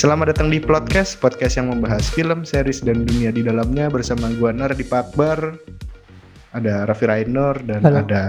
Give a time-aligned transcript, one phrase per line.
[0.00, 4.48] Selamat datang di Plotcast, podcast yang membahas film, series, dan dunia di dalamnya bersama gua
[4.48, 5.60] Nardi Pakbar,
[6.56, 8.08] ada Raffi Rainur, dan Halo.
[8.08, 8.24] ada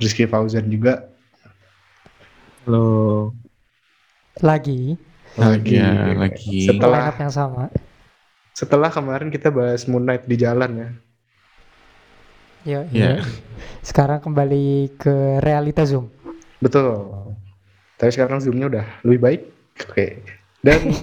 [0.00, 1.04] Rizky Fauzan juga.
[2.64, 3.36] Halo.
[4.40, 4.96] lagi
[5.36, 6.64] Lagi, Ya, lagi.
[6.64, 7.68] Setelah yang sama.
[8.56, 10.88] setelah kemarin kita bahas Moon Knight di jalan ya.
[12.64, 13.20] Yo, Ya.
[13.84, 16.08] Sekarang kembali ke realita Zoom.
[16.56, 17.04] Betul.
[18.00, 19.42] Tapi sekarang zoomnya udah lebih baik.
[19.92, 20.24] Oke.
[20.64, 20.96] Dan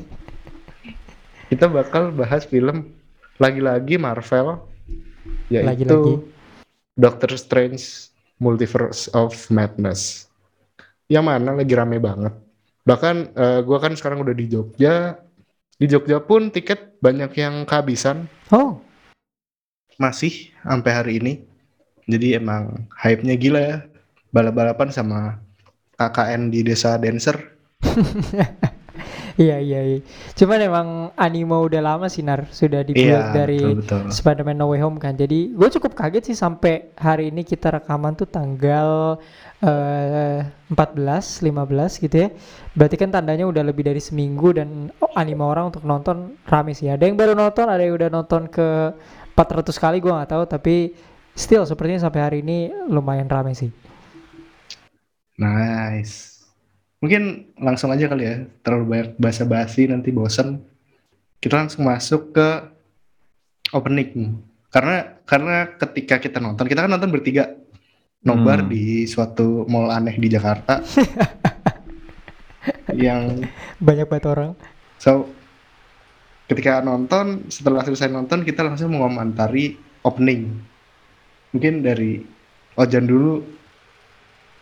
[1.54, 2.98] kita bakal bahas film
[3.38, 4.58] lagi-lagi Marvel,
[5.54, 6.14] yaitu Lagi-lagi.
[6.98, 8.10] Doctor Strange
[8.42, 10.26] Multiverse of Madness.
[11.05, 12.34] Yang mana lagi rame banget.
[12.90, 15.22] Bahkan eh, gua kan sekarang udah di Jogja.
[15.78, 18.82] Di Jogja pun tiket banyak yang kehabisan Oh,
[20.02, 21.34] masih sampai hari ini.
[22.10, 23.78] Jadi emang hype-nya gila ya.
[24.34, 25.38] Balap-balapan sama
[26.02, 27.38] KKN di desa Dancer.
[29.42, 29.98] iya iya iya.
[30.40, 30.88] Cuman emang
[31.26, 34.02] anime udah lama sih Nar, sudah dibuat Iya, dari betul-betul.
[34.16, 35.14] Spider-Man No Way Home kan.
[35.22, 36.74] Jadi gue cukup kaget sih sampai
[37.08, 38.90] hari ini kita rekaman tuh tanggal
[39.64, 40.40] eh
[40.74, 42.30] 14, 15 gitu ya.
[42.78, 44.70] Berarti kan tandanya udah lebih dari seminggu dan
[45.04, 46.88] oh, anime orang untuk nonton rame sih.
[46.94, 48.68] Ada yang baru nonton, ada yang udah nonton ke
[49.34, 50.76] 400 kali gue nggak tahu tapi
[51.34, 52.58] still sepertinya sampai hari ini
[52.92, 53.72] lumayan rame sih.
[55.38, 56.30] Nice.
[57.02, 58.35] Mungkin langsung aja kali ya.
[58.62, 60.62] Terlalu banyak basa-basi nanti bosen.
[61.41, 62.48] Kita langsung masuk ke
[63.74, 64.38] opening.
[64.69, 67.57] Karena karena ketika kita nonton, kita kan nonton bertiga.
[68.22, 68.69] Nobar Hmm.
[68.69, 70.78] di suatu mall aneh di Jakarta.
[72.94, 73.41] yang
[73.81, 74.53] Banyak banget orang.
[75.02, 75.25] So,
[76.46, 79.74] ketika nonton, setelah selesai nonton, kita langsung mengomentari
[80.06, 80.53] opening.
[81.50, 82.22] Mungkin dari
[82.78, 83.41] Ojan dulu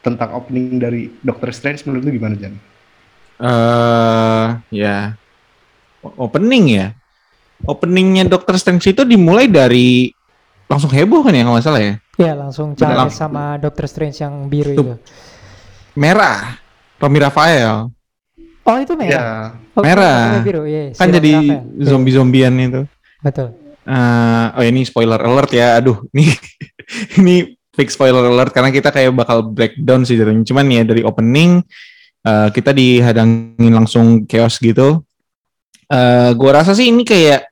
[0.10, 2.54] tentang opening dari Doctor Strange menurut lu gimana, Jan?
[3.40, 5.14] Eh, ya.
[6.04, 6.88] O- Opening ya.
[7.68, 10.10] Openingnya Doctor Strange itu dimulai dari
[10.70, 11.94] langsung heboh kan ya kalau nggak salah ya.
[12.20, 12.76] Ya langsung.
[12.76, 14.94] Charles sama Doctor Strange yang biru itu.
[15.96, 16.56] Merah.
[17.00, 17.88] Romi Rafael
[18.68, 19.16] Oh itu merah.
[19.16, 19.26] Ya,
[19.74, 20.44] Oh, merah.
[20.44, 20.68] biru.
[20.68, 21.32] Iya, kan si jadi.
[21.48, 22.82] Iya, zombie-zombian itu.
[23.24, 23.56] betul.
[23.90, 25.80] Eh, oh ini spoiler alert ya.
[25.82, 26.30] Aduh, ini
[27.20, 27.36] ini
[27.80, 30.44] fix spoiler alert karena kita kayak bakal breakdown sih jadinya.
[30.44, 31.64] Cuman ya dari opening
[32.28, 35.00] eh, kita dihadangin langsung chaos gitu.
[35.88, 37.48] Eh, gua rasa sih ini kayak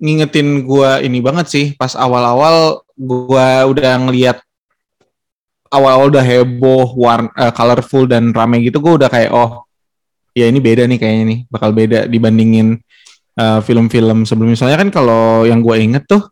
[0.00, 4.40] ngingetin gua ini banget sih pas awal-awal gua udah ngeliat
[5.68, 9.68] awal-awal udah heboh, warna colorful dan rame gitu gua udah kayak oh
[10.32, 12.80] ya ini beda nih kayaknya nih bakal beda dibandingin
[13.38, 14.56] uh, film-film sebelumnya.
[14.58, 16.24] Soalnya kan kalau yang gue inget tuh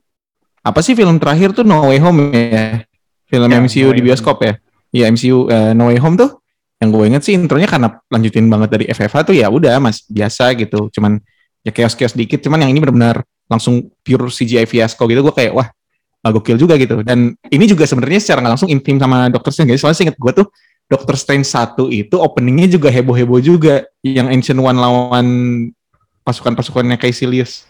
[0.60, 2.84] apa sih film terakhir tuh No Way Home ya,
[3.28, 4.54] film Ya, MCU No di bioskop ya.
[4.91, 6.41] Iya MCU uh, No Way Home tuh
[6.81, 10.56] yang gue inget sih intronya karena lanjutin banget dari FFH tuh ya udah mas biasa
[10.56, 10.88] gitu.
[10.88, 11.21] Cuman
[11.60, 12.41] ya chaos-chaos dikit.
[12.41, 13.21] Cuman yang ini benar-benar
[13.53, 15.21] langsung pure CGI fiasco gitu.
[15.21, 15.69] Gue kayak wah
[16.25, 17.04] ah, gokil juga gitu.
[17.04, 19.77] Dan ini juga sebenarnya secara nggak langsung intim sama Doctor Strange.
[19.77, 20.47] Soalnya seinget gue tuh
[20.88, 23.84] Doctor Strange 1 itu openingnya juga heboh-heboh juga.
[24.00, 25.27] Yang Ancient One lawan
[26.25, 27.69] pasukan-pasukannya Caecilius.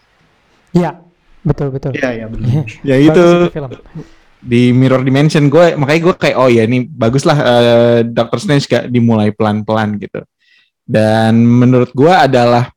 [0.71, 1.03] Iya,
[1.41, 1.91] betul betul.
[1.97, 2.65] iya, iya benar.
[2.85, 3.69] Ya Bagus itu film.
[4.41, 8.65] di Mirror Dimension gue makanya gue kayak oh ya ini bagus lah eh, Doctor Strange
[8.65, 10.21] gak dimulai pelan-pelan gitu.
[10.81, 12.69] Dan menurut gue adalah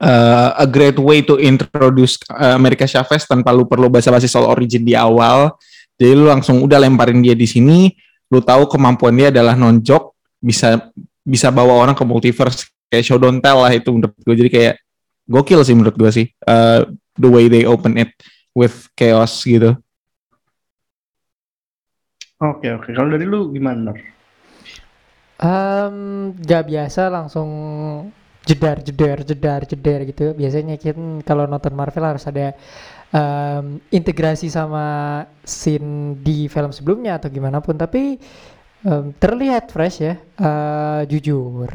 [0.00, 4.84] eh, a great way to introduce eh, America Chavez tanpa lu perlu basa-basi soal origin
[4.84, 5.52] di awal.
[5.94, 7.86] Jadi lu langsung udah lemparin dia di sini,
[8.26, 10.10] lu tahu kemampuan dia adalah nonjok,
[10.42, 10.90] bisa
[11.22, 14.34] bisa bawa orang ke multiverse kayak show don't tell lah itu menurut gue.
[14.34, 14.74] Jadi kayak
[15.24, 16.82] gokil sih menurut gue sih eh,
[17.18, 18.10] the way they open it
[18.54, 19.78] with chaos gitu.
[22.42, 22.90] Oke, oke.
[22.92, 23.98] Kalau dari lu gimana, Nor?
[25.34, 25.96] Em,
[26.38, 27.48] gak biasa langsung
[28.44, 30.24] jedar jedar jedar jedar gitu.
[30.36, 32.54] Biasanya kan kalau nonton Marvel harus ada
[33.10, 34.84] em, integrasi sama
[35.42, 37.74] scene di film sebelumnya atau gimana pun.
[37.78, 38.18] Tapi
[38.84, 40.14] em, terlihat fresh ya.
[40.20, 41.68] Eh, jujur.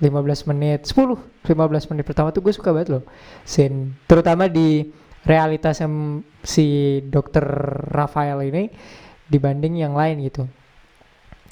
[0.00, 3.04] 15 menit, 10, 15 menit pertama tuh gue suka banget loh
[3.44, 3.92] scene.
[4.08, 4.88] Terutama di
[5.28, 7.44] realitas yang si Dr.
[7.92, 8.72] Rafael ini
[9.28, 10.48] dibanding yang lain gitu.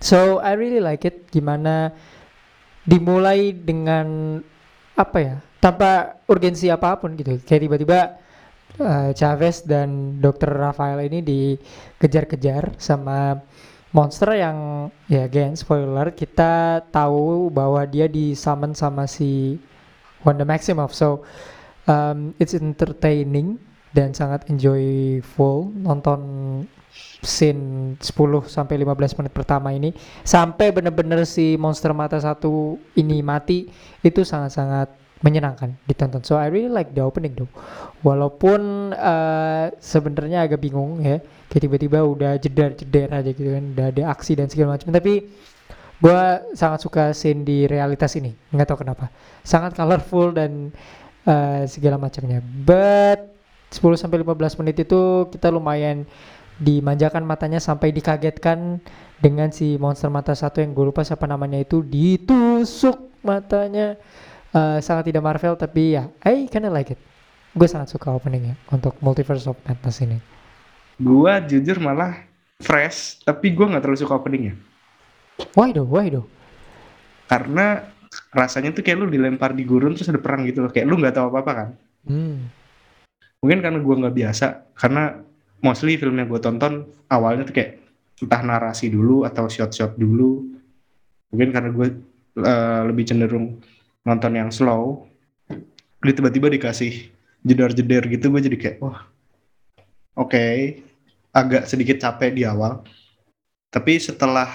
[0.00, 1.92] So I really like it gimana
[2.88, 4.40] dimulai dengan
[4.96, 7.98] apa ya tanpa urgensi apa pun gitu kayak tiba-tiba
[8.80, 10.48] eh, Chavez dan Dr.
[10.54, 13.42] Rafael ini dikejar-kejar sama
[13.92, 19.56] monster yang ya again spoiler kita tahu bahwa dia disummon sama si
[20.26, 20.92] Wanda Maximoff.
[20.92, 21.24] So
[21.88, 23.56] um, it's entertaining
[23.96, 26.20] dan sangat enjoyable nonton
[27.18, 28.04] scene 10
[28.46, 29.90] sampai 15 menit pertama ini
[30.22, 33.66] sampai bener-bener si monster mata satu ini mati
[34.04, 36.22] itu sangat-sangat menyenangkan ditonton.
[36.22, 37.50] So I really like the opening though.
[38.06, 41.18] Walaupun uh, sebenarnya agak bingung ya,
[41.50, 44.94] kayak tiba-tiba udah jeder-jeder aja gitu kan, udah ada aksi dan segala macam.
[44.94, 45.26] Tapi
[45.98, 46.20] gue
[46.54, 49.10] sangat suka scene di realitas ini, nggak tahu kenapa.
[49.42, 50.70] Sangat colorful dan
[51.26, 52.38] uh, segala macamnya.
[52.42, 53.34] But
[53.74, 56.08] 10 sampai 15 menit itu kita lumayan
[56.58, 58.82] dimanjakan matanya sampai dikagetkan
[59.18, 63.98] dengan si monster mata satu yang gue lupa siapa namanya itu ditusuk matanya
[64.52, 67.00] uh, sangat tidak Marvel tapi ya I kinda like it.
[67.56, 70.18] Gue sangat suka openingnya untuk Multiverse of Madness ini.
[71.00, 72.28] Gue jujur malah
[72.58, 74.58] fresh tapi gue nggak terlalu suka openingnya
[75.54, 76.26] why do why do
[77.30, 77.86] karena
[78.32, 80.72] rasanya tuh kayak lu dilempar di gurun terus ada perang gitu loh.
[80.72, 81.68] Kayak lu nggak tahu apa apa kan?
[82.08, 82.48] Hmm.
[83.38, 84.46] mungkin karena gue nggak biasa.
[84.72, 85.12] Karena
[85.60, 87.84] mostly film yang gue tonton awalnya tuh kayak
[88.24, 90.40] entah narasi dulu atau shot-shot dulu.
[91.28, 91.86] Mungkin karena gue
[92.40, 93.60] uh, lebih cenderung
[94.06, 95.06] nonton yang slow
[95.98, 97.10] dia tiba-tiba dikasih
[97.42, 99.06] jeder-jeder gitu gue jadi kayak wah
[100.18, 100.30] oke.
[100.30, 100.82] Okay.
[101.34, 102.82] agak sedikit capek di awal
[103.68, 104.48] tapi setelah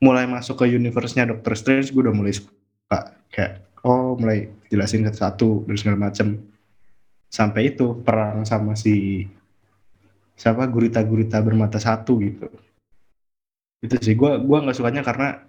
[0.00, 3.16] mulai masuk ke universe-nya Doctor Strange gue udah mulai suka.
[3.32, 6.36] Kayak oh mulai jelasin satu-satu dan segala macem.
[7.32, 9.26] Sampai itu perang sama si
[10.36, 12.46] siapa gurita-gurita bermata satu gitu.
[13.80, 15.40] Itu sih gue gua nggak sukanya karena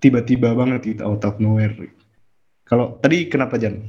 [0.00, 1.76] tiba-tiba banget itu out of nowhere
[2.70, 3.82] kalau tadi kenapa Jan?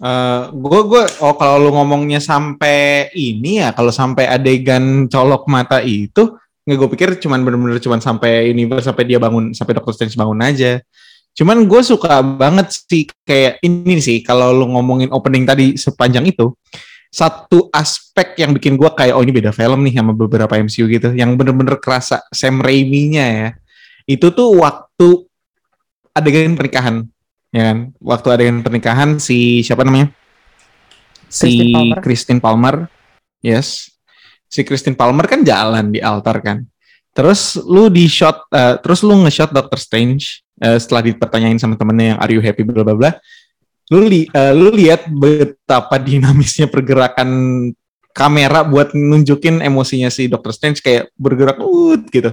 [0.00, 5.84] Uh, gue gue oh kalau lu ngomongnya sampai ini ya kalau sampai adegan colok mata
[5.84, 6.32] itu
[6.64, 10.40] nggak gue pikir cuman bener-bener cuman sampai universe sampai dia bangun sampai Doctor Strange bangun
[10.40, 10.80] aja.
[11.36, 16.56] Cuman gue suka banget sih kayak ini sih kalau lu ngomongin opening tadi sepanjang itu
[17.12, 21.12] satu aspek yang bikin gue kayak oh ini beda film nih sama beberapa MCU gitu
[21.12, 23.48] yang bener-bener kerasa Sam Raimi-nya ya
[24.08, 25.28] itu tuh waktu
[26.16, 27.11] adegan pernikahan
[27.52, 27.78] ya kan?
[28.00, 30.10] Waktu adegan pernikahan si siapa namanya?
[31.28, 31.98] Si Christine Palmer.
[32.00, 32.74] Christine Palmer.
[33.44, 33.92] Yes.
[34.48, 36.64] Si Christine Palmer kan jalan di altar kan.
[37.12, 42.16] Terus lu di shot uh, terus lu nge-shot Doctor Strange uh, setelah dipertanyain sama temennya
[42.16, 42.64] yang are you happy?
[42.64, 43.10] bla bla bla.
[43.92, 47.28] Lu li, uh, lu lihat betapa dinamisnya pergerakan
[48.16, 52.32] kamera buat nunjukin emosinya si Doctor Strange kayak bergerak uh, gitu.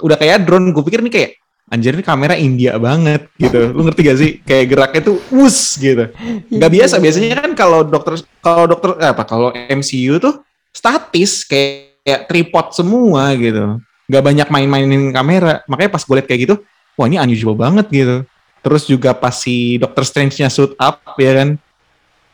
[0.00, 1.30] Udah kayak drone, gue pikir nih kayak
[1.70, 3.70] anjir ini kamera India banget gitu.
[3.70, 4.30] Lu ngerti gak sih?
[4.42, 6.10] Kayak geraknya tuh us gitu.
[6.50, 10.42] Gak biasa biasanya kan kalau dokter kalau dokter eh, apa kalau MCU tuh
[10.74, 13.78] statis kayak, kayak tripod semua gitu.
[14.10, 15.62] Gak banyak main-mainin kamera.
[15.70, 16.54] Makanya pas gue liat kayak gitu,
[16.98, 18.26] wah ini unusual banget gitu.
[18.60, 21.48] Terus juga pas si Doctor Strange-nya suit up ya kan.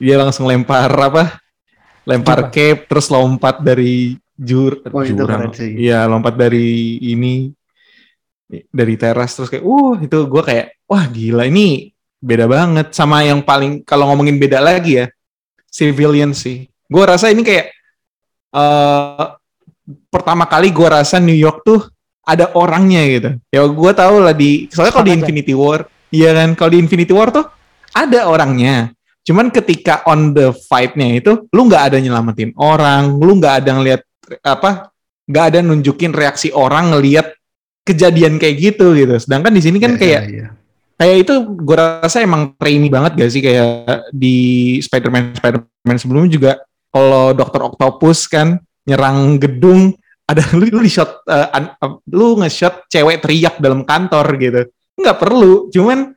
[0.01, 1.39] Dia langsung lempar apa?
[2.09, 2.51] Lempar Apa?
[2.55, 5.51] cape terus lompat dari jur Oh, itu jurang.
[5.57, 7.51] Iya, lompat dari ini
[8.49, 11.91] dari teras terus kayak uh itu gua kayak wah gila ini
[12.23, 15.07] beda banget sama yang paling kalau ngomongin beda lagi ya
[15.71, 16.65] civilian sih.
[16.87, 17.67] Gua rasa ini kayak
[18.57, 19.27] eh
[20.09, 21.85] pertama kali gua rasa New York tuh
[22.25, 23.31] ada orangnya gitu.
[23.53, 25.15] Ya gua tahu lah di soalnya kalau di.
[25.19, 27.47] Infinity War, iya kan kalau di Infinity War tuh
[27.93, 28.91] ada orangnya.
[29.27, 34.03] Cuman ketika on the fight-nya itu lu nggak ada nyelamatin orang, lu nggak ada ngeliat
[34.43, 34.91] apa
[35.27, 37.35] nggak ada nunjukin reaksi orang ngelihat
[37.87, 39.15] kejadian kayak gitu gitu.
[39.17, 40.49] Sedangkan di sini kan Ya, kayak ya, ya.
[40.99, 44.37] kayak itu gue rasa emang Raimi banget gak sih kayak di
[44.83, 46.53] Spider-Man Spider-Man sebelumnya juga
[46.91, 47.61] kalau Dr.
[47.73, 49.95] Octopus kan nyerang gedung
[50.27, 54.61] ada lu lu di shot uh, an- uh, lu nge-shot cewek teriak dalam kantor gitu
[54.99, 56.17] nggak perlu cuman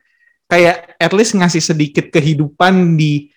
[0.50, 3.30] kayak at least ngasih sedikit kehidupan di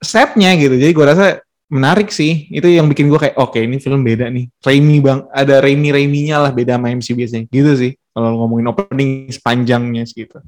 [0.00, 1.26] setnya gitu jadi gue rasa
[1.66, 2.46] menarik sih.
[2.50, 4.46] Itu yang bikin gue kayak oke ini film beda nih.
[4.62, 7.46] Raimi bang ada Raimi Raiminya lah beda sama MCU biasanya.
[7.50, 10.38] Gitu sih kalau ngomongin opening sepanjangnya gitu.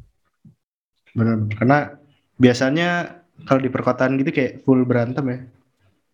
[1.14, 1.78] Benar karena
[2.38, 2.88] biasanya
[3.46, 5.40] kalau di perkotaan gitu kayak full berantem ya.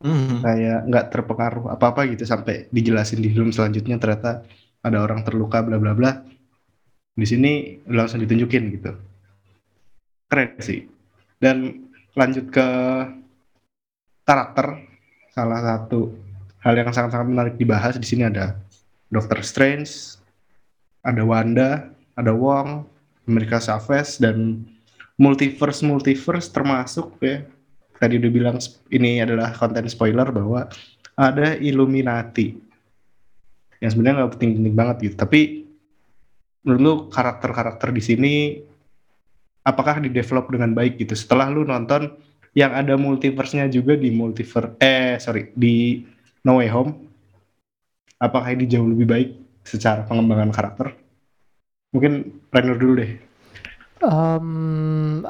[0.04, 0.44] Mhm.
[0.44, 4.44] kayak nggak terpengaruh apa apa gitu sampai dijelasin di film selanjutnya ternyata
[4.84, 6.12] ada orang terluka bla bla bla.
[7.14, 8.92] Di sini langsung ditunjukin gitu.
[10.28, 10.84] Keren sih.
[11.40, 12.68] Dan lanjut ke
[14.24, 14.93] karakter
[15.34, 16.14] salah satu
[16.62, 18.54] hal yang sangat-sangat menarik dibahas di sini ada
[19.10, 20.14] Doctor Strange
[21.02, 22.86] ada Wanda ada Wong
[23.26, 24.62] America Chavez dan
[25.18, 27.42] multiverse multiverse termasuk ya.
[27.94, 28.56] Tadi udah bilang
[28.90, 30.66] ini adalah konten spoiler bahwa
[31.14, 32.52] ada Illuminati
[33.78, 35.16] yang sebenarnya nggak penting-penting banget gitu.
[35.18, 35.40] Tapi
[36.66, 38.34] menurut lu karakter-karakter di sini
[39.62, 41.14] apakah di develop dengan baik gitu?
[41.14, 42.12] Setelah lu nonton
[42.54, 46.06] yang ada multiverse-nya juga di multiverse eh sorry di
[46.46, 46.92] No Way Home
[48.22, 49.28] apakah ini jauh lebih baik
[49.66, 50.94] secara pengembangan karakter
[51.90, 53.34] mungkin Rainer dulu deh
[54.04, 55.24] Um,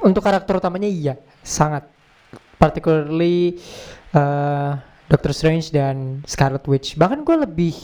[0.00, 1.14] untuk karakter utamanya iya,
[1.44, 1.84] sangat.
[2.60, 3.56] Particularly
[4.12, 4.76] uh,
[5.08, 6.96] Doctor Strange dan Scarlet Witch.
[6.96, 7.76] Bahkan gue lebih,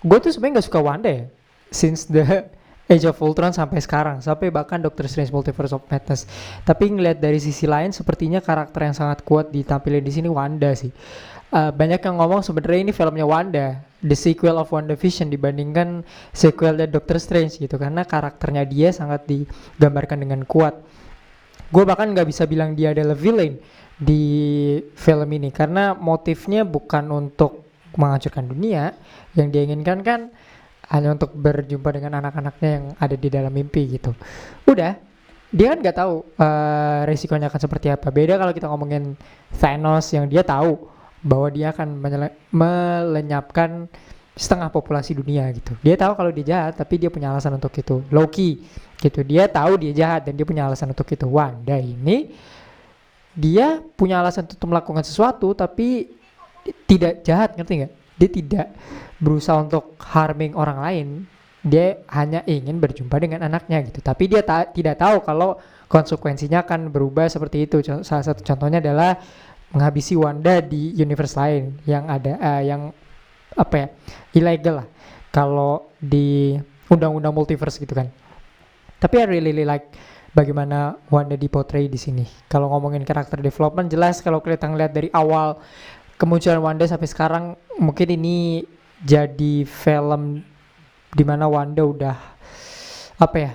[0.00, 1.24] gue tuh sebenarnya nggak suka Wanda ya,
[1.72, 2.48] since the
[2.92, 6.28] Age of Ultron sampai sekarang, sampai bahkan Doctor Strange Multiverse of Madness.
[6.60, 10.92] Tapi ngelihat dari sisi lain, sepertinya karakter yang sangat kuat ditampilkan di sini Wanda sih.
[11.52, 16.04] Uh, banyak yang ngomong sebenarnya ini filmnya Wanda, the sequel of WandaVision dibandingkan
[16.36, 20.76] sequelnya Doctor Strange gitu karena karakternya dia sangat digambarkan dengan kuat.
[21.72, 23.56] Gue bahkan nggak bisa bilang dia adalah villain
[23.96, 24.24] di
[24.96, 27.64] film ini karena motifnya bukan untuk
[27.96, 28.96] menghancurkan dunia,
[29.36, 30.20] yang dia inginkan kan
[30.92, 34.12] hanya untuk berjumpa dengan anak-anaknya yang ada di dalam mimpi gitu.
[34.68, 35.00] Udah,
[35.48, 38.12] dia kan nggak tahu uh, resikonya akan seperti apa.
[38.12, 39.16] Beda kalau kita ngomongin
[39.56, 40.76] Thanos yang dia tahu
[41.24, 41.96] bahwa dia akan
[42.52, 43.88] melenyapkan
[44.36, 45.72] setengah populasi dunia gitu.
[45.80, 48.04] Dia tahu kalau dia jahat, tapi dia punya alasan untuk itu.
[48.12, 48.64] Loki
[49.00, 49.20] gitu.
[49.24, 51.24] Dia tahu dia jahat dan dia punya alasan untuk itu.
[51.24, 52.32] Wanda ini
[53.32, 56.12] dia punya alasan untuk melakukan sesuatu, tapi
[56.84, 57.92] tidak jahat, ngerti nggak?
[58.20, 58.66] Dia tidak
[59.22, 61.08] berusaha untuk harming orang lain.
[61.62, 64.02] Dia hanya ingin berjumpa dengan anaknya gitu.
[64.02, 65.54] Tapi dia ta tidak tahu kalau
[65.86, 67.78] konsekuensinya akan berubah seperti itu.
[68.02, 69.14] Salah satu contohnya adalah
[69.72, 72.92] menghabisi Wanda di universe lain yang ada uh, yang
[73.56, 73.86] apa ya
[74.36, 74.88] ilegal lah
[75.32, 76.56] kalau di
[76.88, 78.08] undang-undang multiverse gitu kan
[79.00, 79.88] tapi I really, really like
[80.36, 85.60] bagaimana Wanda dipotray di sini kalau ngomongin karakter development jelas kalau kita ngeliat dari awal
[86.20, 87.44] kemunculan Wanda sampai sekarang
[87.80, 88.64] mungkin ini
[89.02, 90.42] jadi film
[91.12, 92.16] di mana Wanda udah
[93.20, 93.52] apa ya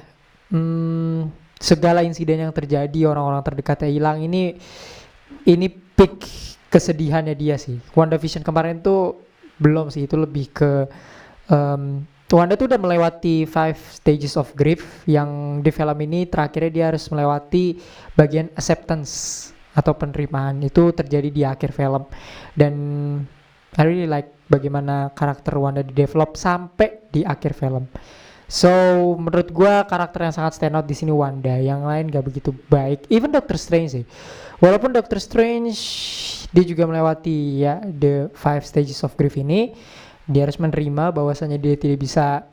[0.54, 4.56] hmm, segala insiden yang terjadi orang-orang terdekatnya hilang ini
[5.44, 6.24] ini peak
[6.68, 7.80] kesedihannya dia sih.
[7.96, 9.18] WandaVision kemarin tuh
[9.58, 10.72] belum sih, itu lebih ke
[11.50, 16.86] um, Wanda tuh udah melewati five stages of grief yang di film ini terakhirnya dia
[16.92, 17.80] harus melewati
[18.20, 19.12] bagian acceptance
[19.72, 22.04] atau penerimaan itu terjadi di akhir film
[22.52, 22.74] dan
[23.78, 27.86] I really like bagaimana karakter Wanda di develop sampai di akhir film.
[28.48, 28.72] So
[29.20, 33.06] menurut gue karakter yang sangat stand out di sini Wanda, yang lain gak begitu baik.
[33.14, 34.06] Even Doctor Strange sih.
[34.58, 35.78] Walaupun Doctor Strange
[36.50, 39.76] dia juga melewati ya the five stages of grief ini,
[40.26, 42.48] dia harus menerima bahwasanya dia tidak bisa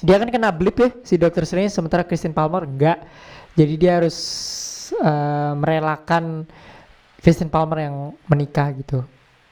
[0.00, 3.04] dia kan kena blip ya si Doctor Strange sementara Christian Palmer enggak.
[3.58, 4.16] Jadi dia harus
[4.96, 6.46] uh, merelakan
[7.20, 7.96] Christian Palmer yang
[8.30, 9.04] menikah gitu.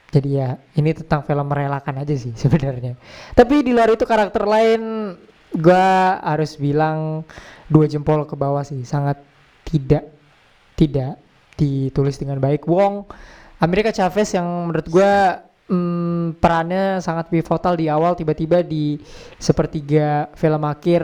[0.09, 2.97] Jadi ya ini tentang film merelakan aja sih sebenarnya.
[3.37, 5.13] Tapi di luar itu karakter lain
[5.49, 5.89] gue
[6.21, 7.25] harus bilang
[7.69, 8.81] dua jempol ke bawah sih.
[8.85, 9.21] Sangat
[9.65, 10.09] tidak
[10.73, 11.21] tidak
[11.59, 12.65] ditulis dengan baik.
[12.65, 13.05] Wong
[13.59, 15.13] Amerika Chavez yang menurut gue
[15.69, 18.97] hmm, perannya sangat pivotal di awal tiba-tiba di
[19.37, 21.03] sepertiga film akhir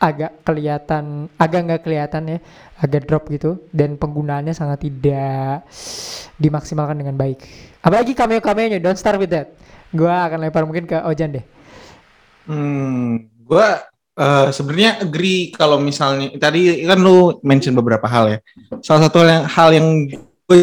[0.00, 2.38] agak kelihatan agak nggak kelihatan ya
[2.82, 3.62] agak drop gitu.
[3.70, 5.68] Dan penggunaannya sangat tidak
[6.40, 7.44] dimaksimalkan dengan baik.
[7.84, 9.52] Apalagi cameo cameo nya don't start with that.
[9.92, 11.44] Gue akan lempar mungkin ke Ojan deh.
[12.48, 13.68] Hmm gue
[14.16, 18.38] uh, sebenarnya agree kalau misalnya tadi kan lu mention beberapa hal ya.
[18.80, 19.86] Salah satu yang, hal yang
[20.48, 20.58] gue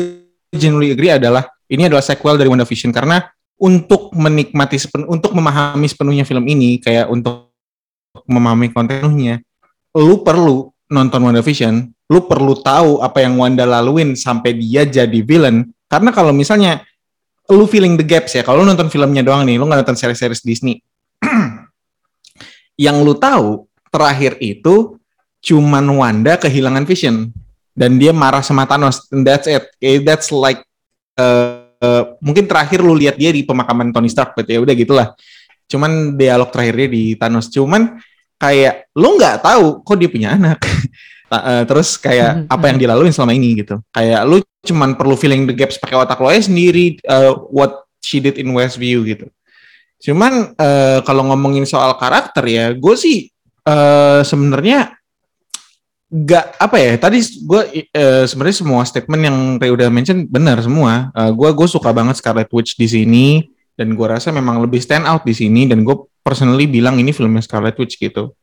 [0.55, 2.89] genuinely agree adalah ini adalah sequel dari WandaVision.
[2.95, 3.21] Karena
[3.61, 7.53] untuk menikmati untuk memahami sepenuhnya film ini kayak untuk
[8.25, 9.41] memahami kontennya
[9.97, 15.67] lu perlu nonton WandaVision, lu perlu tahu apa yang Wanda laluin sampai dia jadi villain.
[15.91, 16.83] Karena kalau misalnya
[17.51, 20.43] lu feeling the gaps ya, kalau lu nonton filmnya doang nih, lu nggak nonton series-series
[20.43, 20.79] Disney,
[22.85, 24.95] yang lu tahu terakhir itu
[25.43, 27.31] cuman Wanda kehilangan vision.
[27.77, 29.05] Dan dia marah sama Thanos.
[29.13, 29.69] And that's it.
[29.77, 30.65] Okay, that's like
[31.13, 35.07] uh, uh, mungkin terakhir lu lihat dia di pemakaman Tony Stark berarti ya udah gitulah.
[35.69, 37.53] Cuman dialog terakhirnya di Thanos.
[37.53, 38.01] Cuman
[38.41, 40.61] kayak lu nggak tahu kok dia punya anak
[41.31, 42.53] uh, terus kayak mm-hmm.
[42.53, 46.19] apa yang dilaluin selama ini gitu kayak lu cuman perlu filling the gaps pakai otak
[46.19, 49.27] lo aja sendiri uh, what she did in Westview gitu
[49.97, 53.33] Cuman uh, kalau ngomongin soal karakter ya, gue sih
[53.65, 54.93] uh, sebenarnya
[56.07, 56.93] nggak apa ya.
[57.01, 57.61] Tadi gue
[57.97, 61.09] uh, sebenarnya semua statement yang Ray udah mention benar semua.
[61.17, 63.27] Uh, gue gue suka banget Scarlet Witch di sini
[63.73, 67.41] dan gue rasa memang lebih stand out di sini dan gue personally bilang ini filmnya
[67.41, 68.37] Scarlet Witch gitu.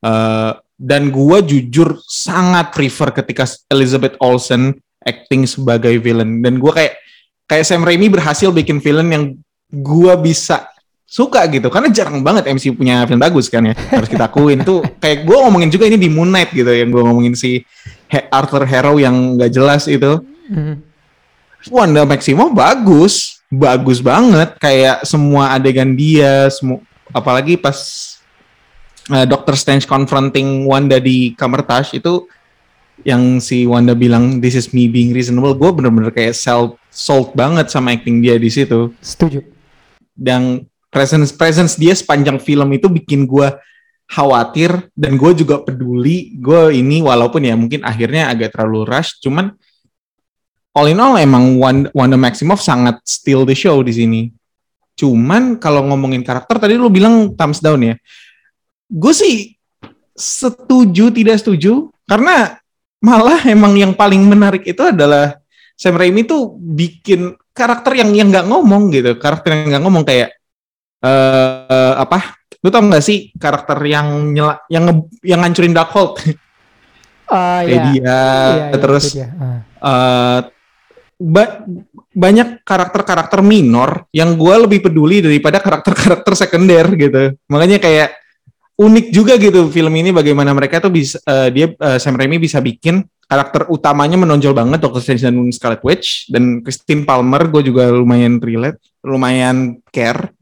[0.00, 6.96] Uh, dan gue jujur sangat prefer ketika Elizabeth Olsen acting sebagai villain dan gue kayak
[7.44, 9.24] kayak Sam Raimi berhasil bikin villain yang
[9.68, 10.72] gue bisa
[11.04, 14.80] suka gitu karena jarang banget MC punya film bagus kan ya harus kita akuin tuh
[15.02, 17.60] kayak gue ngomongin juga ini di Moon Knight gitu yang gue ngomongin si
[18.30, 20.18] Arthur Harrow yang nggak jelas itu.
[20.50, 20.74] Mhm.
[21.68, 24.56] Wanda Maximoff bagus, bagus banget.
[24.56, 26.80] Kayak semua adegan dia, semua
[27.12, 27.78] apalagi pas
[29.10, 29.58] uh, Dr.
[29.58, 32.30] Strange confronting Wanda di kamar Tash itu
[33.02, 37.72] yang si Wanda bilang this is me being reasonable, gue bener-bener kayak self sold banget
[37.72, 38.92] sama acting dia di situ.
[39.00, 39.40] Setuju.
[40.12, 43.48] Dan presence presence dia sepanjang film itu bikin gue
[44.10, 46.36] khawatir dan gue juga peduli.
[46.36, 49.54] Gue ini walaupun ya mungkin akhirnya agak terlalu rush, cuman
[50.76, 54.22] all in all emang Wanda, Wanda Maximoff sangat steal the show di sini.
[54.98, 57.96] Cuman kalau ngomongin karakter tadi lu bilang thumbs down ya.
[58.90, 59.54] Gue sih
[60.12, 62.58] setuju tidak setuju karena
[63.00, 65.38] malah emang yang paling menarik itu adalah
[65.78, 70.36] Sam Raimi tuh bikin karakter yang yang nggak ngomong gitu, karakter yang nggak ngomong kayak
[71.00, 72.36] eh apa?
[72.60, 76.20] Lu tau nggak sih karakter yang nyela, yang nge- yang ngancurin Darkhold
[77.30, 77.82] Ah kayak iya.
[77.88, 79.04] dia, Iya, iya, terus.
[79.16, 79.56] Ah.
[79.80, 80.40] eh
[81.16, 81.64] ba-
[82.12, 87.32] banyak karakter-karakter minor yang gue lebih peduli daripada karakter-karakter sekunder gitu.
[87.48, 88.19] Makanya kayak
[88.80, 92.64] unik juga gitu film ini bagaimana mereka tuh bisa eh, dia eh, Sam Raimi bisa
[92.64, 97.92] bikin karakter utamanya menonjol banget Doctor Strange dan Scarlet Witch dan Christine Palmer gue juga
[97.92, 100.32] lumayan relate, lumayan care.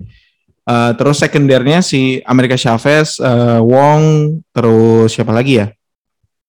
[0.68, 5.66] Eh, terus sekundernya si America Chavez, eh, Wong, terus siapa lagi ya?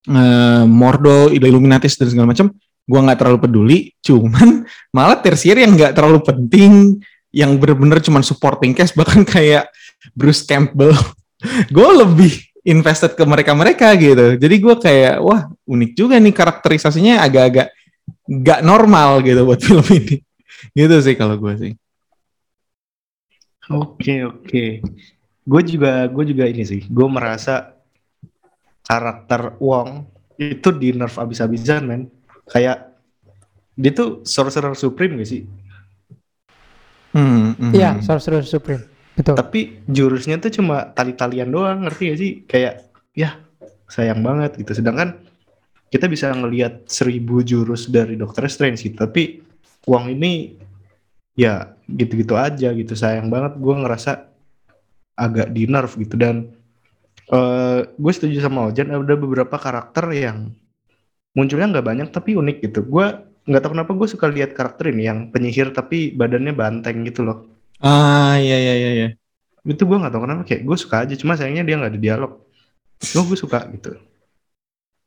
[0.07, 2.51] Eh, Mordo, Illuminatis dan segala macam
[2.89, 6.99] gua nggak terlalu peduli, cuman malah tersier yang nggak terlalu penting,
[7.31, 9.71] yang bener-bener cuman supporting cast bahkan kayak
[10.11, 10.91] Bruce Campbell,
[11.71, 12.31] gue lebih
[12.67, 14.35] invested ke mereka-mereka gitu.
[14.35, 17.71] Jadi gue kayak wah unik juga nih karakterisasinya agak-agak
[18.29, 20.19] nggak normal gitu buat film ini.
[20.75, 21.73] Gitu sih kalau gue sih.
[23.71, 24.65] Oke oke.
[25.45, 26.83] Gue juga gue juga ini sih.
[26.89, 27.73] Gue merasa
[28.83, 30.05] karakter Wong
[30.39, 32.01] itu di nerf abis-abisan men.
[32.49, 32.91] Kayak
[33.79, 35.43] dia tuh sorcerer supreme gak sih?
[37.13, 37.71] Hmm, hmm.
[37.73, 38.85] Iya, Sorcerer Supreme.
[39.19, 39.35] Betul.
[39.35, 42.31] Tapi jurusnya tuh cuma tali-talian doang, ngerti gak sih?
[42.47, 43.35] Kayak ya
[43.91, 44.79] sayang banget gitu.
[44.79, 45.19] Sedangkan
[45.91, 48.95] kita bisa ngelihat seribu jurus dari Doctor Strange gitu.
[48.95, 49.43] Tapi
[49.83, 50.55] Wong ini
[51.35, 52.95] ya gitu-gitu aja gitu.
[52.95, 54.31] Sayang banget gue ngerasa
[55.19, 56.55] agak di nerf gitu dan
[57.27, 60.55] eh gue setuju sama Ojan ada beberapa karakter yang
[61.35, 62.87] munculnya nggak banyak tapi unik gitu.
[62.87, 67.27] Gue nggak tahu kenapa gue suka lihat karakter ini yang penyihir tapi badannya banteng gitu
[67.27, 67.48] loh.
[67.79, 68.91] Ah iya iya iya.
[68.91, 69.07] iya.
[69.63, 72.31] itu gue nggak tahu kenapa kayak gue suka aja cuma sayangnya dia nggak ada dialog
[72.99, 73.91] cuma gue suka gitu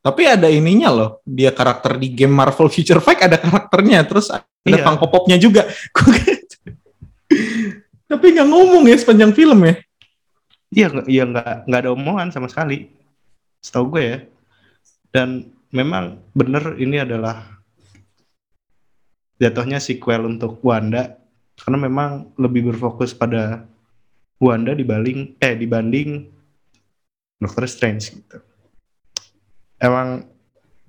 [0.02, 4.42] Tapi ada ininya loh, dia karakter di game Marvel Future Fight ada karakternya, terus ada
[4.66, 4.82] Iya.
[4.82, 5.62] Funko Pop-nya juga.
[8.10, 9.78] Tapi nggak ngomong ya sepanjang film ya.
[10.72, 12.88] iya iya nggak nggak ada omongan sama sekali
[13.60, 14.18] setahu gue ya
[15.12, 17.44] dan memang bener ini adalah
[19.36, 21.20] jatuhnya sequel untuk Wanda
[21.62, 23.64] karena memang lebih berfokus pada
[24.42, 26.26] Wanda dibanding eh dibanding
[27.38, 28.38] Doctor Strange gitu
[29.78, 30.26] emang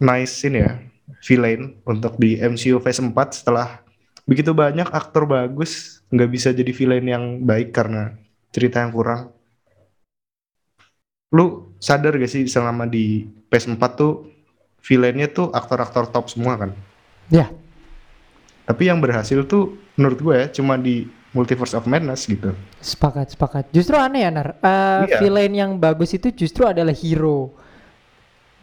[0.02, 0.74] nice ini ya
[1.22, 3.82] villain untuk di MCU Phase 4 setelah
[4.26, 8.18] begitu banyak aktor bagus nggak bisa jadi villain yang baik karena
[8.50, 9.34] cerita yang kurang
[11.34, 14.30] lu sadar gak sih selama di PS4 tuh
[14.86, 16.72] villainnya tuh aktor-aktor top semua kan?
[17.34, 17.50] Ya.
[18.64, 22.54] Tapi yang berhasil tuh menurut gue ya cuma di Multiverse of Madness gitu.
[22.78, 23.66] Sepakat, sepakat.
[23.74, 24.56] Justru aneh ya, Nar.
[24.56, 25.18] Eh, Iya.
[25.20, 27.52] Villain yang bagus itu justru adalah hero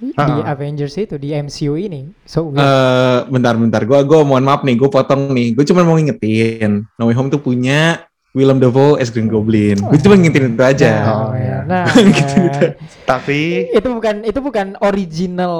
[0.00, 0.48] di Ah.
[0.48, 2.08] Avengers itu, di MCU ini.
[2.24, 2.62] So, weird.
[2.62, 5.52] Eh, bentar bentar, gua gua mohon maaf nih, gue potong nih.
[5.52, 9.74] Gue cuma mau ngingetin, No Way Home tuh punya Willem Dafoe as Green Goblin.
[9.74, 10.90] Gue cuma ngingetin itu aja.
[10.94, 11.56] Nah, Oh, iya.
[11.70, 12.66] nah, Gitu, gitu.
[13.02, 13.40] Tapi
[13.74, 15.54] itu bukan itu bukan original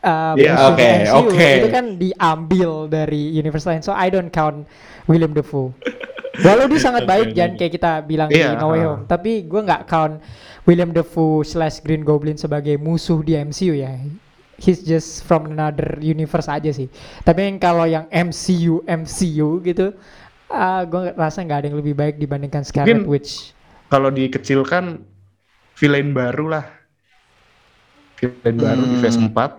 [0.00, 1.18] uh, Iya, musuh oke, MCU.
[1.18, 1.50] oke.
[1.58, 3.82] Itu kan diambil dari universe lain.
[3.82, 4.70] So I don't count
[5.10, 5.74] William Dafoe.
[6.46, 8.86] Walau dia sangat baik, jangan kayak kita bilang Iya, di No Way ha.
[8.88, 9.02] Home.
[9.04, 10.22] Tapi gue nggak count
[10.64, 13.92] William Dafoe slash Green Goblin sebagai musuh di MCU ya.
[14.56, 16.86] He's just from another universe aja sih.
[17.20, 19.90] Tapi yang kalau yang MCU MCU gitu,
[20.52, 23.56] ah gue rasa nggak ada yang lebih baik dibandingkan Scarlet Mungkin- Witch.
[23.88, 25.00] kalau dikecilkan
[25.74, 26.64] villain baru lah.
[28.16, 29.02] Villain baru di Hmm.
[29.02, 29.50] Phase 4.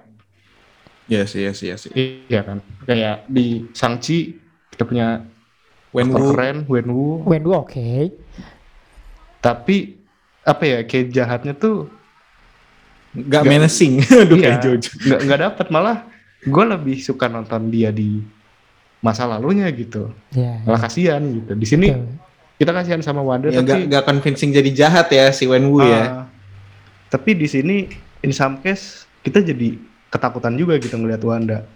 [1.06, 1.82] Yes, yes, yes.
[1.91, 2.58] Iya kan.
[2.84, 4.19] Kayak di Shang-Chi
[4.69, 5.25] kita punya
[5.91, 7.08] When aktor Wu, keren Wenwu.
[7.23, 8.10] Wendu oke.
[9.39, 9.99] Tapi
[10.41, 11.91] apa ya kayak jahatnya tuh
[13.13, 13.93] gak Nggak- menacing.
[14.23, 14.89] Aduh iya, kayak Jojo.
[14.97, 15.97] nggak nggak dapet malah
[16.41, 18.19] gue lebih suka nonton dia di
[19.03, 20.63] masa lalunya gitu Ya.
[20.63, 22.07] malah kasihan gitu di sini betul.
[22.57, 25.83] kita kasihan sama Wanda Ya tapi gak, gak convincing jadi jahat ya si Wen Wu
[25.83, 26.23] ya.
[26.23, 26.25] ah,
[27.11, 27.91] tapi di sini
[28.23, 29.75] in some case kita jadi
[30.07, 31.67] ketakutan juga gitu ngelihat Wanda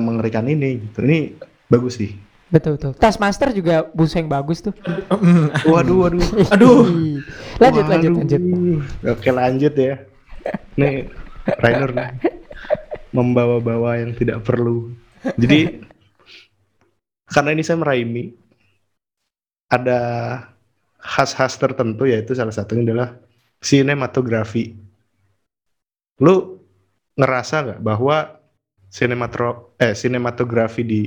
[0.00, 1.04] mengerikan ini gitu.
[1.04, 1.36] Ini
[1.68, 2.16] bagus sih.
[2.48, 2.94] Betul betul.
[2.96, 4.72] Taskmaster juga buseng bagus tuh.
[5.66, 6.22] Waduh, waduh.
[6.54, 6.86] Aduh.
[7.62, 8.20] lanjut lanjut Waduh.
[8.24, 8.42] lanjut.
[9.12, 9.94] Oke lanjut ya.
[10.78, 11.10] Nih
[11.60, 12.08] Rainer nih.
[13.16, 14.90] membawa-bawa yang tidak perlu.
[15.36, 15.84] Jadi
[17.34, 18.30] karena ini Sam Raimi
[19.66, 19.98] ada
[21.02, 23.18] khas-khas tertentu yaitu salah satunya adalah
[23.58, 24.78] sinematografi.
[26.22, 26.62] Lu
[27.18, 28.38] ngerasa nggak bahwa
[28.86, 31.00] sinematro eh sinematografi di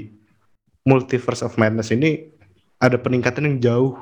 [0.83, 2.27] Multiverse of Madness ini
[2.79, 3.95] ada peningkatan yang jauh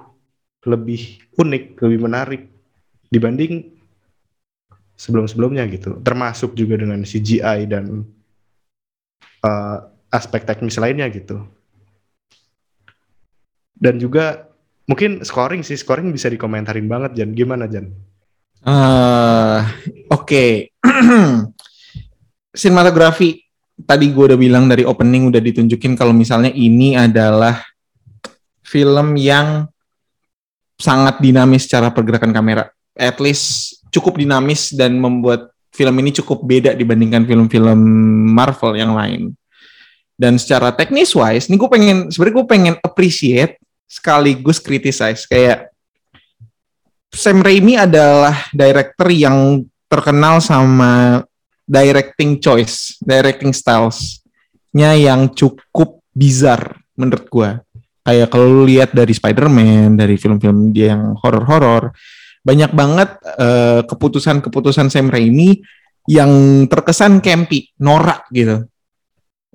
[0.66, 2.42] lebih unik, lebih menarik
[3.14, 3.70] dibanding
[4.98, 6.02] sebelum-sebelumnya gitu.
[6.02, 8.02] Termasuk juga dengan CGI dan
[9.46, 9.78] uh,
[10.10, 11.46] aspek teknis lainnya gitu.
[13.76, 14.48] Dan juga
[14.88, 17.32] mungkin scoring sih, scoring bisa dikomentarin banget Jan.
[17.36, 17.92] Gimana Jan?
[18.66, 19.60] Eh,
[20.10, 20.74] Oke,
[22.62, 27.60] sinematografi tadi gue udah bilang dari opening udah ditunjukin kalau misalnya ini adalah
[28.64, 29.68] film yang
[30.80, 32.72] sangat dinamis secara pergerakan kamera.
[32.96, 37.80] At least cukup dinamis dan membuat film ini cukup beda dibandingkan film-film
[38.32, 39.36] Marvel yang lain.
[40.16, 45.70] Dan secara teknis wise, ini gue pengen sebenarnya gue pengen appreciate sekaligus criticize kayak
[47.16, 51.24] Sam Raimi adalah director yang terkenal sama
[51.64, 57.50] directing choice, directing styles-nya yang cukup bizarre menurut gua.
[58.06, 61.96] Kayak kalau lu lihat dari Spider-Man, dari film-film dia yang horor-horor,
[62.46, 63.10] banyak banget
[63.42, 65.64] eh, keputusan-keputusan Sam Raimi
[66.06, 66.30] yang
[66.70, 68.70] terkesan campy, norak gitu.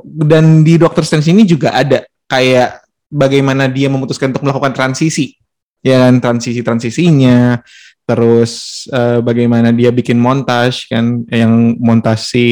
[0.02, 5.34] Dan di Doctor Strange ini juga ada kayak bagaimana dia memutuskan untuk melakukan transisi
[5.82, 7.60] ya kan transisi-transisinya
[8.06, 12.46] terus eh, bagaimana dia bikin montage kan yang montage si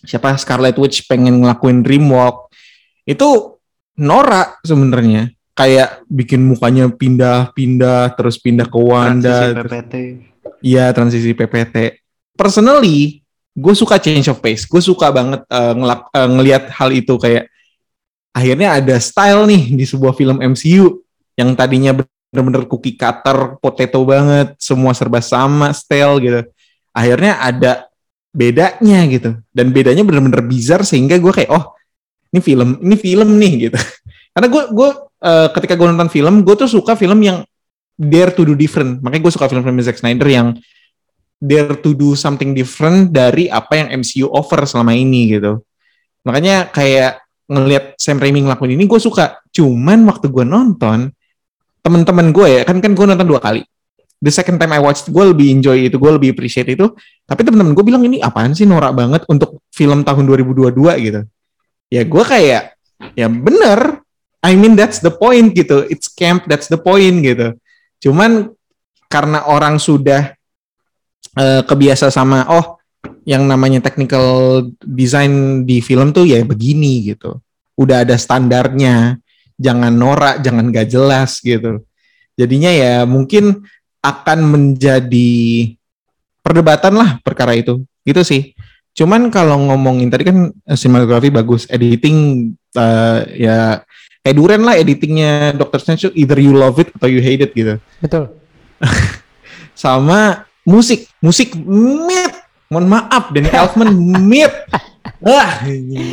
[0.00, 2.48] siapa Scarlet Witch pengen ngelakuin dreamwalk
[3.04, 3.60] itu
[4.00, 9.94] norak sebenarnya kayak bikin mukanya pindah-pindah terus pindah ke Wanda Transisi PPT.
[10.60, 11.76] Iya transisi PPT.
[12.32, 13.20] Personally,
[13.52, 14.64] gue suka change of pace.
[14.64, 17.49] Gue suka banget eh, ngelak- eh, ngelihat hal itu kayak
[18.30, 21.02] akhirnya ada style nih di sebuah film MCU
[21.34, 21.96] yang tadinya
[22.30, 26.40] bener-bener cookie cutter, potato banget, semua serba sama style gitu.
[26.94, 27.90] Akhirnya ada
[28.30, 29.34] bedanya gitu.
[29.50, 31.74] Dan bedanya bener-bener bizarre sehingga gue kayak oh
[32.30, 33.78] ini film, ini film nih gitu.
[34.34, 34.90] Karena gue gue
[35.26, 37.42] eh, ketika gue nonton film, gue tuh suka film yang
[37.98, 39.02] dare to do different.
[39.02, 40.48] Makanya gue suka film-film Zack Snyder yang
[41.40, 45.60] dare to do something different dari apa yang MCU offer selama ini gitu.
[46.22, 49.42] Makanya kayak ngelihat Sam Raimi ngelakuin ini gue suka.
[49.50, 51.10] Cuman waktu gue nonton,
[51.82, 53.66] temen-temen gue ya, kan kan gue nonton dua kali.
[54.20, 56.86] The second time I watched, gue lebih enjoy itu, gue lebih appreciate itu.
[57.26, 60.76] Tapi temen-temen gue bilang ini apaan sih norak banget untuk film tahun 2022
[61.10, 61.20] gitu.
[61.90, 62.78] Ya gue kayak,
[63.18, 64.04] ya bener.
[64.40, 65.84] I mean that's the point gitu.
[65.90, 67.58] It's camp, that's the point gitu.
[68.00, 68.54] Cuman
[69.10, 70.32] karena orang sudah
[71.34, 72.79] eh, kebiasa sama oh
[73.30, 77.38] yang namanya technical design di film tuh ya begini gitu.
[77.78, 79.22] Udah ada standarnya.
[79.54, 81.86] Jangan norak, jangan gak jelas gitu.
[82.34, 83.62] Jadinya ya mungkin
[84.02, 85.30] akan menjadi
[86.42, 87.86] perdebatan lah perkara itu.
[88.02, 88.42] Gitu sih.
[88.98, 93.86] Cuman kalau ngomongin tadi kan eh, sinematografi bagus, editing eh, ya
[94.20, 97.80] kayak Duren lah editingnya Doctor Strange either you love it atau you hate it gitu
[98.04, 98.36] Betul.
[99.76, 102.39] sama musik musik mid
[102.70, 103.90] mohon maaf Danny Elfman
[104.22, 104.46] mid
[105.26, 105.66] ah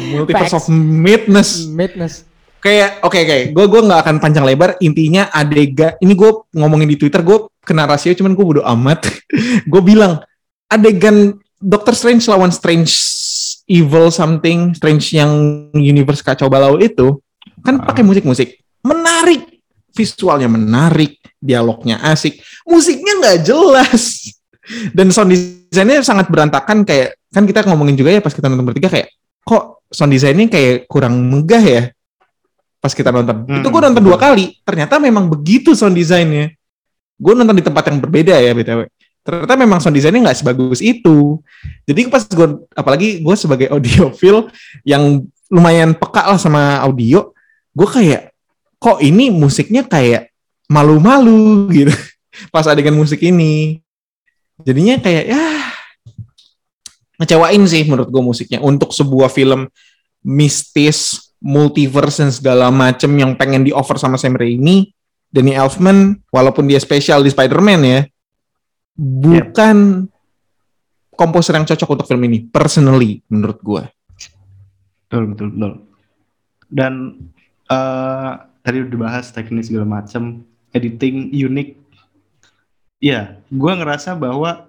[0.10, 0.58] multiverse Facts.
[0.58, 2.26] of midness Madness.
[2.58, 4.74] kayak oke oke gue gue nggak akan panjang lebar.
[4.82, 9.06] Intinya adegan ini gue ngomongin di Twitter gue kena rasio cuman gue bodo amat.
[9.72, 10.24] Gue bilang
[10.72, 12.90] adegan Doctor Strange lawan Strange
[13.68, 15.32] Evil something Strange yang
[15.76, 17.22] universe kacau balau itu
[17.62, 18.58] kan pakai musik-musik.
[18.82, 19.62] Menarik.
[19.94, 22.40] Visualnya menarik dialognya asik.
[22.66, 24.37] Musiknya nggak jelas
[24.92, 28.92] dan sound desainnya sangat berantakan kayak kan kita ngomongin juga ya pas kita nonton bertiga
[28.92, 29.12] kayak
[29.44, 31.82] kok sound desainnya kayak kurang megah ya
[32.78, 33.48] pas kita nonton.
[33.48, 36.54] Hmm, itu gue nonton dua kali ternyata memang begitu sound desainnya
[37.18, 38.86] gue nonton di tempat yang berbeda ya btw
[39.28, 41.44] ternyata memang sound desainnya nggak sebagus itu.
[41.84, 44.48] Jadi pas gue apalagi gue sebagai audiophile
[44.88, 47.32] yang lumayan peka lah sama audio
[47.78, 48.34] gue kayak
[48.82, 50.32] kok ini musiknya kayak
[50.72, 51.94] malu-malu gitu.
[52.54, 53.82] Pas adegan musik ini
[54.66, 55.44] jadinya kayak ya
[57.18, 58.60] ngecewain sih menurut gue musiknya.
[58.62, 59.70] Untuk sebuah film
[60.22, 64.90] mistis multiverse dan segala macem yang pengen di offer sama Sam Raimi
[65.30, 68.02] Danny Elfman walaupun dia spesial di Spider-Man ya
[68.98, 70.10] bukan
[71.14, 73.84] komposer yang cocok untuk film ini personally menurut gue
[75.08, 75.74] betul betul betul.
[76.68, 76.94] Dan
[77.72, 80.44] eh tadi udah dibahas teknis segala macam
[80.76, 81.87] editing unik
[82.98, 84.68] ya gue ngerasa bahwa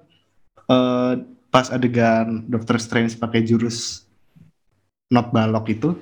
[0.68, 1.14] eh
[1.48, 4.04] pas adegan Doctor Strange pakai jurus
[5.08, 5.96] not balok itu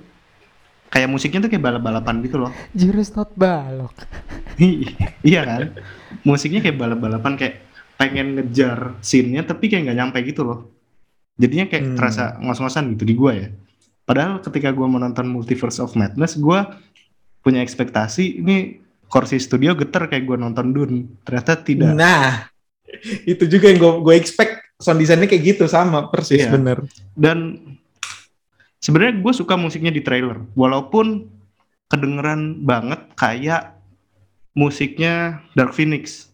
[0.90, 3.94] kayak musiknya tuh kayak balap-balapan gitu loh Jurus not balok.
[5.22, 5.70] iya kan
[6.26, 7.54] musiknya kayak balap-balapan kayak
[7.94, 10.58] pengen ngejar scene-nya tapi kayak nggak nyampe gitu loh
[11.38, 11.96] jadinya kayak Hmm.
[11.96, 13.48] terasa ngos-ngosan gitu di gua ya
[14.02, 16.74] padahal ketika gua menonton Multiverse of Madness gua
[17.40, 20.98] punya ekspektasi ini Corsi Studio geter kayak gua nonton Dune.
[21.22, 21.94] Ternyata tidak.
[21.94, 22.50] Nah
[23.26, 26.52] itu juga yang gue gue expect sound design-nya kayak gitu sama persis Iya.
[26.54, 26.78] bener.
[27.12, 27.38] Dan
[28.80, 30.42] sebenarnya gue suka musiknya di trailer.
[30.56, 31.28] Walaupun
[31.86, 33.76] kedengeran banget kayak
[34.56, 36.30] musiknya Dark Phoenix.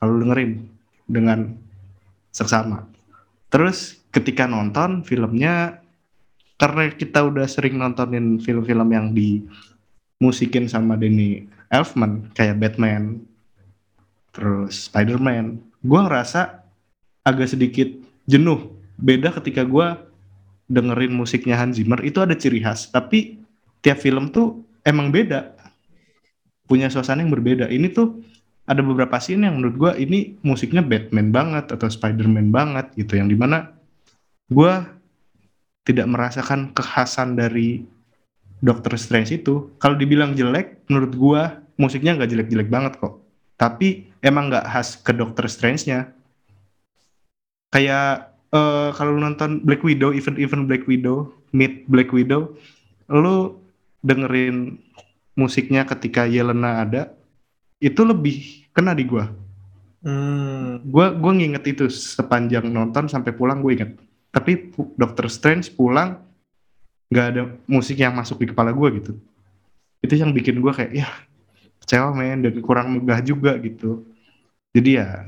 [0.00, 0.64] Kalau dengerin
[1.04, 1.52] dengan
[2.32, 2.88] seksama.
[3.52, 5.82] Terus ketika nonton filmnya
[6.56, 9.44] karena kita udah sering nontonin film-film yang di
[10.20, 13.24] musikin sama Danny Elfman kayak Batman
[14.30, 15.58] terus Spider-Man.
[15.80, 16.60] Gue ngerasa
[17.24, 17.88] agak sedikit
[18.28, 18.70] jenuh.
[19.00, 19.96] Beda ketika gue
[20.70, 22.92] dengerin musiknya Hans Zimmer itu ada ciri khas.
[22.92, 23.40] Tapi
[23.80, 25.56] tiap film tuh emang beda.
[26.68, 27.66] Punya suasana yang berbeda.
[27.66, 28.22] Ini tuh
[28.70, 33.26] ada beberapa scene yang menurut gue ini musiknya Batman banget atau Spider-Man banget gitu yang
[33.26, 33.74] di mana
[34.46, 34.72] gue
[35.82, 37.82] tidak merasakan kekhasan dari
[38.60, 41.42] Doctor Strange itu kalau dibilang jelek menurut gue
[41.80, 43.24] musiknya nggak jelek-jelek banget kok.
[43.56, 46.12] Tapi emang nggak khas ke Doctor Strange-nya.
[47.72, 52.54] Kayak eh, kalau lu nonton Black Widow event-event Black Widow Meet Black Widow
[53.10, 53.58] lu
[54.04, 54.78] dengerin
[55.34, 57.10] musiknya ketika Yelena ada
[57.80, 59.32] itu lebih kena di gua.
[60.00, 60.80] Hmm.
[60.88, 63.92] gua gua nginget itu sepanjang nonton sampai pulang gue inget.
[64.30, 66.22] Tapi Doctor Strange pulang
[67.10, 69.18] nggak ada musik yang masuk di kepala gua gitu.
[70.00, 71.08] Itu yang bikin gua kayak ya
[71.82, 74.06] kecewa men dan kurang megah juga gitu.
[74.70, 75.26] Jadi ya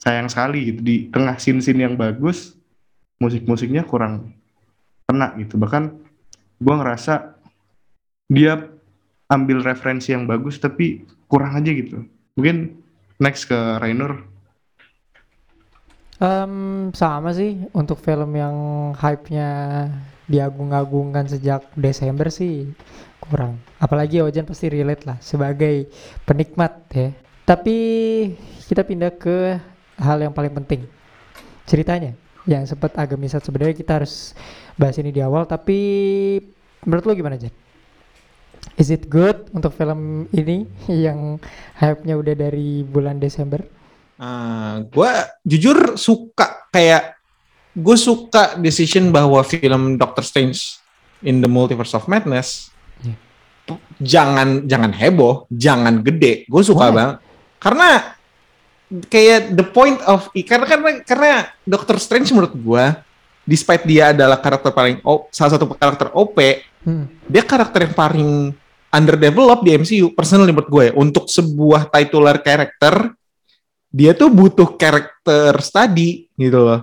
[0.00, 2.54] sayang sekali gitu di tengah scene-scene yang bagus
[3.18, 4.32] musik-musiknya kurang
[5.10, 5.58] kena gitu.
[5.58, 5.82] Bahkan
[6.62, 7.36] gua ngerasa
[8.30, 8.70] dia
[9.26, 12.06] ambil referensi yang bagus tapi kurang aja gitu.
[12.38, 12.78] Mungkin
[13.18, 14.30] next ke Rainer
[16.20, 18.56] Em, sama sih untuk film yang
[18.92, 19.88] hype-nya
[20.30, 22.70] diagung-agungkan sejak Desember sih
[23.18, 23.58] kurang.
[23.82, 25.90] Apalagi Ojan pasti relate lah sebagai
[26.22, 27.10] penikmat ya.
[27.42, 27.76] Tapi
[28.70, 29.58] kita pindah ke
[29.98, 30.86] hal yang paling penting.
[31.66, 32.14] Ceritanya
[32.46, 34.32] yang sempat agak misat sebenarnya kita harus
[34.78, 35.76] bahas ini di awal tapi
[36.86, 37.52] menurut lo gimana Jan?
[38.78, 40.64] Is it good untuk film ini
[41.04, 41.42] yang
[41.76, 43.60] hype-nya udah dari bulan Desember?
[44.84, 45.12] gue
[45.48, 47.19] jujur suka kayak
[47.80, 50.78] gue suka decision bahwa film Doctor Strange
[51.20, 52.68] in the Multiverse of Madness
[53.64, 56.44] p- jangan jangan heboh, jangan gede.
[56.44, 56.94] Gue suka Why?
[56.94, 57.16] banget
[57.56, 57.88] karena
[59.06, 61.30] kayak the point of karena karena karena
[61.62, 62.84] Doctor Strange menurut gue
[63.42, 66.36] despite dia adalah karakter paling O- salah satu karakter OP,
[66.80, 67.12] Hmm.
[67.24, 68.30] dia karakter yang paling
[68.88, 70.92] underdeveloped di MCU personally menurut gue ya.
[70.94, 73.12] untuk sebuah titular karakter
[73.86, 76.80] dia tuh butuh karakter study gitu loh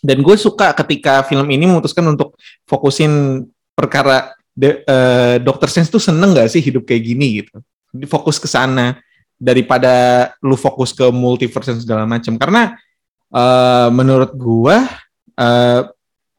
[0.00, 3.44] dan gue suka ketika film ini memutuskan untuk fokusin
[3.76, 5.68] perkara de, eh, Dr.
[5.68, 7.60] Strange tuh seneng gak sih hidup kayak gini gitu
[8.08, 8.98] fokus ke sana
[9.40, 9.92] daripada
[10.44, 12.76] lu fokus ke multiverse dan segala macam karena
[13.32, 14.76] eh, menurut gue
[15.36, 15.80] eh,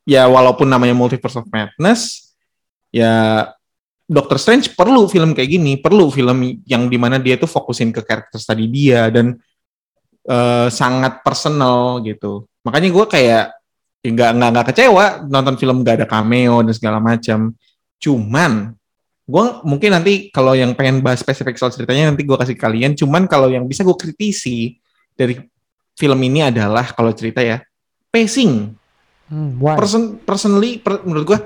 [0.06, 2.34] ya walaupun namanya multiverse of madness
[2.92, 3.46] ya
[4.12, 8.04] Doctor Strange perlu film kayak gini, perlu film yang di mana dia tuh fokusin ke
[8.04, 9.40] karakter tadi dia dan
[10.28, 12.44] eh, sangat personal gitu.
[12.62, 13.44] Makanya gue kayak
[14.02, 17.54] ya nggak nggak nggak kecewa nonton film gak ada cameo dan segala macam.
[18.02, 18.74] Cuman
[19.26, 22.98] gue mungkin nanti kalau yang pengen bahas spesifik soal ceritanya nanti gue kasih kalian.
[22.98, 24.78] Cuman kalau yang bisa gue kritisi
[25.14, 25.38] dari
[25.94, 27.62] film ini adalah kalau cerita ya
[28.10, 28.74] pacing
[29.32, 29.80] Hmm, why?
[29.80, 31.40] person personally per- menurut gua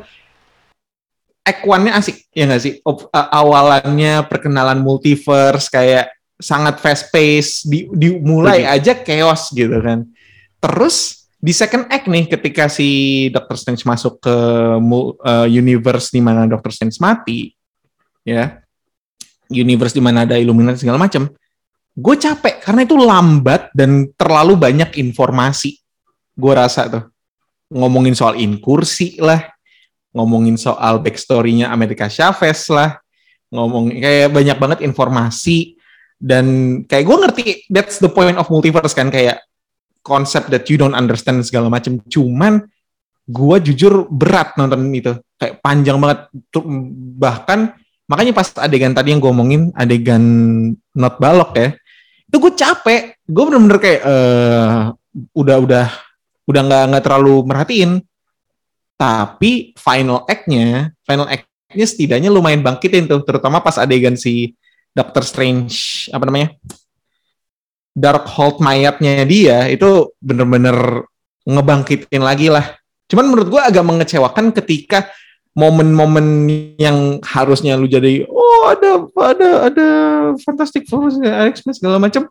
[1.46, 6.10] act one-nya asik ya nggak sih Op- a- awalannya perkenalan multiverse kayak
[6.42, 10.02] sangat fast pace di dimulai aja chaos gitu kan
[10.66, 12.90] terus di second act nih ketika si
[13.30, 14.38] Doctor Strange masuk ke
[15.30, 17.54] eh, universe di mana Doctor Strange mati
[18.26, 18.58] ya
[19.54, 21.30] universe di mana ada Illuminati segala macam
[21.96, 25.80] gue capek karena itu lambat dan terlalu banyak informasi.
[26.36, 27.04] Gue rasa tuh
[27.72, 29.48] ngomongin soal inkursi lah,
[30.12, 33.00] ngomongin soal backstory-nya Amerika Chavez lah,
[33.48, 35.80] ngomong kayak banyak banget informasi.
[36.16, 39.40] Dan kayak gue ngerti that's the point of multiverse kan kayak
[40.06, 41.98] konsep that you don't understand segala macam.
[42.06, 42.62] Cuman
[43.26, 45.18] gua jujur berat nonton itu.
[45.42, 46.30] Kayak panjang banget.
[47.18, 47.60] Bahkan
[48.06, 50.22] makanya pas adegan tadi yang gue omongin adegan
[50.94, 51.74] not balok ya.
[52.30, 53.18] Itu gue capek.
[53.26, 54.78] Gue bener-bener kayak eh
[55.34, 55.86] udah udah
[56.46, 57.92] udah nggak nggak terlalu merhatiin.
[58.96, 64.56] Tapi final act-nya, final act-nya setidaknya lumayan bangkitin tuh, terutama pas adegan si
[64.96, 66.56] Doctor Strange apa namanya?
[67.96, 71.08] Dark Hold mayatnya dia itu bener-bener
[71.48, 72.76] ngebangkitin lagi lah.
[73.08, 75.08] Cuman menurut gua agak mengecewakan ketika
[75.56, 79.88] momen-momen yang harusnya lu jadi oh ada ada ada
[80.44, 81.08] Fantastic Four
[81.56, 82.28] X-Men segala macam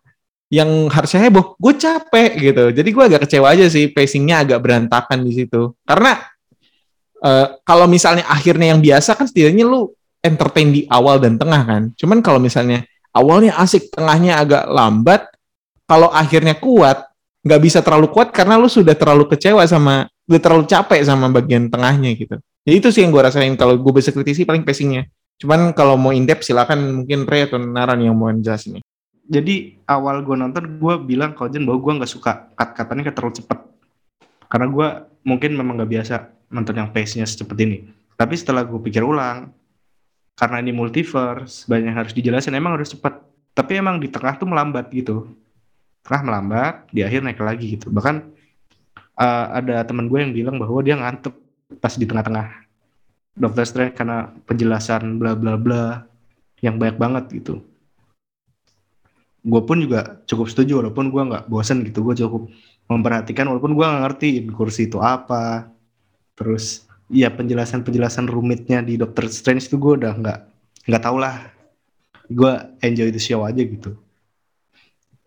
[0.52, 2.64] yang harusnya heboh, gue capek gitu.
[2.70, 5.74] Jadi gue agak kecewa aja sih, pacingnya agak berantakan di situ.
[5.82, 6.14] Karena
[7.18, 9.90] eh, kalau misalnya akhirnya yang biasa kan setidaknya lu
[10.22, 11.82] entertain di awal dan tengah kan.
[11.98, 15.26] Cuman kalau misalnya awalnya asik, tengahnya agak lambat,
[15.84, 17.04] kalau akhirnya kuat,
[17.44, 21.68] nggak bisa terlalu kuat karena lu sudah terlalu kecewa sama, udah terlalu capek sama bagian
[21.68, 22.40] tengahnya gitu.
[22.64, 25.04] Jadi itu sih yang gue rasain kalau gue bisa kritisi paling pacingnya.
[25.36, 28.84] Cuman kalau mau in depth silakan mungkin Ray atau Naran yang mau jelasin nih.
[29.24, 33.58] Jadi awal gue nonton gue bilang ke Ojen bahwa gue nggak suka kayak terlalu cepet.
[34.48, 34.88] Karena gue
[35.28, 36.14] mungkin memang nggak biasa
[36.52, 37.84] nonton yang pace-nya secepat ini.
[38.14, 39.50] Tapi setelah gue pikir ulang,
[40.38, 43.12] karena ini multiverse, banyak yang harus dijelasin, emang harus cepet.
[43.54, 45.28] Tapi emang di tengah tuh melambat gitu.
[46.04, 47.88] Tengah melambat, di akhir naik lagi gitu.
[47.88, 48.16] Bahkan
[49.16, 51.34] uh, ada teman gue yang bilang bahwa dia ngantuk
[51.80, 52.64] pas di tengah-tengah
[53.34, 56.06] Doctor Strange karena penjelasan bla bla bla
[56.62, 57.64] yang banyak banget gitu.
[59.44, 62.04] Gue pun juga cukup setuju walaupun gue nggak bosan gitu.
[62.06, 62.52] Gue cukup
[62.86, 65.72] memperhatikan walaupun gue nggak ngerti kursi itu apa.
[66.38, 70.38] Terus ya penjelasan-penjelasan rumitnya di Doctor Strange itu gue udah nggak
[70.88, 71.48] nggak tau lah.
[72.30, 73.98] Gue enjoy the show aja gitu.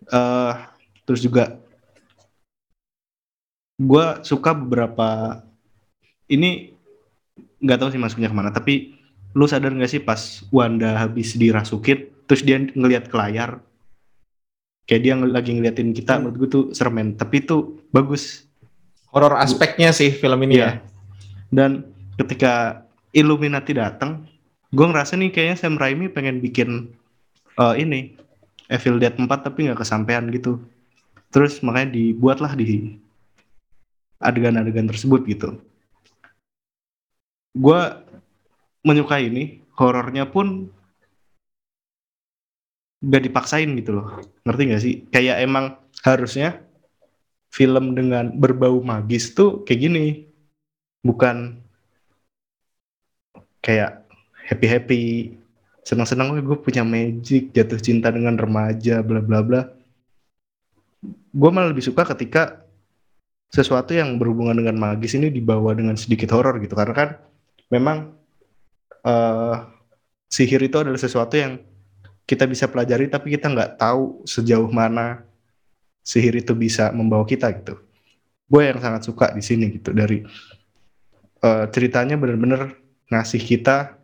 [0.08, 0.54] Eh
[1.04, 1.60] terus juga
[3.78, 5.40] gue suka beberapa
[6.28, 6.74] ini
[7.62, 8.98] nggak tahu sih masuknya ke mana tapi
[9.38, 13.62] lu sadar nggak sih pas Wanda habis dirasukin terus dia ngelihat ke layar
[14.90, 16.26] kayak dia lagi ngeliatin kita Hmm.
[16.26, 18.48] menurut gue tuh serem tapi itu bagus
[19.08, 20.68] Horor aspeknya sih film ini Iya.
[20.68, 20.72] ya.
[21.54, 21.72] dan
[22.18, 22.84] ketika
[23.16, 24.26] Illuminati datang
[24.74, 26.92] gue ngerasa nih kayaknya Sam Raimi pengen bikin
[27.56, 28.18] eh, ini
[28.68, 30.60] Evil Dead 4 tapi nggak kesampaian gitu.
[31.32, 33.00] Terus makanya dibuatlah di
[34.20, 35.60] adegan-adegan tersebut gitu.
[37.58, 37.82] Gue
[38.86, 39.44] menyukai ini
[39.78, 40.70] horornya pun
[43.04, 44.08] gak dipaksain gitu loh.
[44.46, 44.96] Ngerti gak sih?
[45.14, 45.66] Kayak emang
[46.02, 46.62] harusnya
[47.54, 50.06] film dengan berbau magis tuh kayak gini.
[51.06, 51.62] Bukan
[53.62, 54.08] kayak
[54.48, 55.04] happy happy
[55.88, 59.62] senang senang gue punya magic jatuh cinta dengan remaja bla bla bla.
[61.32, 62.60] Gue malah lebih suka ketika
[63.48, 66.76] sesuatu yang berhubungan dengan magis ini dibawa dengan sedikit horor gitu.
[66.76, 67.10] Karena kan
[67.72, 68.12] memang
[69.08, 69.56] eh
[70.28, 71.64] sihir itu adalah sesuatu yang
[72.28, 75.24] kita bisa pelajari tapi kita nggak tahu sejauh mana
[76.04, 77.80] sihir itu bisa membawa kita gitu.
[78.52, 80.20] Gue yang sangat suka di sini gitu dari
[81.48, 82.76] eh, ceritanya bener-bener
[83.08, 83.97] ngasih kita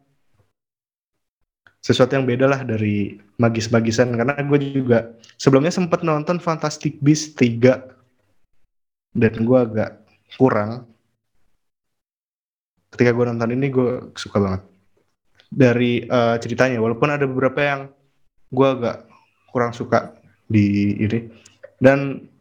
[1.84, 4.16] sesuatu yang beda lah dari magis-magisan.
[4.16, 10.00] Karena gue juga sebelumnya sempat nonton Fantastic Beasts 3 dan gue agak
[10.40, 10.88] kurang.
[12.96, 14.62] Ketika gue nonton ini gue suka banget.
[15.54, 17.82] Dari eh, ceritanya walaupun ada beberapa yang
[18.50, 19.06] gue agak
[19.52, 20.16] kurang suka
[20.48, 21.20] di ini.
[21.84, 22.32] Dan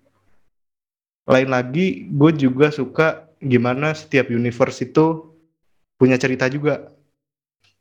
[1.27, 5.35] lain lagi gue juga suka gimana setiap universe itu
[5.99, 6.92] punya cerita juga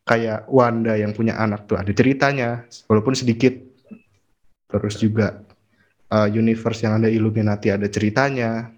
[0.06, 3.54] kayak Wanda yang punya anak tuh ada ceritanya walaupun sedikit
[4.72, 5.46] terus juga
[6.10, 8.72] eh, universe yang ada Illuminati ada ceritanya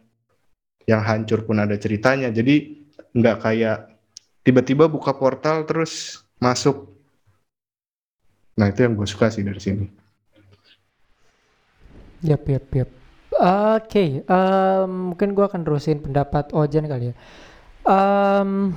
[0.84, 2.76] yang hancur pun ada ceritanya jadi
[3.16, 3.78] nggak kayak
[4.44, 6.92] tiba-tiba buka portal terus masuk
[8.60, 9.88] nah itu yang gue suka sih dari sini
[12.24, 12.90] Yap, yap, yap.
[13.36, 17.16] Oke, em, mungkin gua akan terusin pendapat Ojan kali ya.
[17.84, 18.72] Em,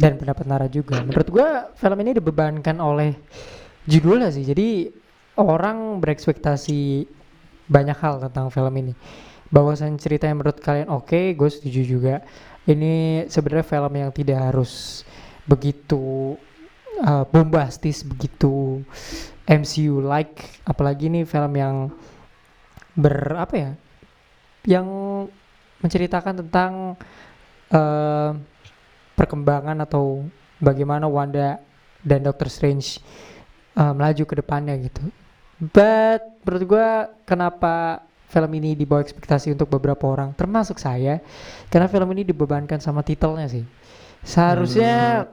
[0.00, 1.04] dan pendapat Nara juga.
[1.04, 3.12] Menurut gua film ini dibebankan oleh
[3.84, 4.48] judulnya sih.
[4.48, 4.88] Jadi
[5.36, 7.04] orang berekspektasi
[7.68, 8.92] banyak hal tentang film ini.
[9.52, 12.14] Bahwasan cerita yang menurut kalian oke, gue setuju juga.
[12.64, 15.02] Ini sebenarnya film yang tidak harus
[15.44, 16.34] begitu
[17.02, 18.84] uh, bombastis, begitu
[19.50, 21.90] MCU like, apalagi ini film yang
[22.94, 23.70] ber apa ya,
[24.68, 24.86] yang
[25.80, 26.94] menceritakan tentang
[27.72, 28.30] eh,
[29.20, 30.24] perkembangan atau
[30.56, 31.60] bagaimana Wanda
[32.00, 32.96] dan Doctor Strange
[33.76, 35.04] eh, melaju ke depannya gitu.
[35.60, 36.88] But menurut gua
[37.28, 38.00] kenapa
[38.32, 41.20] film ini di bawah ekspektasi untuk beberapa orang, termasuk saya,
[41.68, 43.66] karena film ini dibebankan sama titelnya sih.
[44.24, 45.26] Seharusnya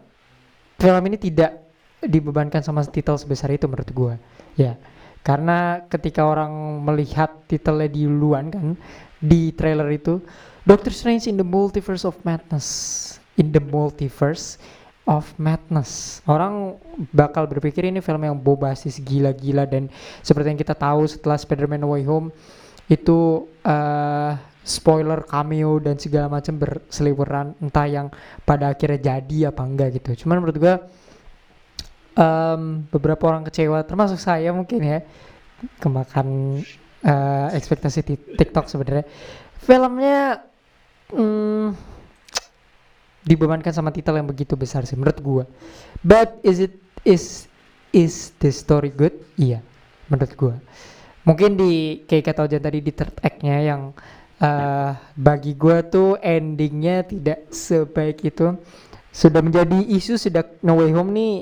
[0.76, 1.64] film ini tidak
[2.04, 4.14] dibebankan sama titel sebesar itu menurut gua.
[4.60, 4.76] Ya.
[5.24, 8.80] Karena ketika orang melihat titelnya di duluan kan
[9.20, 10.24] di trailer itu
[10.64, 12.68] Doctor Strange in the Multiverse of Madness.
[13.38, 14.58] In the Multiverse
[15.08, 16.20] of Madness.
[16.28, 16.82] Orang
[17.16, 19.88] bakal berpikir ini film yang bobasis gila-gila dan
[20.20, 22.34] seperti yang kita tahu setelah Spider-Man Way Home
[22.92, 24.34] itu eh
[24.68, 28.12] spoiler cameo dan segala macam berseliweran entah yang
[28.44, 30.28] pada akhirnya jadi apa enggak gitu.
[30.28, 30.76] Cuman menurut gua
[32.20, 35.00] em, beberapa orang kecewa termasuk saya mungkin ya
[35.80, 36.60] kemakan
[37.00, 39.08] eh, ekspektasi ti- TikTok sebenarnya.
[39.64, 40.44] Filmnya
[41.16, 41.68] mm,
[43.28, 45.44] dibebankan sama titel yang begitu besar sih menurut gua.
[46.00, 47.52] But is it is
[47.92, 49.12] is the story good?
[49.36, 49.60] Iya,
[50.08, 50.56] menurut gua.
[51.28, 53.92] Mungkin di kayak kata Ojan tadi di third act-nya yang
[54.40, 58.56] eh bagi gua tuh endingnya tidak sebaik itu.
[59.12, 61.34] Sudah menjadi isu sejak No Way Home nih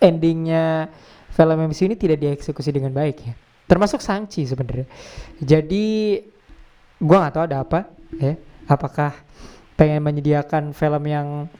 [0.00, 0.86] endingnya
[1.34, 3.34] film MCU ini tidak dieksekusi dengan baik ya.
[3.66, 4.86] Termasuk Sanchi sebenarnya.
[5.42, 6.18] Jadi
[7.02, 7.80] gua nggak tahu ada apa
[8.16, 8.38] ya.
[8.70, 9.12] Apakah
[9.82, 11.50] pengen menyediakan film yang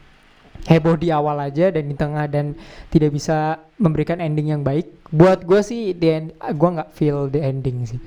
[0.71, 2.55] heboh di awal aja dan di tengah dan
[2.87, 4.95] tidak bisa memberikan ending yang baik.
[5.11, 7.99] Buat gue sih the end, gue nggak feel the ending sih.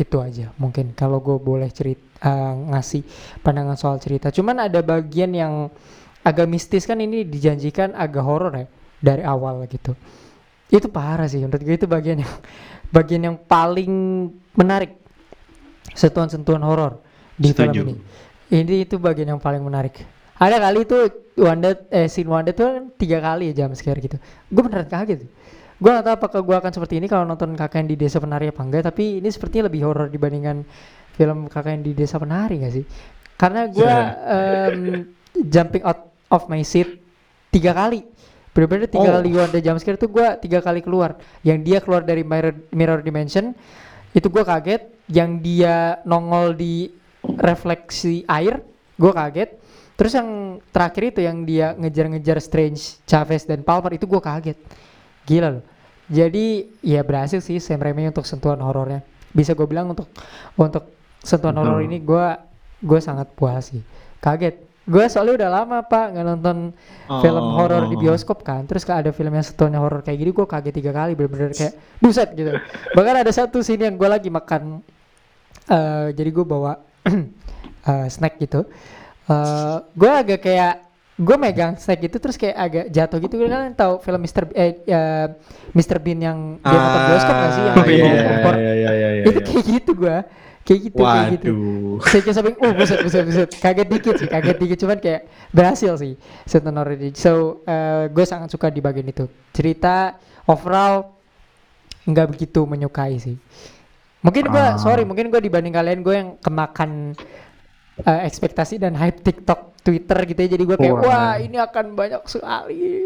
[0.00, 3.04] Itu aja mungkin kalau gue boleh cerita ngasih
[3.44, 4.32] pandangan soal cerita.
[4.32, 5.68] Cuman ada bagian yang
[6.24, 8.66] agak mistis kan ini dijanjikan agak horor ya
[9.04, 9.92] dari awal gitu.
[10.72, 12.32] Itu parah sih menurut gue itu bagian yang
[12.96, 13.92] bagian yang paling
[14.56, 14.96] menarik
[15.92, 17.04] sentuhan-sentuhan horor
[17.36, 17.82] di film Setuju.
[17.84, 17.94] ini.
[18.52, 20.04] Ini itu bagian yang paling menarik.
[20.36, 20.98] Ada kali itu
[21.34, 24.18] Wanda eh scene Wanda tuh kan tiga kali ya jam scare gitu.
[24.50, 25.26] Gue beneran kaget.
[25.74, 28.46] Gue gak tahu apakah gue akan seperti ini kalau nonton kakak yang di desa penari
[28.50, 28.86] apa enggak.
[28.86, 30.62] Tapi ini sepertinya lebih horor dibandingkan
[31.14, 32.84] film kakak yang di desa penari gak sih?
[33.34, 33.94] Karena gue
[34.30, 34.76] em,
[35.50, 37.02] jumping out of my seat
[37.50, 38.06] tiga kali.
[38.54, 39.14] Bener-bener tiga Oh.
[39.18, 41.18] kali Wanda jump scare tuh gue tiga kali keluar.
[41.42, 43.50] Yang dia keluar dari mirror, mirror dimension
[44.14, 44.94] itu gue kaget.
[45.10, 46.86] Yang dia nongol di
[47.36, 48.62] refleksi air
[48.94, 49.50] gue kaget.
[49.94, 50.28] Terus yang
[50.74, 54.58] terakhir itu yang dia ngejar-ngejar Strange, Chavez dan Palmer itu gue kaget.
[55.24, 55.64] Gila loh.
[56.04, 59.00] Jadi ya berhasil sih Sam Raimi untuk sentuhan horornya.
[59.30, 60.10] Bisa gue bilang untuk
[60.54, 60.90] untuk
[61.22, 61.88] sentuhan horor Betul.
[61.88, 62.26] ini gue
[62.82, 63.80] gue sangat puas sih.
[64.18, 64.60] Kaget.
[64.84, 66.56] Gue soalnya udah lama pak nggak nonton
[67.24, 67.56] film Oh.
[67.56, 68.68] horor di bioskop kan.
[68.68, 71.72] Terus kalau ada film yang sentuhannya horor kayak gini gue kaget tiga kali bener-bener kayak
[72.02, 72.52] buset gitu.
[72.98, 74.82] Bahkan ada satu scene yang gue lagi makan.
[75.64, 76.76] eh jadi gue bawa
[77.90, 78.64] eh, snack gitu.
[79.24, 80.74] eh gue agak kayak
[81.14, 84.44] gue megang snack itu terus kayak agak jatuh gitu kan tahu film Mr.
[84.50, 85.30] B- eh ya,
[85.70, 85.96] Mr.
[86.02, 89.08] Bean yang dia nonton bioskop gak sih yang Ah, iya, iya, popcorn iya, iya, iya,
[89.22, 89.46] itu iya.
[89.46, 90.16] kayak gitu gue
[90.64, 91.96] kayak gitu kayak gitu Waduh.
[92.02, 95.20] saya kayak sampai oh buset buset buset kaget dikit sih kaget dikit cuman kayak
[95.54, 96.12] berhasil sih
[96.44, 97.62] Senton already so
[98.10, 99.24] gue sangat suka di bagian itu
[99.54, 101.14] cerita overall
[102.04, 103.36] nggak begitu menyukai sih
[104.24, 104.80] mungkin gue Ah.
[104.80, 107.12] sorry mungkin gue dibanding kalian gue yang kemakan
[108.00, 111.04] eh, ekspektasi dan hype TikTok Twitter gitu ya jadi gue kayak Wah.
[111.04, 113.04] wah ini akan banyak sekali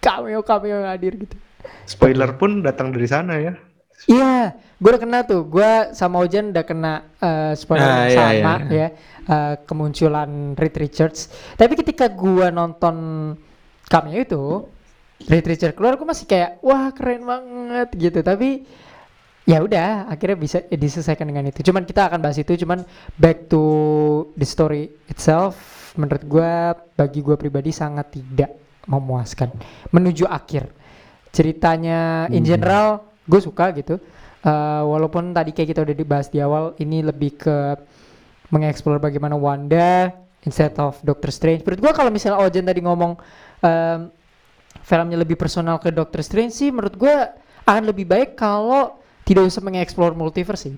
[0.00, 1.36] cameo cameo yang hadir gitu
[1.84, 3.56] Spoiler pun datang dari sana ya.
[4.04, 5.48] Iya, gue udah kena tuh.
[5.48, 5.64] Gue
[5.96, 8.68] sama Ojan udah kena eh, spoiler Ah, yang iya, sama iya.
[8.68, 8.88] ya
[9.24, 11.32] eh, kemunculan Reed Richards.
[11.56, 12.96] Tapi ketika gue nonton
[13.88, 14.44] cameo itu,
[15.24, 18.20] Reed Richards keluar, gue masih kayak wah keren banget gitu.
[18.20, 18.68] Tapi
[19.44, 21.60] ya udah, akhirnya bisa eh, diselesaikan dengan itu.
[21.60, 22.56] Cuman kita akan bahas itu.
[22.56, 22.82] Cuman
[23.16, 23.62] back to
[24.34, 25.54] the story itself,
[25.94, 26.52] menurut gue
[26.96, 28.50] bagi gue pribadi sangat tidak
[28.84, 29.48] memuaskan
[29.90, 30.68] menuju akhir
[31.32, 32.50] ceritanya in Hmm.
[32.52, 32.88] general
[33.24, 33.96] gue suka gitu
[34.44, 37.80] Eh, walaupun tadi kayak kita udah dibahas di awal ini lebih ke
[38.52, 40.12] mengeksplor bagaimana Wanda
[40.44, 43.16] instead of Doctor Strange menurut gue kalau misalnya Ojen tadi ngomong
[43.64, 44.12] em,
[44.84, 47.14] filmnya lebih personal ke Doctor Strange sih menurut gue
[47.64, 50.76] akan lebih baik kalau tidak usah mengeksplor multiverse sih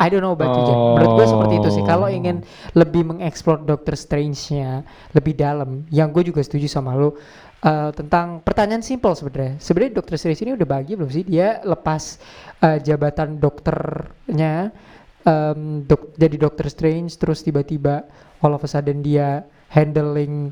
[0.00, 0.76] I don't know about you Jen.
[0.96, 2.12] menurut gue seperti itu sih kalau Oh.
[2.12, 2.40] ingin
[2.72, 4.80] lebih mengeksplor Doctor Strange-nya
[5.12, 7.20] lebih dalam yang gue juga setuju sama lo
[7.60, 12.16] eh, tentang pertanyaan simpel sebenarnya sebenarnya Doctor Strange ini udah bahagia belum sih dia lepas
[12.58, 14.72] eh, jabatan dokternya
[15.20, 18.08] em, dok- jadi Doctor Strange terus tiba-tiba
[18.40, 20.48] all of a sudden dia handling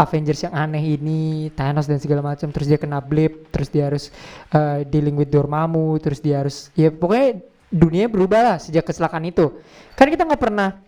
[0.00, 4.08] Avengers yang aneh ini Thanos dan segala macam terus dia kena blip terus dia harus
[4.48, 9.60] eh, dealing with Dormammu terus dia harus ya pokoknya dunia berubah lah sejak kecelakaan itu.
[9.94, 10.80] Kan kita nggak pernah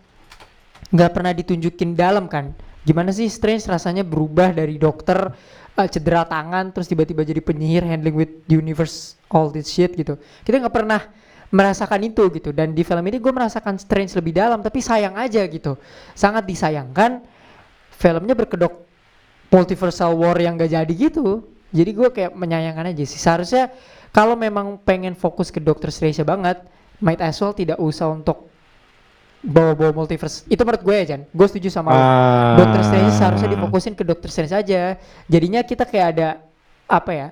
[0.89, 2.51] nggak pernah ditunjukin dalam kan?
[2.83, 5.29] Gimana sih Strange rasanya berubah dari dokter
[5.77, 10.17] eh, cedera tangan terus tiba-tiba jadi penyihir handling with universe all this shit gitu.
[10.41, 11.01] Kita nggak pernah
[11.53, 12.49] merasakan itu gitu.
[12.49, 15.77] Dan di film ini gue merasakan Strange lebih dalam tapi sayang aja gitu.
[16.17, 17.21] Sangat disayangkan
[17.93, 18.92] filmnya berkedok
[19.53, 23.69] multiversal war yang gak jadi gitu jadi gue kayak menyayangkan aja sih seharusnya
[24.09, 26.65] kalau memang pengen fokus ke Doctor Strange banget
[26.97, 28.49] might as well tidak usah untuk
[29.43, 31.99] bawa-bawa multiverse itu menurut gue ya Jan gue setuju sama lu.
[31.99, 32.55] Ah.
[32.63, 34.95] Doctor Strange seharusnya difokusin ke Doctor Strange aja.
[35.27, 36.27] Jadinya kita kayak ada
[36.87, 37.27] apa ya?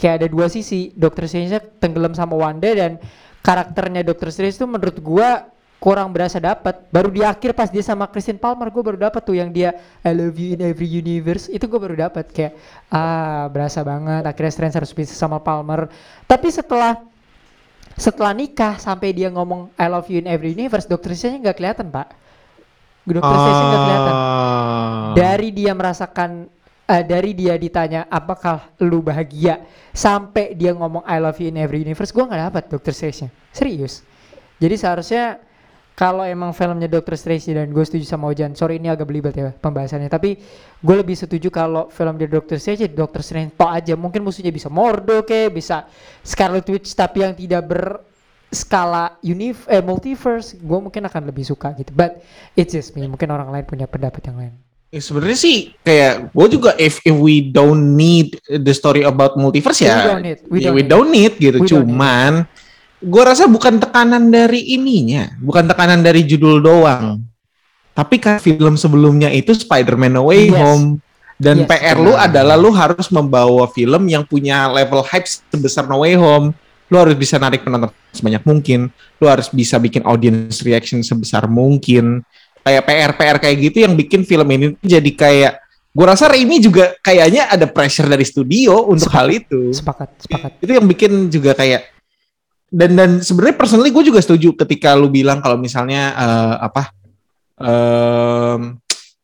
[0.00, 0.88] Kayak ada dua sisi.
[0.96, 2.96] Doctor Strange tenggelam sama Wanda dan
[3.44, 6.86] karakternya Doctor Strange itu menurut gua kurang berasa dapat.
[6.92, 9.72] Baru di akhir pas dia sama Christine Palmer gue baru dapat tuh yang dia
[10.04, 12.52] I love you in every universe itu gue baru dapat kayak
[12.92, 15.88] ah berasa banget akhirnya Strange harus bisa sama Palmer.
[16.28, 17.00] Tapi setelah
[17.96, 21.88] setelah nikah sampai dia ngomong I love you in every universe Doctor Strange nggak kelihatan
[21.88, 22.12] pak.
[23.08, 24.14] Doctor Strange nggak kelihatan
[25.10, 25.16] Ah.
[25.16, 26.46] dari dia merasakan
[26.86, 31.82] eh, dari dia ditanya apakah lu bahagia sampai dia ngomong I love you in every
[31.82, 34.04] universe gua nggak dapat Doctor Strange serius
[34.60, 35.24] jadi seharusnya
[36.00, 39.52] kalau emang filmnya Doctor Strange dan gue setuju sama Ojan sorry ini agak belibet ya
[39.52, 40.40] pembahasannya tapi
[40.80, 43.92] gue lebih setuju kalau film di Doctor Strange ya Doctor Strange tok aja.
[44.00, 45.84] Mungkin musuhnya bisa Mordo ke bisa
[46.24, 51.92] Scarlet Witch tapi yang tidak berskala unif eh multiverse gue mungkin akan lebih suka gitu.
[51.92, 52.24] But
[52.56, 54.54] it's just me mungkin orang lain punya pendapat yang lain.
[54.90, 59.84] Ya, sebenarnya sih kayak gue juga if if we don't need the story about multiverse
[59.84, 60.88] We ya don't need, we ya don't we need.
[60.88, 61.60] don't need gitu.
[61.60, 62.48] We don't cuman
[63.00, 67.24] gue rasa bukan tekanan dari ininya bukan tekanan dari judul doang.
[67.90, 70.56] Tapi kan film sebelumnya itu Spider-Man No Way Yes.
[70.56, 70.84] Home
[71.36, 72.28] dan Yes, PR lu benar.
[72.28, 76.52] adalah lu harus membawa film yang punya level hype sebesar No Way Home.
[76.88, 78.88] Lu harus bisa narik penonton sebanyak mungkin.
[79.20, 82.24] Lu harus bisa bikin audience reaction sebesar mungkin.
[82.60, 85.52] Kayak PR PR kayak gitu yang bikin film ini jadi kayak
[85.90, 89.74] gue rasa Raimi juga kayaknya ada pressure dari studio untuk hal itu.
[89.74, 90.52] Sepakat sepakat.
[90.62, 91.99] Itu yang bikin juga kayak
[92.70, 96.82] dan dan sebenarnya personally gue juga setuju ketika lu bilang kalau misalnya eh, apa
[97.58, 98.78] em,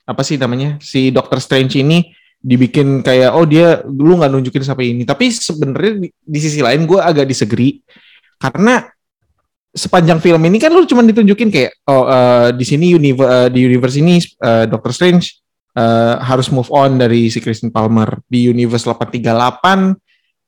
[0.06, 2.10] apa sih namanya si Doctor Strange ini
[2.46, 5.02] dibikin kayak oh dia lu nggak nunjukin sampai ini.
[5.02, 7.82] Tapi sebenarnya di, di sisi lain gue agak disagree.
[8.38, 8.86] Karena
[9.74, 13.96] sepanjang film ini kan lu cuma ditunjukin kayak oh eh, di sini universe di universe
[13.98, 15.42] ini eh, Doctor Strange
[15.74, 18.22] eh, harus move on dari si Kristen Palmer.
[18.30, 20.05] Di universe 838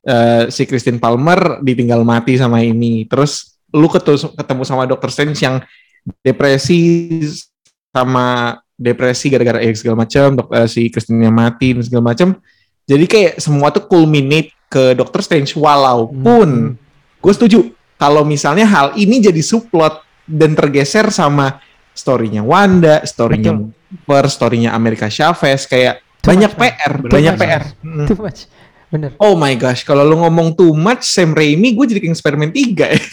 [0.09, 5.39] eh, si Kristen Palmer ditinggal mati sama ini terus lu ketemu ketemu sama Doctor Strange
[5.45, 5.61] yang
[6.25, 7.21] depresi
[7.93, 12.41] sama depresi gara-gara X segala macam eh, si Kristen-nya mati dan segala macam
[12.89, 16.77] jadi kayak semua tuh culminate ke Doctor Strange walaupun
[17.21, 21.59] gue setuju kalau misalnya hal ini jadi subplot dan tergeser sama
[21.93, 23.59] storynya Wanda, storynya
[24.07, 26.61] per storynya Amerika Chavez kayak Too banyak much.
[26.61, 27.63] PR, banyak banget.
[27.63, 27.65] PR.
[27.83, 28.07] Mm.
[28.07, 28.41] too much
[28.89, 29.11] bener.
[29.20, 32.59] Oh my gosh, kalau lu ngomong too much Sam Raimi, gue jadi kayak Spider-Man 3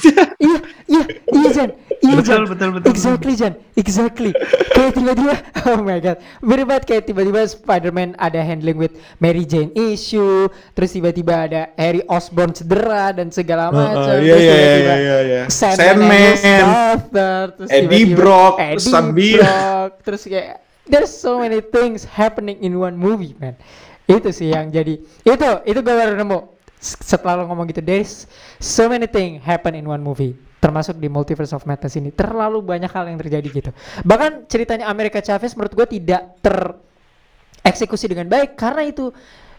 [0.45, 0.57] iya
[0.88, 1.69] iya iya Jan.
[2.05, 2.43] Iya betul Jan.
[2.51, 4.32] betul betul Exactly Jan, exactly.
[4.76, 5.36] kayak tiba-tiba,
[5.71, 10.47] oh my god, bener banget kayak tiba-tiba Spider-Man ada handling with Mary Jane issue,
[10.78, 14.55] terus tiba-tiba ada Harry Osborn cedera dan segala macam, iya, terus iya,
[14.95, 15.41] iya, iya.
[15.51, 21.61] Sandman, and his daughter, terus Eddie tiba-tiba Brock, Eddie Brock, terus kayak there's so many
[21.61, 23.57] things happening in one movie man.
[24.06, 26.53] Itu sih yang jadi itu itu gue baru nemu.
[26.82, 28.30] Setelah lo ngomong gitu there's
[28.62, 32.10] so many things happen in one movie termasuk di multiverse of madness ini.
[32.10, 33.72] Terlalu banyak hal yang terjadi gitu.
[34.01, 39.14] Bahkan ceritanya America Chavez menurut gue tidak tereksekusi dengan baik karena itu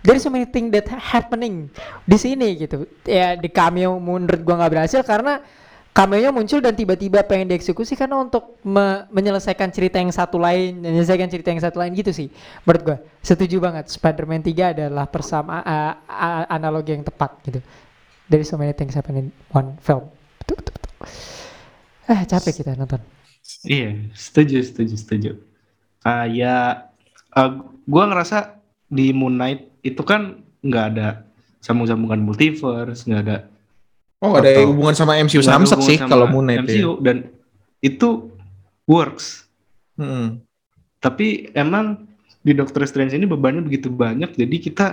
[0.07, 1.66] is so many things that happening
[2.07, 2.86] di sini gitu.
[3.03, 5.42] Ya di cameo menurut gue nggak berhasil karena
[5.97, 11.24] cameo muncul dan tiba-tiba pengen dieksekusi karena untuk me- menyelesaikan cerita yang satu lain menyelesaikan
[11.32, 12.28] cerita yang satu lain gitu sih
[12.68, 17.64] menurut gue setuju banget Spider-Man 3 adalah persama a- a- analogi yang tepat gitu
[18.36, 19.26] is so many things happen in
[19.57, 20.05] one film
[20.44, 21.09] betul betul, betul.
[22.12, 23.01] ah capek kita nonton
[23.66, 25.30] Iya, setuju, setuju, setuju.
[26.03, 26.90] Kayak
[27.34, 27.51] uh,
[27.86, 28.59] gua ngerasa
[28.90, 31.26] di Moon Knight itu kan nggak ada
[31.62, 33.36] sambung-sambungan multiverse, nggak ada
[34.24, 36.80] Oh, ada Atau- hubungan sama MCU hubungan sih sama kalau Moon Knight ya.
[36.80, 37.16] MCU dan
[37.84, 38.32] itu
[38.88, 39.44] works.
[40.00, 40.40] Hmm.
[41.02, 42.08] Tapi emang
[42.40, 44.86] di Doctor Strange ini bebannya begitu banyak, jadi kita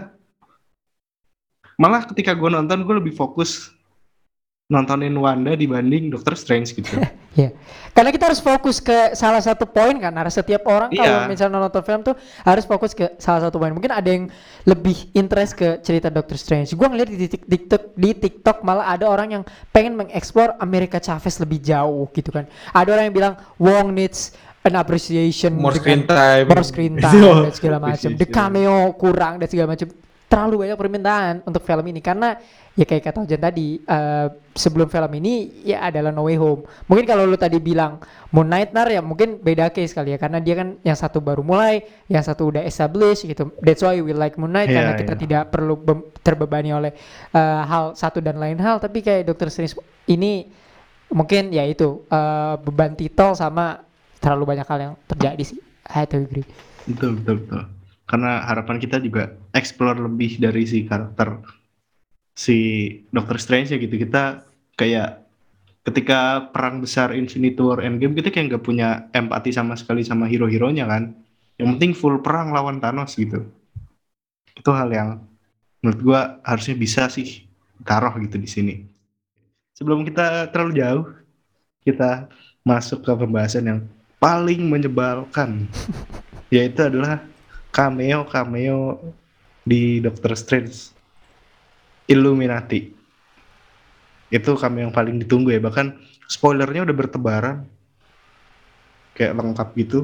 [1.78, 3.74] malah ketika gue nonton gue lebih fokus
[4.68, 6.88] nontonin Wanda dibanding Doctor Strange gitu.
[7.94, 10.14] Karena kita harus fokus ke salah satu poin kan.
[10.14, 11.28] Harus setiap orang kalau Iya.
[11.28, 13.70] misalnya nonton film tuh harus fokus ke salah satu poin.
[13.70, 14.30] Mungkin ada yang
[14.64, 16.74] lebih interest ke cerita Doctor Strange.
[16.74, 21.38] Gua ngeliat di tik- TikTok di TikTok malah ada orang yang pengen mengeksplor America Chavez
[21.38, 22.46] lebih jauh gitu kan.
[22.72, 24.32] Ada orang yang bilang Wong needs
[24.64, 26.48] an appreciation More screen time.
[26.48, 28.10] more screen time dan segala macam.
[28.16, 29.92] The cameo kurang dan segala macam.
[30.34, 32.34] Terlalu banyak permintaan untuk film ini karena
[32.74, 34.28] ya kayak kata Ojan tadi eh,
[34.58, 36.66] sebelum film ini ya adalah No Way Home.
[36.90, 38.02] Mungkin kalau lu tadi bilang
[38.34, 41.46] Moon Knight nar ya mungkin beda case kali ya karena dia kan yang satu baru
[41.46, 43.54] mulai, yang satu udah established gitu.
[43.62, 45.22] That's why we like Moon Knight Iya, karena kita iya.
[45.22, 45.78] tidak perlu
[46.26, 46.98] terbebani oleh
[47.30, 48.82] eh, hal satu dan lain hal.
[48.82, 49.78] Tapi kayak Doctor Strange
[50.10, 50.50] ini
[51.14, 53.86] mungkin ya itu eh, beban titel sama
[54.18, 55.62] terlalu banyak hal yang terjadi sih.
[55.94, 56.48] I have to agree.
[56.90, 57.83] Betul, betul, betul.
[58.04, 61.40] Karena harapan kita juga explore lebih dari si karakter
[62.36, 62.58] si
[63.14, 63.96] Doctor Strange ya gitu.
[63.96, 64.44] Kita
[64.76, 65.24] kayak
[65.88, 70.86] ketika perang besar Infinity War Endgame kita kayak nggak punya empati sama sekali sama hero-heronya
[70.90, 71.16] kan.
[71.56, 73.46] Yang penting full perang lawan Thanos gitu.
[74.58, 75.10] Itu hal yang
[75.80, 77.46] menurut gua harusnya bisa sih
[77.86, 78.76] taruh gitu di sini.
[79.74, 81.06] Sebelum kita terlalu jauh,
[81.84, 82.30] kita
[82.64, 83.80] masuk ke pembahasan yang
[84.18, 85.68] paling menyebalkan
[86.54, 87.20] yaitu adalah
[87.74, 89.02] cameo cameo
[89.66, 90.94] di Doctor Strange.
[92.06, 92.94] Illuminati.
[94.30, 95.60] Itu cameo yang paling ditunggu ya.
[95.60, 95.98] Bahkan
[96.30, 97.58] spoilernya udah bertebaran.
[99.18, 100.00] Kayak lengkap gitu.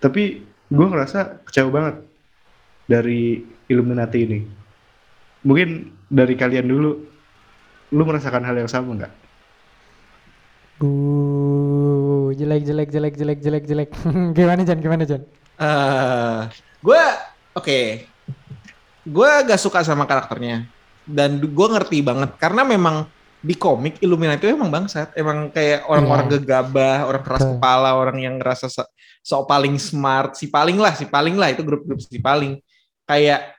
[0.00, 0.40] Tapi
[0.72, 1.96] gue ngerasa kecewa banget
[2.88, 4.40] dari Illuminati ini.
[5.44, 6.90] Mungkin dari kalian dulu
[7.90, 9.14] lu merasakan hal yang sama nggak?
[10.80, 13.90] Uh, jelek jelek jelek jelek jelek jelek.
[14.36, 14.80] gimana Jan?
[14.80, 15.22] Gimana Jan?
[15.60, 16.40] Eh,
[16.80, 17.02] gue
[17.56, 17.80] oke.
[19.04, 20.68] Gue gak suka sama karakternya.
[21.08, 22.36] Dan gue ngerti banget.
[22.36, 23.08] Karena memang
[23.40, 26.34] di komik Illuminati itu emang bangsat, emang kayak orang-orang Iya.
[26.44, 28.84] gegabah, orang keras kepala, orang yang ngerasa so,
[29.24, 31.48] sok paling smart, si paling lah, si paling lah.
[31.48, 32.60] Itu grup-grup si paling.
[33.08, 33.56] Kayak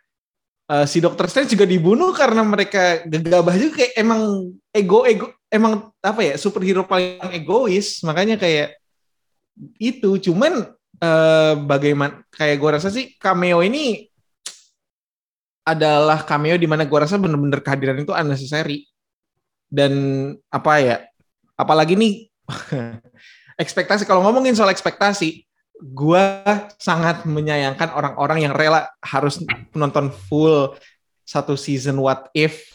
[0.69, 3.81] eh, si Dokter Strange juga dibunuh karena mereka gegabah juga.
[3.81, 4.21] Kayak emang
[4.69, 8.77] ego ego emang apa ya superhero paling egois, makanya kayak
[9.81, 10.15] itu.
[10.29, 14.05] Cuman eh bagaimana kayak gue rasa sih cameo ini
[15.65, 18.85] adalah cameo di mana gue rasa bener-bener kehadiran itu unnecessary.
[19.71, 19.93] Dan
[20.51, 20.97] apa ya
[21.55, 22.27] apalagi nih
[23.63, 25.47] ekspektasi kalau ngomongin soal ekspektasi
[25.81, 26.25] gue
[26.77, 29.41] sangat menyayangkan orang-orang yang rela harus
[29.73, 30.77] nonton full
[31.25, 32.70] satu season What If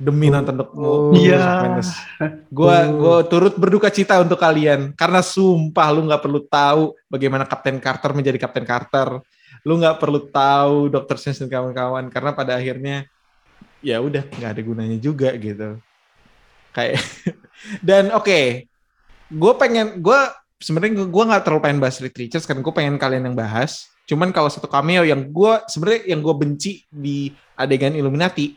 [0.00, 1.12] demi nonton Oh.
[1.12, 1.68] Iya.
[1.68, 2.32] Oh.
[2.48, 8.10] gua turut berduka cita untuk kalian karena sumpah lu nggak perlu tahu bagaimana Kapten Carter
[8.16, 9.20] menjadi Kapten Carter.
[9.60, 11.20] Lu nggak perlu tahu Dr.
[11.20, 13.04] Strange dan kawan-kawan karena pada akhirnya
[13.84, 15.76] ya udah nggak ada gunanya juga gitu.
[16.72, 17.04] Kayak
[17.88, 18.64] dan oke,
[19.28, 20.20] gue pengen gue
[20.56, 23.92] sebenarnya gue nggak terlalu pengen bahas Reed Richards kan gue pengen kalian yang bahas.
[24.08, 28.56] Cuman kalau satu cameo yang gue sebenarnya yang gue benci di adegan Illuminati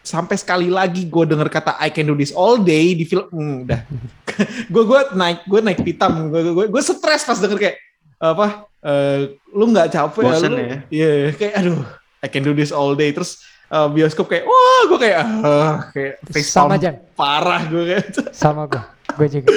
[0.00, 3.56] sampai sekali lagi gue denger kata I can do this all day di film hmm,
[3.64, 3.80] udah
[4.72, 7.76] gue gue naik gue naik pitam gue gue gue stres pas denger kayak
[8.16, 8.46] apa
[8.80, 9.18] eh,
[9.50, 10.76] lu nggak capek Bosen lu, ya?
[10.88, 11.80] iya kayak aduh
[12.20, 16.14] I can do this all day terus eh, bioskop kayak wah gue kayak ah, kayak
[16.26, 18.04] face Sama palm Jan, parah gue kayak
[18.36, 18.82] sama gue.
[19.10, 19.50] Gue juga.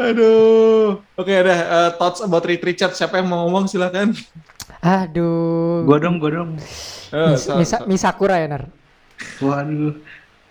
[0.00, 4.14] aduh oke ada eh, thoughts about Reed Richards siapa yang mau ngomong silakan
[4.78, 5.82] Aduh.
[5.84, 6.50] gua dong gua dong
[7.08, 8.68] Eh, Mis- so- Misa- so- Misakura ya Nar.
[9.38, 9.94] Waduh.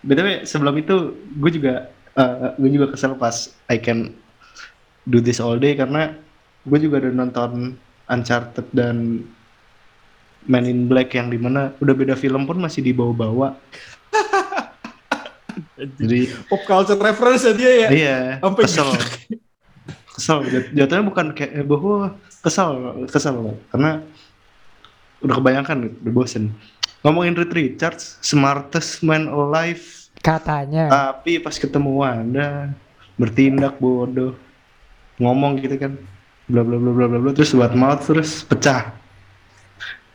[0.04, 0.96] BTW sebelum itu
[1.36, 1.74] gue juga
[2.14, 4.14] eh, gue juga kesel pas I can
[5.04, 6.16] do this all day karena
[6.64, 7.76] gue juga udah nonton
[8.08, 9.24] Uncharted dan
[10.48, 13.60] Man in Black yang di mana udah beda film pun masih dibawa-bawa.
[16.00, 18.88] Jadi pop culture reference ya dia ya iya Sampai kesel.
[20.14, 20.38] Kesel.
[20.48, 22.70] Jat- Jatuhnya bukan kayak eh, bahwa kesel
[23.10, 24.06] kesel karena
[25.20, 26.54] udah kebayangkan udah bosen.
[27.06, 29.84] Ngomongin Reed Richards, smartest man alive.
[30.18, 30.90] Katanya.
[30.90, 32.74] tapi pas ketemu Wanda
[33.22, 34.34] bertindak bodoh.
[35.22, 35.94] Ngomong gitu kan.
[36.50, 37.32] Bla bla bla bla bla bla.
[37.38, 38.98] Terus buat maut terus pecah.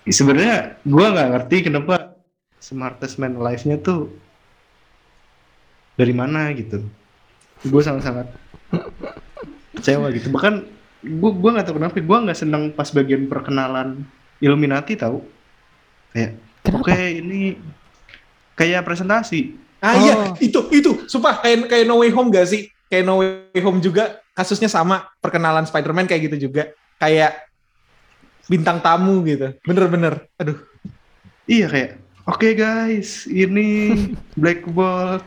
[0.03, 2.19] Sebenarnya gua nggak ngerti kenapa
[2.59, 4.11] smartest man alive-nya tuh
[5.95, 6.83] dari mana gitu.
[7.63, 8.27] Gue sangat sangat
[9.79, 10.35] kecewa gitu.
[10.35, 10.55] Bahkan
[11.23, 11.95] gua gua nggak tahu kenapa.
[12.03, 14.03] Gua nggak senang pas bagian perkenalan
[14.43, 15.23] Illuminati tahu?
[16.11, 16.87] Kayak Kenapa?
[16.87, 17.59] oke ini
[18.55, 20.39] kayak presentasi Ah iya, Oh.
[20.39, 22.71] itu itu, sumpah kayak kayak No Way Home gak sih?
[22.87, 26.71] Kayak No Way Home juga kasusnya sama perkenalan Spider-Man kayak gitu juga.
[27.03, 27.51] Kayak
[28.47, 29.59] bintang tamu gitu.
[29.67, 30.31] Bener-bener.
[30.39, 30.55] Aduh.
[31.51, 31.91] Iya kayak,
[32.31, 33.91] oke guys, ini
[34.41, 35.27] Black Bolt,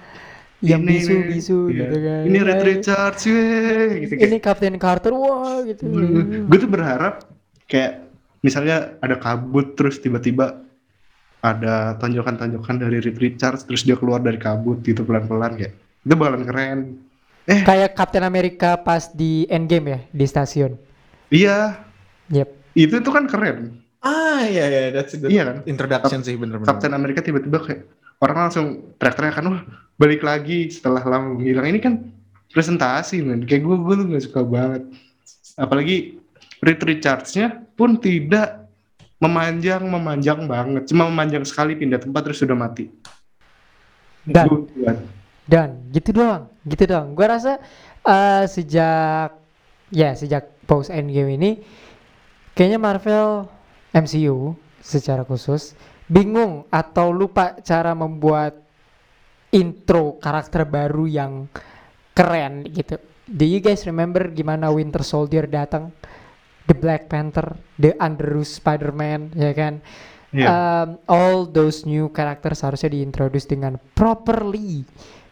[0.64, 2.22] Yang ini bisu-bisu iya, gitu kan.
[2.24, 2.68] Ini Red Hai.
[2.72, 5.84] Richards, weh, gitu Ini Captain Carter, wah gitu.
[6.48, 7.28] Gue tuh berharap
[7.68, 8.08] kayak
[8.40, 10.64] misalnya ada kabut terus tiba-tiba
[11.46, 16.43] ada tonjokan-tonjokan dari Reed Richards terus dia keluar dari kabut gitu pelan-pelan kayak itu bakalan
[16.43, 16.80] keren.
[17.46, 20.74] Kayak Captain America pas di Endgame ya di stasiun.
[21.30, 21.78] Iya,
[22.34, 22.50] Yep.
[22.74, 23.78] itu tuh kan keren.
[24.02, 25.58] Ah iya iya that's a good Iya kan?
[25.66, 26.66] introduction sih bener-bener.
[26.66, 27.86] Captain America tiba-tiba kayak
[28.18, 28.66] orang langsung
[28.98, 29.62] teriak-teriak kan wah
[29.96, 31.93] balik lagi setelah lama menghilang ini kan
[32.50, 34.84] presentasi men kayak gue gue tuh gak suka banget
[35.56, 36.18] apalagi
[36.62, 38.64] Reed Richards-nya pun tidak
[39.22, 42.91] memanjang memanjang banget cuma memanjang sekali pindah tempat terus sudah mati
[44.26, 44.49] Dan
[45.45, 47.13] dan gitu doang, gitu doang.
[47.13, 47.61] Gua rasa
[48.01, 49.38] eh, sejak
[49.93, 51.51] ya sejak post Endgame ini
[52.57, 53.45] kayaknya Marvel
[53.93, 55.78] MCU secara khusus
[56.09, 58.57] bingung atau lupa cara membuat
[59.53, 61.45] intro karakter baru yang
[62.18, 62.97] keren gitu.
[63.26, 65.93] Do you guys remember gimana Winter Soldier datang?
[66.66, 69.82] The Black Panther, The Andrew Spider-Man, ya kan?
[70.36, 70.47] Iya.
[70.51, 74.84] Um, all those new characters harusnya diintroduce dengan properly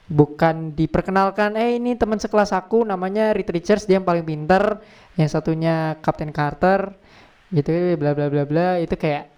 [0.07, 4.79] bukan diperkenalkan eh ini teman sekelas aku namanya Reed Richards dia yang paling pinter
[5.15, 6.95] yang satunya Captain Carter
[7.51, 9.31] gitu bla bla bla bla itu kayak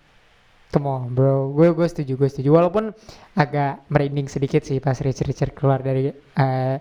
[0.73, 2.91] come on bro gue gue setuju gue setuju walaupun
[3.37, 6.77] agak merinding sedikit sih pas Reed Richards keluar dari eh,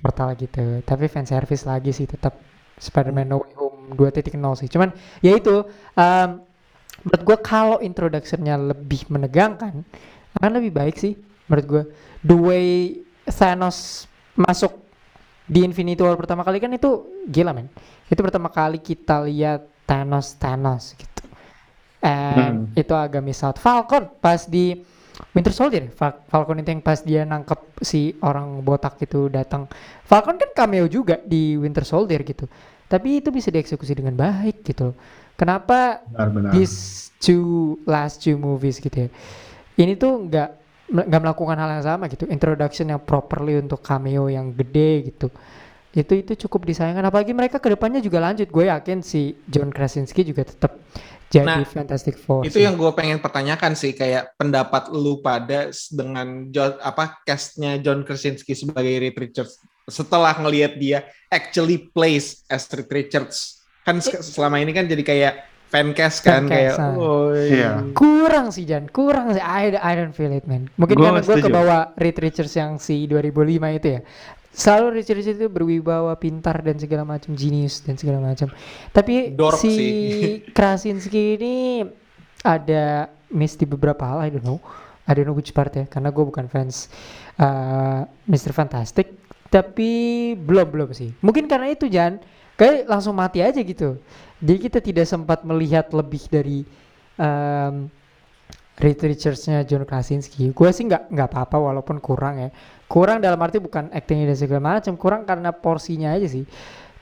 [0.00, 4.68] portal gitu tapi fan service lagi sih tetap Spider-Man No Way Home 2.0 sih.
[4.70, 6.28] Cuman ya itu um,
[7.04, 9.84] menurut gue kalau introductionnya lebih menegangkan
[10.40, 11.14] akan lebih baik sih
[11.46, 11.82] menurut gue
[12.24, 12.68] the way
[13.28, 14.84] Thanos masuk
[15.44, 17.68] di Infinity War pertama kali kan itu gila men.
[18.08, 21.22] Itu pertama kali kita lihat Thanos Thanos gitu.
[22.04, 22.76] And Hmm.
[22.76, 24.84] itu agak miss out Falcon pas di
[25.34, 29.70] Winter Soldier Fal- Falcon itu yang pas dia nangkep si orang botak itu datang.
[30.02, 32.50] Falcon kan cameo juga di Winter Soldier gitu.
[32.90, 34.96] Tapi itu bisa dieksekusi dengan baik gitu loh.
[35.34, 39.08] kenapa benar-benar these two last two movies gitu ya?
[39.74, 40.48] Ini tuh nggak
[40.94, 42.28] nggak melakukan hal yang sama gitu.
[42.30, 45.30] Introduction yang properly untuk cameo yang gede gitu.
[45.94, 47.06] Itu itu cukup disayangkan.
[47.06, 48.50] Apalagi mereka ke depannya juga lanjut.
[48.50, 50.74] Gue yakin si John Krasinski juga tetap
[51.26, 52.62] jadi Nah, Fantastic Four Itu sih.
[52.62, 58.52] yang gue pengen pertanyakan sih kayak pendapat lu pada dengan John, apa castnya John Krasinski
[58.52, 59.58] sebagai Reed Richards.
[59.84, 63.60] Setelah ngelihat dia actually plays as Reed Richards.
[63.82, 65.34] Kan se- selama ini kan jadi kayak
[65.66, 67.82] fan cast kan Fan kayak oh Iya.
[67.92, 68.86] kurang sih Jan.
[68.86, 69.42] Kurang sih.
[69.42, 70.70] I, I don't feel it man.
[70.74, 73.34] Mungkin Gua karena gue kebawa Reed Richards yang si 2005
[73.74, 74.00] itu ya
[74.54, 78.48] selalu Reed Richards itu berwibawa pintar dan segala macam genius dan segala macam
[78.94, 79.90] tapi Dork si sih.
[80.56, 81.54] Krasinski ini
[82.46, 84.62] ada miss di beberapa hal I don't know
[85.04, 86.86] I don't know which part ya karena gue bukan fans
[87.42, 88.54] uh, Mr.
[88.54, 89.10] Fantastic
[89.50, 92.22] tapi belum belum sih mungkin karena itu Jan
[92.54, 93.98] kayak langsung mati aja gitu
[94.38, 96.62] jadi kita tidak sempat melihat lebih dari
[97.18, 97.90] um,
[98.74, 100.50] Reed Richards-nya John Krasinski.
[100.50, 102.50] Gue sih nggak nggak apa-apa walaupun kurang ya.
[102.94, 106.46] Kurang dalam arti bukan actingnya dan segala macam, kurang karena porsinya aja sih.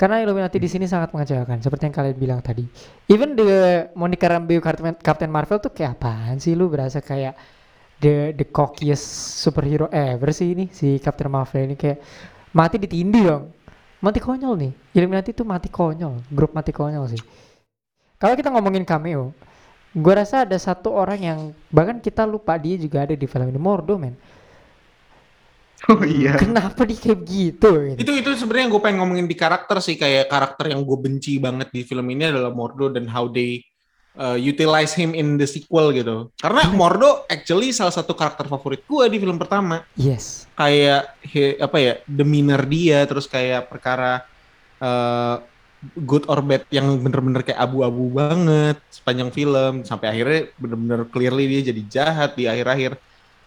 [0.01, 2.65] Karena Illuminati di sini sangat mengecewakan, seperti yang kalian bilang tadi.
[3.13, 7.37] Even the Monica Rambeau Captain, Captain Marvel tuh kayak apaan sih lu berasa kayak
[8.01, 9.05] the the cockiest
[9.45, 12.01] superhero ever sih ini si Captain Marvel ini kayak
[12.57, 13.45] mati ditindih dong.
[14.01, 14.73] Mati konyol nih.
[14.97, 17.21] Illuminati tuh mati konyol, grup mati konyol sih.
[18.17, 19.37] Kalau kita ngomongin cameo,
[19.93, 21.39] gue rasa ada satu orang yang
[21.69, 24.17] bahkan kita lupa dia juga ada di film ini Mordo men.
[25.91, 26.39] Oh iya.
[26.39, 27.71] Kenapa dia kayak gitu?
[27.99, 29.99] itu itu sebenarnya yang gue pengen ngomongin di karakter sih.
[29.99, 33.65] Kayak karakter yang gue benci banget di film ini adalah Mordo dan how they
[34.17, 36.31] uh, utilize him in the sequel gitu.
[36.39, 39.85] Karena Mordo actually salah satu karakter favorit gue di film pertama.
[39.97, 40.47] Yes.
[40.53, 44.23] kayak he- apa ya demeanor dia terus kayak perkara
[44.79, 45.41] uh,
[45.99, 49.83] good or bad yang bener-bener kayak abu-abu banget sepanjang film.
[49.83, 53.01] Sampai akhirnya bener-bener clearly dia jadi jahat di akhir-akhir.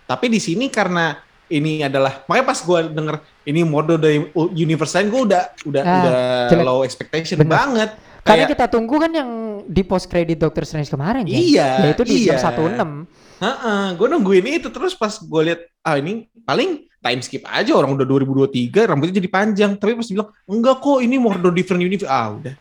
[0.05, 1.17] Tapi di sini karena
[1.47, 3.15] ini adalah makanya pas gue denger
[3.45, 4.17] ini Mordo dari
[4.51, 6.15] universe lain gue udah udah Ah, udah
[6.49, 6.65] jelek.
[6.65, 7.53] low expectation Bener.
[7.53, 7.89] banget
[8.25, 9.29] Karena Kayak- kita tunggu kan yang
[9.63, 11.37] di post credit Doctor Strange kemarin kan?
[11.37, 12.33] Iya, Yaitu di iya.
[12.33, 13.05] jam 16.
[13.37, 17.93] Heeh, gue nungguin itu terus pas gue lihat ah ini paling time skip aja orang
[17.93, 22.33] udah 2023 rambutnya jadi panjang tapi pas bilang enggak kok ini Mordo different universe ah
[22.33, 22.53] udah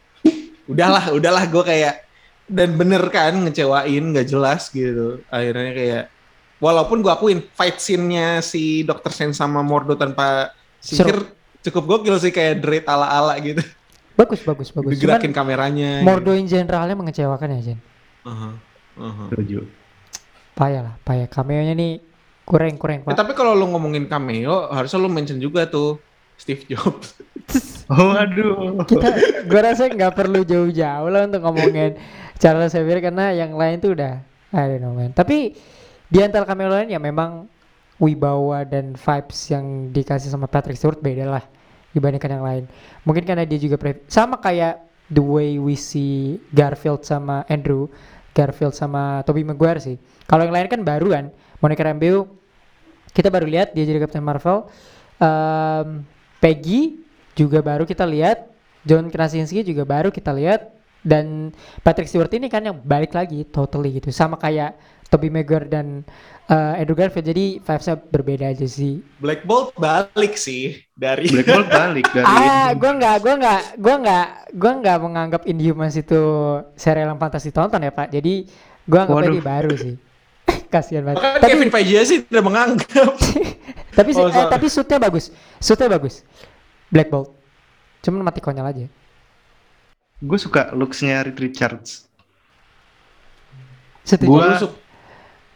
[0.66, 1.94] udahlah udahlah gue kayak
[2.44, 6.04] dan bener kan ngecewain nggak jelas gitu akhirnya kayak
[6.58, 9.10] walaupun gue akuin fight scene-nya si Dr.
[9.10, 11.26] Strange sama Mordo tanpa sihir
[11.64, 13.62] cukup gokil sih kayak Dread ala-ala gitu
[14.14, 14.94] Bagus, bagus, bagus.
[14.94, 17.78] Cuman digerakin kameranya Mordo in generalnya mengecewakan ya, Jen.
[17.82, 17.82] gitu.
[18.30, 19.26] Aha.
[19.26, 19.66] setuju
[20.54, 21.26] Payah lah, payah.
[21.26, 21.98] Cameo-nya nih
[22.46, 23.18] kurang, kurang, Pak.
[23.18, 25.98] tapi kalau lu ngomongin cameo harusnya lu mention juga tuh
[26.36, 27.18] Steve Jobs
[27.90, 29.08] oh aduh kita
[29.48, 31.96] gue rasa nggak perlu jauh-jauh lah untuk ngomongin
[32.36, 34.20] Charles Xavier karena yang lain tuh udah
[34.52, 35.56] I don't know man tapi
[36.08, 37.48] di antara cameo lain ya memang
[37.98, 41.44] wibawa dan vibes yang dikasih sama Patrick Stewart beda lah
[41.94, 42.64] dibandingkan yang lain
[43.06, 43.78] mungkin karena dia juga
[44.10, 44.82] sama kayak
[45.12, 47.88] the way we see Garfield sama Andrew
[48.34, 49.96] Garfield sama Tobey Maguire sih.
[50.26, 51.24] Kalau yang lain kan baru kan.
[51.62, 52.28] Monica Rambeau
[53.14, 54.66] kita baru lihat dia jadi Captain Marvel.
[55.22, 56.02] Em,
[56.42, 56.98] Peggy
[57.38, 58.50] juga baru kita lihat.
[58.84, 60.74] John Krasinski juga baru kita lihat.
[61.00, 61.54] Dan
[61.86, 64.10] Patrick Stewart ini kan yang balik lagi totally gitu.
[64.10, 64.74] Sama kayak
[65.06, 66.02] Tobey Maguire dan
[66.46, 67.24] eh, Andrew Garfield.
[67.24, 68.98] Jadi vibes-nya berbeda aja sih.
[69.18, 73.94] Black Bolt balik sih dari Black Bolt balik dari Ah, gue nggak, gue nggak, gue
[73.96, 76.20] nggak, gue nggak menganggap Inhumans itu
[76.74, 78.10] serial yang pantas ditonton ya Pak.
[78.10, 78.46] Jadi
[78.84, 79.34] gue anggapnya Waduh.
[79.34, 79.94] dia baru sih.
[80.72, 81.22] Kasihan banget.
[81.22, 83.12] Bahkan Tapi, Kevin Feige sih tidak menganggap.
[83.98, 86.26] tapi, sih- Oh, eh, tapi shootnya bagus, shootnya bagus.
[86.88, 87.30] Black Bolt.
[88.00, 88.86] Cuman mati konyol aja.
[90.16, 92.08] gue suka looks-nya Reed Richards.
[94.02, 94.28] Setuju.
[94.28, 94.76] Gua- Lu su-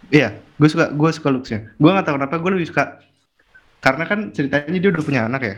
[0.09, 1.69] Iya, gue suka gue suka looks-nya.
[1.77, 3.05] Gue gak tahu kenapa gue lebih suka
[3.79, 5.57] karena kan ceritanya dia udah punya anak ya.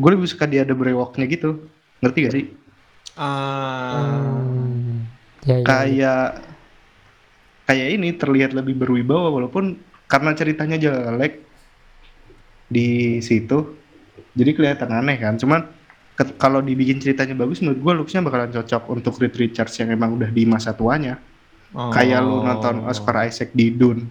[0.00, 1.68] Gue lebih suka dia ada brewoknya gitu.
[2.00, 2.46] Ngerti gak sih?
[3.20, 5.04] Ah, Hmm.
[5.44, 5.64] Ya, ya, ya.
[5.64, 6.24] Kayak
[7.64, 9.78] kayak ini terlihat lebih berwibawa walaupun
[10.10, 11.40] karena ceritanya jelek
[12.66, 13.76] di situ.
[14.34, 15.36] Jadi kelihatan aneh kan.
[15.36, 15.68] Cuman
[16.36, 20.28] kalau dibikin ceritanya bagus menurut gue looks-nya bakalan cocok untuk Reed Richards yang emang udah
[20.28, 21.16] di masa tuanya.
[21.72, 21.90] Oh.
[21.90, 24.06] Kayak lu nonton Oscar Isaac di Dune.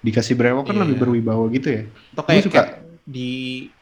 [0.00, 0.82] Dikasih brewok kan Iya.
[0.84, 1.82] lebih berwibawa gitu ya.
[2.12, 2.60] Atau kayak, Gua suka.
[2.60, 2.72] kayak
[3.04, 3.30] di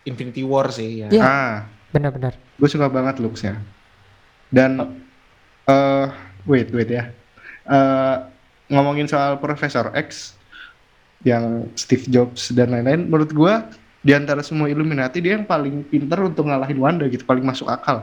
[0.02, 1.08] Infinity War sih ya.
[1.08, 1.22] Iya.
[1.22, 1.54] Ah,
[1.90, 2.34] Benar-benar.
[2.34, 3.58] gue suka banget looks-nya.
[4.48, 5.02] Dan
[5.64, 6.06] eh
[6.44, 7.10] wait wait ya.
[7.64, 8.16] Eh
[8.68, 10.38] ngomongin soal Profesor X
[11.22, 13.54] yang Steve Jobs dan lain-lain, menurut gue
[14.00, 18.02] di antara semua Illuminati dia yang paling pinter untuk ngalahin Wanda gitu, paling masuk akal.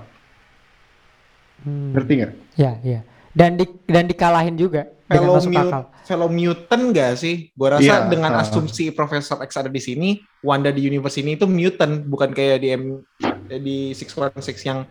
[1.64, 1.92] Hmm.
[1.92, 2.34] Ngerti nggak?
[2.56, 3.00] Ya, ya.
[3.36, 5.84] Dan di dan dikalahin juga Fellow, masuk mut- akal.
[6.06, 7.36] fellow mutant gak sih?
[7.52, 8.46] Gua rasa Iya, dengan ah.
[8.46, 12.70] asumsi Profesor X ada di sini, Wanda di universe ini itu mutant, bukan kayak di
[12.70, 13.02] M
[13.50, 14.86] di 616 yang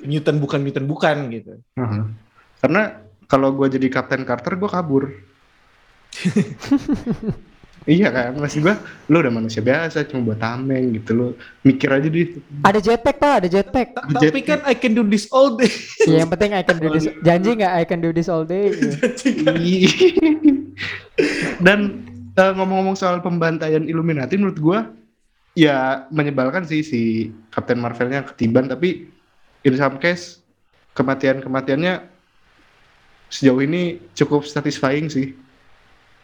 [0.00, 1.60] mutant bukan mutant bukan gitu.
[1.76, 2.02] Heeh.
[2.58, 2.82] Karena
[3.24, 5.04] kalau gue jadi Kapten Carter, gue kabur.
[7.84, 8.74] iya kan, maksud gue,
[9.08, 11.26] lu udah manusia biasa, cuma buat tameng gitu, lu
[11.60, 13.88] mikir aja di Ada jetpack Pak, ada jetpack.
[13.96, 15.70] Ta- Jet- Tapi kan I can do this all day.
[16.04, 17.08] Ya, yang penting I can do this.
[17.20, 18.72] Janji nggak I can do this all day?
[19.60, 19.90] Iya.
[21.60, 24.78] Dan eh, ngomong-ngomong soal pembantaian Illuminati menurut gua
[25.52, 27.00] ya menyebalkan sih si
[27.50, 29.10] Captain Marvelnya ketiban tapi
[29.60, 30.40] in some case
[30.94, 32.00] kematian-kematiannya
[33.28, 35.36] sejauh ini cukup satisfying sih.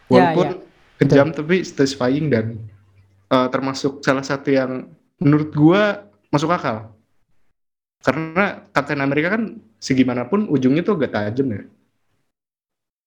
[0.09, 0.66] Ya, Walaupun
[1.01, 2.57] kejam tapi satisfying dan
[3.31, 4.71] eh, termasuk salah satu yang
[5.21, 5.83] menurut gua
[6.33, 6.93] masuk akal.
[8.05, 11.63] Karena Captain America kan segimanapun ujungnya tuh agak tajam ya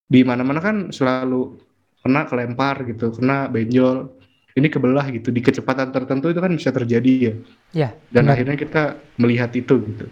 [0.10, 1.62] di mana-mana kan selalu
[2.02, 4.10] kena kelempar gitu, kena benjol.
[4.58, 7.34] Ini kebelah gitu di kecepatan tertentu itu kan bisa terjadi ya.
[7.72, 8.34] Ya, Dan benar.
[8.34, 8.84] akhirnya kita
[9.22, 10.10] melihat itu gitu.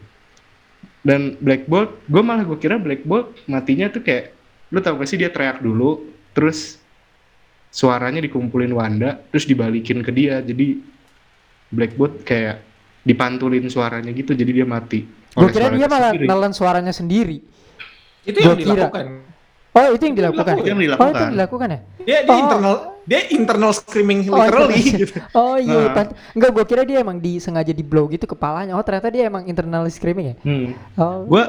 [1.01, 4.31] Dan Black Bolt, gue malah gue kira Black Bolt matinya tuh kayak,
[4.69, 6.05] lu tau gak sih dia teriak dulu,
[6.37, 6.77] terus
[7.77, 10.81] suaranya dikumpulin Wanda, terus dibalikin ke dia, jadi
[11.69, 12.65] Black Bolt kayak
[13.05, 15.05] dipantulin suaranya gitu, jadi dia mati.
[15.37, 17.37] Gue kira dia malah nelen suaranya sendiri.
[18.25, 18.73] Itu yang Gua kira.
[18.89, 19.05] dilakukan.
[19.77, 20.53] Oh itu yang dilakukan.
[20.57, 21.21] Itu yang Oh itu dilakukan.
[21.21, 21.79] yang dilakukan ya?
[22.01, 22.41] Dia dia Oh.
[22.41, 22.75] internal
[23.05, 24.99] dia internal screaming Oh, literally internal.
[25.05, 25.13] gitu.
[25.37, 25.93] Oh iya, Nah.
[25.93, 28.73] pan- enggak gue kira dia emang disengaja di blow gitu kepalanya.
[28.73, 30.35] Oh ternyata dia emang internal screaming ya?
[30.41, 30.67] Hmm.
[30.97, 31.29] Oh.
[31.29, 31.43] gue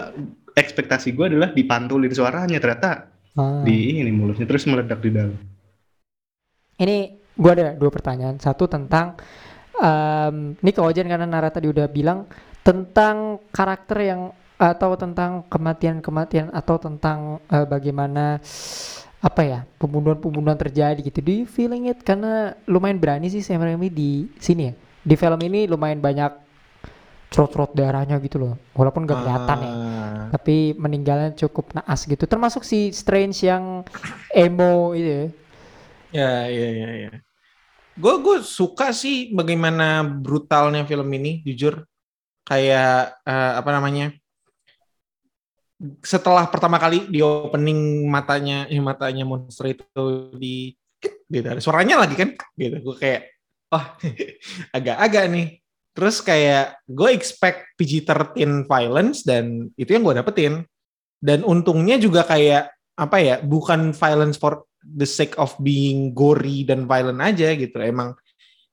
[0.52, 3.64] ekspektasi gue adalah dipantulin suaranya ternyata ah.
[3.64, 5.32] di ini mulutnya terus meledak di dalam
[6.78, 6.96] Ini
[7.34, 8.38] gue ada dua pertanyaan.
[8.38, 9.18] Satu tentang
[9.78, 12.30] em, ini ke Ojan karena Nara tadi udah bilang
[12.62, 14.20] tentang karakter yang
[14.58, 18.42] atau tentang kematian-kematian atau tentang eh, bagaimana
[19.18, 21.18] apa ya pembunuhan-pembunuhan terjadi gitu.
[21.22, 22.02] You feeling it?
[22.06, 24.74] Karena lumayan berani sih Sam Raimi di sini ya.
[25.02, 26.46] Di film ini lumayan banyak
[27.28, 28.54] trot-trot darahnya gitu loh.
[28.74, 29.70] Walaupun gak kelihatan ya.
[29.70, 30.26] Ah.
[30.34, 32.24] Tapi meninggalnya cukup naas gitu.
[32.24, 33.82] Termasuk si Strange yang
[34.34, 35.24] emo itu ya.
[36.08, 37.12] Ya, ya, ya, ya.
[37.98, 41.84] Gue gue suka sih bagaimana brutalnya film ini, jujur.
[42.48, 44.14] Kayak eh, apa namanya?
[46.02, 49.86] Setelah pertama kali di opening matanya, eh, matanya monster itu
[50.34, 50.74] di
[51.28, 53.22] gitu ada suaranya lagi kan gitu gue kayak
[53.70, 53.84] oh
[54.76, 55.48] agak-agak nih
[55.92, 60.64] terus kayak gue expect PG-13 violence dan itu yang gue dapetin
[61.20, 66.90] dan untungnya juga kayak apa ya bukan violence for the sake of being gory dan
[66.90, 67.78] violent aja gitu.
[67.78, 68.18] Emang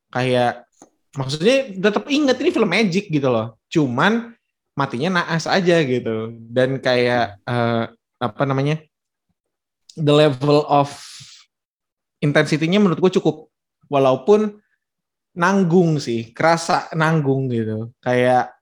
[0.10, 0.66] kayak
[1.14, 3.62] maksudnya tetap inget ini film magic gitu loh.
[3.70, 4.34] Cuman
[4.74, 6.34] matinya naas aja gitu.
[6.50, 7.86] Dan kayak eh,
[8.18, 8.82] apa namanya
[9.94, 10.90] the level of
[12.18, 13.46] intensity-nya menurut gue cukup.
[13.86, 14.58] Walaupun
[15.38, 17.94] nanggung sih kerasa nanggung gitu.
[18.02, 18.58] Kayak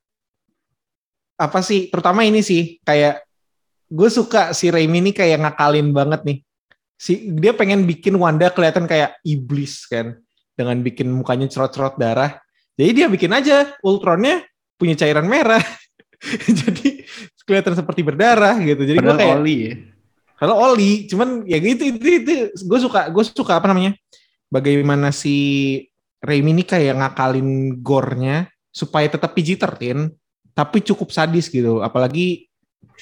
[1.39, 3.24] apa sih terutama ini sih kayak
[3.94, 6.38] gue suka si Raimi ini kayak ngakalin banget nih.
[6.98, 10.18] Si dia pengen bikin Wanda kelihatan kayak iblis kan
[10.58, 12.41] dengan bikin mukanya cerot-cerot darah.
[12.74, 14.41] Jadi dia bikin aja Ultronnya
[14.82, 15.62] punya cairan merah.
[16.64, 17.06] Jadi
[17.46, 18.82] kelihatan seperti berdarah gitu.
[18.82, 19.74] Jadi gue kayak Oli ya.
[20.41, 23.94] kalau Oli, cuman ya gitu itu itu gue suka gue suka apa namanya?
[24.50, 25.36] Bagaimana si
[26.24, 30.10] Raimi ini kayak ngakalin gore-nya supaya tetap PG-13
[30.56, 31.84] tapi cukup sadis gitu.
[31.84, 32.48] Apalagi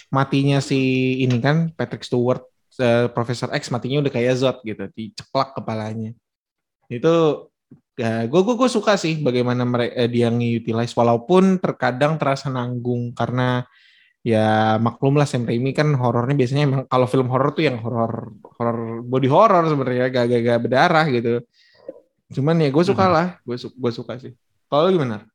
[0.10, 0.80] matinya si
[1.24, 2.44] ini kan Patrick Stewart
[2.80, 6.12] eh, Profesor X matinya udah kayak Zod gitu, diceplak kepalanya.
[6.92, 7.48] Itu
[8.00, 13.68] ya gue gue suka sih bagaimana mereka dia nge-utilize walaupun terkadang terasa nanggung karena
[14.22, 18.32] ya maklum lah Sam Raimi kan horornya biasanya emang kalau film horor tuh yang horor
[18.58, 21.42] horor body horror sebenarnya gak, gak, gak berdarah gitu.
[22.32, 24.32] Cuman ya gue suka lah, gue su gue suka sih.
[24.72, 25.28] Kalau gimana?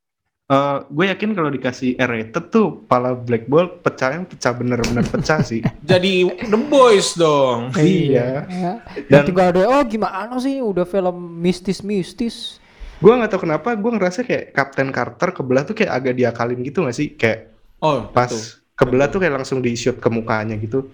[0.47, 5.43] Eh, gue yakin kalau dikasih R rated tuh pala Black Bolt pecahnya pecah bener-bener pecah
[5.43, 5.59] sih.
[5.83, 7.75] Jadi The Boys dong.
[7.75, 8.47] Iya.
[8.47, 8.73] Ya.
[9.11, 12.63] Dan- tinggal ada oh gimana sih udah film mistis-mistis.
[12.97, 16.81] gue nggak tahu kenapa gue ngerasa kayak Captain Carter kebelah tuh kayak agak diakalin gitu
[16.81, 17.11] gak sih?
[17.13, 18.41] Kayak Oh, pas betul.
[18.73, 20.87] kebelah tuh kayak langsung di shoot ke mukanya gitu.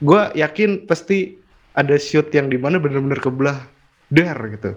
[0.00, 1.36] Gue yakin pasti
[1.70, 3.60] ada shoot yang di mana bener-bener kebelah
[4.08, 4.72] dar gitu.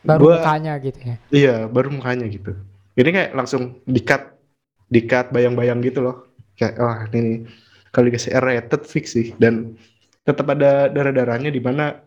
[0.00, 1.16] Baru Gua- mukanya gitu ya.
[1.28, 2.56] Iya, baru mukanya gitu.
[2.98, 4.34] Ini kayak langsung di-cut,
[4.90, 6.26] di-cut bayang-bayang gitu loh.
[6.58, 7.38] Kayak, wah ini nih,
[7.94, 9.30] kalau dikasih R rated fix sih.
[9.38, 9.78] Dan
[10.26, 12.02] tetap ada darah-darahnya di mana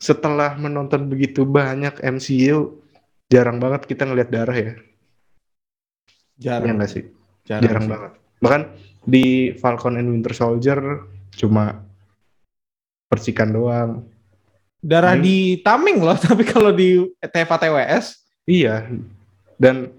[0.00, 2.80] setelah menonton begitu banyak MCU,
[3.28, 4.74] jarang banget kita ngelihat darah ya.
[6.36, 6.76] Jarang.
[6.76, 7.04] nggak sih?
[7.44, 7.90] Jarang, Jarang sih.
[7.92, 8.12] banget.
[8.40, 8.62] Bahkan
[9.06, 9.24] di
[9.56, 11.04] Falcon and Winter Soldier
[11.36, 11.84] cuma
[13.08, 14.04] percikan doang.
[14.80, 15.24] Darah Hmm.
[15.24, 18.06] di taming loh, tapi kalau di TVA TWS
[18.46, 18.86] Iya.
[19.56, 19.90] Dan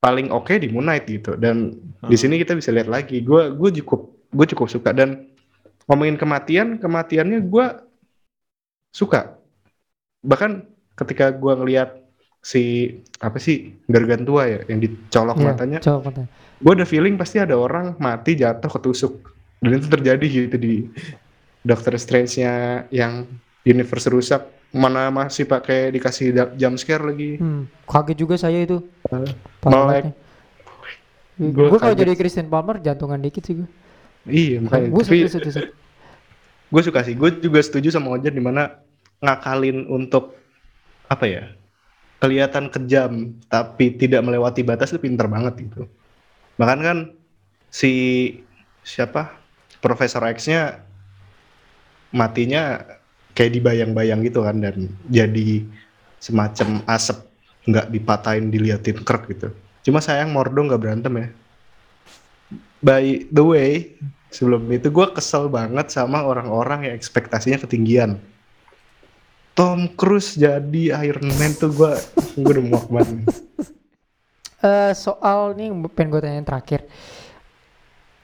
[0.00, 1.36] paling oke di Moon Knight gitu.
[1.36, 2.16] Dan di Hmm.
[2.16, 3.20] sini kita bisa lihat lagi.
[3.20, 4.00] Gue gue cukup
[4.30, 5.28] gue cukup suka dan
[5.84, 7.66] ngomongin kematian kematiannya gue
[8.90, 9.36] suka.
[10.22, 10.64] Bahkan
[10.96, 11.96] ketika gue ngelihat
[12.40, 15.78] si apa sih Gargantua ya yang dicolok Iya, matanya,
[16.56, 19.12] gue ada feeling pasti ada orang mati jatuh ketusuk.
[19.60, 20.88] Dan itu terjadi gitu di
[21.60, 23.28] Doctor Strange-nya yang
[23.64, 24.42] universe rusak.
[24.70, 27.42] Mana masih pakai dikasih jump scare lagi.
[27.42, 28.86] Hmm, kaget juga saya itu.
[29.10, 29.34] Parah
[29.66, 30.14] melek.
[31.40, 33.68] Gua Gue kalau jadi Christian Palmer jantungan dikit sih gue.
[34.30, 34.88] Iya makanya.
[34.94, 35.26] Gue Tapi
[36.86, 37.18] suka sih.
[37.18, 38.78] Gue juga setuju sama Ojan di mana
[39.18, 40.38] ngakalin untuk
[41.10, 41.50] apa ya?
[42.20, 45.88] Kelihatan kejam tapi tidak melewati batas itu pinter banget gitu.
[46.60, 46.98] Bahkan kan
[47.72, 47.90] si
[48.84, 49.34] siapa
[49.80, 50.84] Profesor X-nya
[52.12, 52.84] matinya
[53.34, 55.64] kayak dibayang-bayang gitu kan dan jadi
[56.20, 57.30] semacam asap
[57.68, 59.48] nggak dipatahin diliatin krek gitu.
[59.86, 61.28] Cuma sayang Mordo nggak berantem ya.
[62.80, 63.96] By the way,
[64.32, 68.16] sebelum itu gue kesel banget sama orang-orang yang ekspektasinya ketinggian.
[69.52, 71.92] Tom Cruise jadi Iron Man tuh gue
[72.40, 73.28] gue udah muak banget.
[74.60, 76.84] Eh, soal nih pengen gue tanyain terakhir.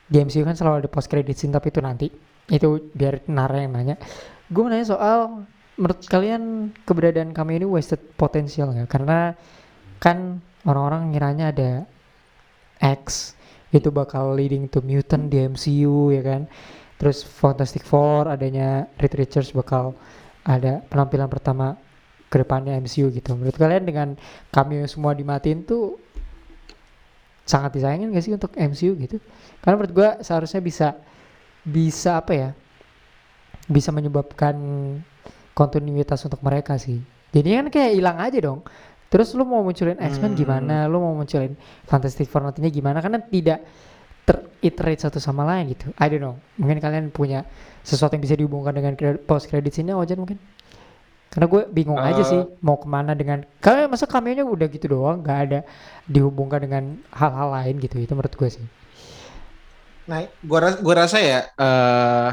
[0.07, 2.07] Di MCU kan selalu ada post credit scene tapi itu nanti.
[2.47, 3.97] Itu biar Nara yang nanya.
[4.47, 5.43] Gue mau nanya soal
[5.75, 8.87] menurut kalian keberadaan kami ini wasted potensial nggak?
[8.87, 9.35] Karena
[9.99, 11.71] kan orang-orang ngiranya ada
[12.79, 13.35] X
[13.75, 16.47] itu bakal leading to mutant di MCU ya kan.
[16.97, 19.99] Terus Fantastic Four adanya Reed Richards bakal
[20.47, 21.75] ada penampilan pertama
[22.31, 23.35] ke depannya MCU gitu.
[23.35, 24.09] Menurut kalian dengan
[24.55, 25.99] cameo semua dimatiin tuh
[27.47, 29.19] sangat disayangin gak sih untuk MCU gitu?
[29.59, 30.89] Karena menurut gua seharusnya bisa
[31.67, 32.51] bisa apa ya?
[33.67, 34.55] Bisa menyebabkan
[35.53, 37.01] kontinuitas untuk mereka sih.
[37.31, 38.63] Jadi kan kayak hilang aja dong.
[39.07, 40.39] Terus lu mau munculin X-Men Hmm.
[40.39, 40.77] gimana?
[40.87, 41.55] Lu mau munculin
[41.87, 42.99] Fantastic Four nantinya gimana?
[42.99, 43.63] Karena tidak
[44.27, 45.95] teriterate satu sama lain gitu.
[45.95, 46.35] I don't know.
[46.59, 47.47] Mungkin kalian punya
[47.87, 50.39] sesuatu yang bisa dihubungkan dengan post credit scene Ojan mungkin?
[51.31, 52.27] Karena gue bingung aja Eh.
[52.27, 55.61] sih mau ke mana dengan karena masa cameo-nya udah gitu doang, nggak ada
[56.07, 57.99] dihubungkan dengan hal-hal lain gitu.
[57.99, 58.65] Itu menurut gue sih.
[60.07, 62.31] Nah, gua rasa, gua rasa ya eh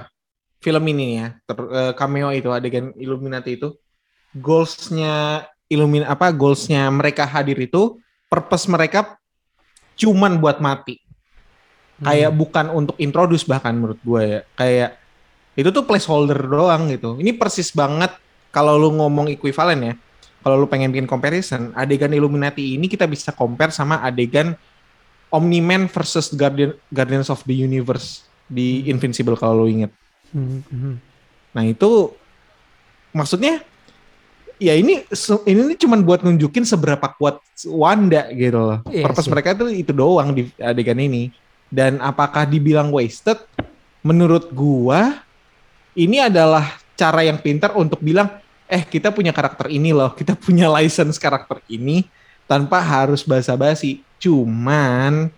[0.64, 3.76] film ini ya, ter, eh, cameo itu adegan Illuminati itu
[4.34, 7.97] goalsnya Illumin apa goalsnya mereka hadir itu
[8.30, 9.18] purpose mereka
[9.97, 11.01] cuman buat mati.
[12.03, 14.39] Kayak bukan untuk introduce bahkan menurut gue ya.
[14.59, 14.89] Kayak
[15.55, 17.16] itu tuh placeholder doang gitu.
[17.22, 18.11] Ini persis banget
[18.51, 19.93] kalau lu ngomong equivalent ya.
[20.43, 24.59] Kalau lu pengen bikin comparison, adegan Illuminati ini kita bisa compare sama adegan
[25.32, 30.03] Omni-Man versus Guardian Guardians of the Universe di Invincible kalau lu inget.
[30.34, 30.98] Hmm.
[31.54, 32.12] Nah itu
[33.14, 33.62] maksudnya
[34.58, 35.06] ya ini
[35.46, 38.80] ini nih cuman buat nunjukin seberapa kuat Wanda gitu loh.
[38.90, 39.32] Iya Purpose sih.
[39.32, 41.30] mereka tuh itu doang di adegan ini.
[41.74, 43.38] Dan apakah dibilang wasted?
[44.06, 45.24] Menurut gua
[45.98, 48.30] ini adalah cara yang pintar untuk bilang
[48.70, 52.06] eh kita punya karakter ini loh, kita punya license karakter ini
[52.50, 54.02] tanpa harus basa-basi.
[54.18, 55.30] Cuman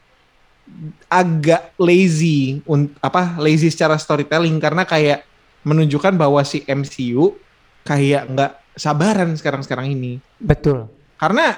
[1.08, 5.24] agak lazy un- apa lazy secara storytelling karena kayak
[5.66, 7.38] menunjukkan bahwa si MCU
[7.86, 10.20] kayak nggak sabaran sekarang-sekarang ini.
[10.42, 10.90] Betul.
[11.16, 11.56] Karena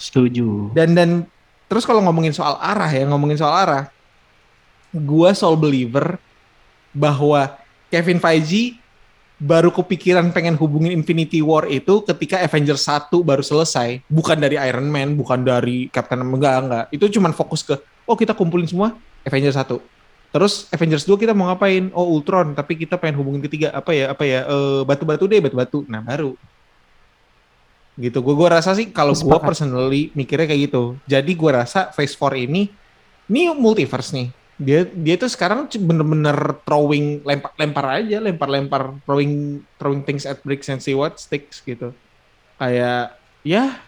[0.00, 0.72] Setuju.
[0.72, 1.10] dan dan
[1.68, 3.84] terus kalau ngomongin soal arah ya ngomongin soal arah
[4.90, 6.16] gua soul believer
[6.90, 7.58] bahwa
[7.92, 8.80] Kevin Feige
[9.40, 14.04] baru kepikiran pengen hubungin Infinity War itu ketika Avengers 1 baru selesai.
[14.06, 16.84] Bukan dari Iron Man bukan dari Captain enggak enggak.
[16.92, 18.92] Itu cuman fokus ke oh kita kumpulin semua
[19.24, 19.80] Avengers 1
[20.30, 21.90] terus Avengers 2 kita mau ngapain?
[21.96, 22.54] Oh Ultron.
[22.54, 25.82] Tapi kita pengen hubungin ketiga apa ya apa ya Eh, batu-batu deh batu-batu.
[25.88, 26.36] Nah baru.
[27.98, 28.18] Gitu.
[28.22, 30.94] Gue gua rasa sih kalau gue personally mikirnya kayak gitu.
[31.08, 32.70] Jadi gue rasa Phase 4 ini
[33.30, 36.36] ini multiverse nih dia dia tuh sekarang bener-bener
[36.68, 41.64] throwing lempar lempar aja lempar lempar throwing throwing things at bricks and see what sticks
[41.64, 41.96] gitu.
[42.60, 43.80] Kayak ya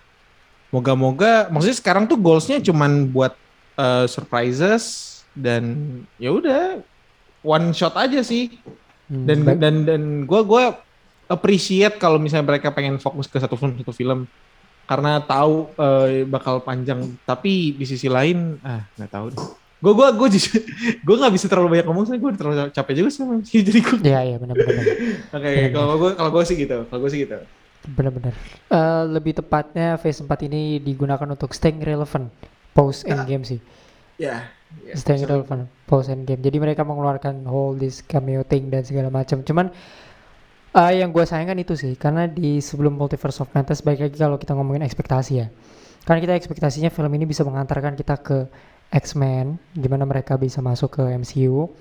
[0.73, 3.37] moga-moga maksudnya sekarang tuh goalsnya cuman buat
[3.77, 5.77] uh, surprises dan
[6.17, 6.81] ya udah
[7.45, 8.57] one shot aja sih.
[9.13, 10.81] Hmm, dan ba- dan dan gue gua
[11.29, 14.25] appreciate kalau misalnya mereka pengen fokus ke satu film satu film.
[14.83, 17.07] Karena tahu eh, bakal panjang.
[17.25, 20.29] Tapi di sisi lain ah nggak tahu deh gue gue gue
[21.03, 23.97] gue nggak bisa terlalu banyak ngomong soalnya gue terlalu capek juga sama MC jadi gue
[24.07, 24.85] Iya iya benar-benar.
[25.37, 27.39] oke kalau gue kalau gue sih gitu kalau gue sih gitu
[27.83, 28.35] Benar-benar.
[28.71, 32.31] Eh, lebih tepatnya Phase 4 ini digunakan untuk staying relevant
[32.71, 33.59] post endgame sih.
[34.21, 34.47] ya
[34.87, 34.95] ya.
[34.95, 36.39] staying relevant post endgame.
[36.39, 39.43] Jadi mereka mengeluarkan whole this cameo thing dan segala macam.
[39.43, 39.75] Cuman
[40.79, 44.39] eh, yang gue sayangkan itu sih karena di sebelum Multiverse of Madness baik lagi kalau
[44.39, 45.51] kita ngomongin ekspektasi ya.
[46.07, 48.47] Karena kita ekspektasinya film ini bisa mengantarkan kita ke
[48.93, 51.73] X-Men, gimana mereka bisa masuk ke MCU.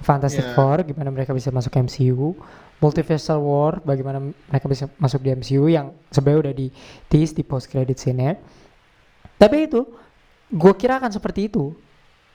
[0.00, 0.54] Fantastic Ya.
[0.54, 2.32] Four, gimana mereka bisa masuk ke MCU.
[2.78, 6.70] Multiversal War, bagaimana mereka bisa masuk di MCU yang sebenarnya udah di
[7.10, 8.38] tease di post credit scene
[9.34, 9.82] Tapi itu,
[10.48, 11.74] gue kira akan seperti itu.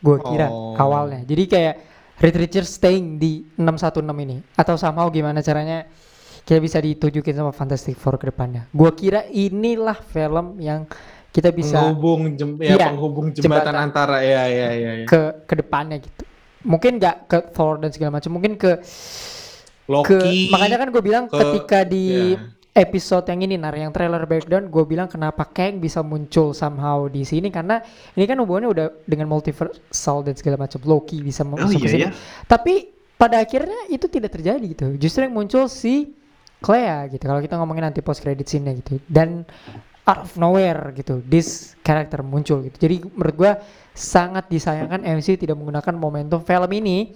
[0.04, 0.76] Gue kira Oh.
[0.76, 1.24] awalnya.
[1.24, 1.76] Jadi kayak
[2.20, 4.38] Reed Richards staying di 616 ini.
[4.60, 5.88] Atau somehow gimana caranya
[6.44, 8.68] kita bisa ditujukin sama Fantastic Four ke depannya.
[8.76, 10.84] Gue kira inilah film yang
[11.34, 13.76] kita bisa penghubung jem, ya Iya, penghubung jembatan, jembatan.
[13.76, 15.06] antara ya ya ya, ya.
[15.06, 16.24] ke ke depannya gitu.
[16.62, 21.26] Mungkin nggak ke Thor dan segala macam, mungkin ke ke Loki makanya kan gue bilang
[21.26, 22.40] ke- ketika di ya.
[22.74, 27.22] episode yang ini nar yang trailer breakdown gue bilang kenapa Kang bisa muncul somehow di
[27.22, 31.76] sini karena ini kan hubungannya udah dengan multiversal dan segala macam Loki bisa Oh masuk
[31.76, 32.12] ke iya sini ya.
[32.46, 32.74] tapi
[33.14, 36.16] pada akhirnya itu tidak terjadi gitu justru yang muncul si
[36.58, 39.44] Clea gitu kalau kita ngomongin nanti post credit scene gitu dan
[40.04, 43.52] out of nowhere gitu this character muncul gitu jadi menurut gue
[43.96, 47.14] sangat disayangkan MC tidak menggunakan momentum film ini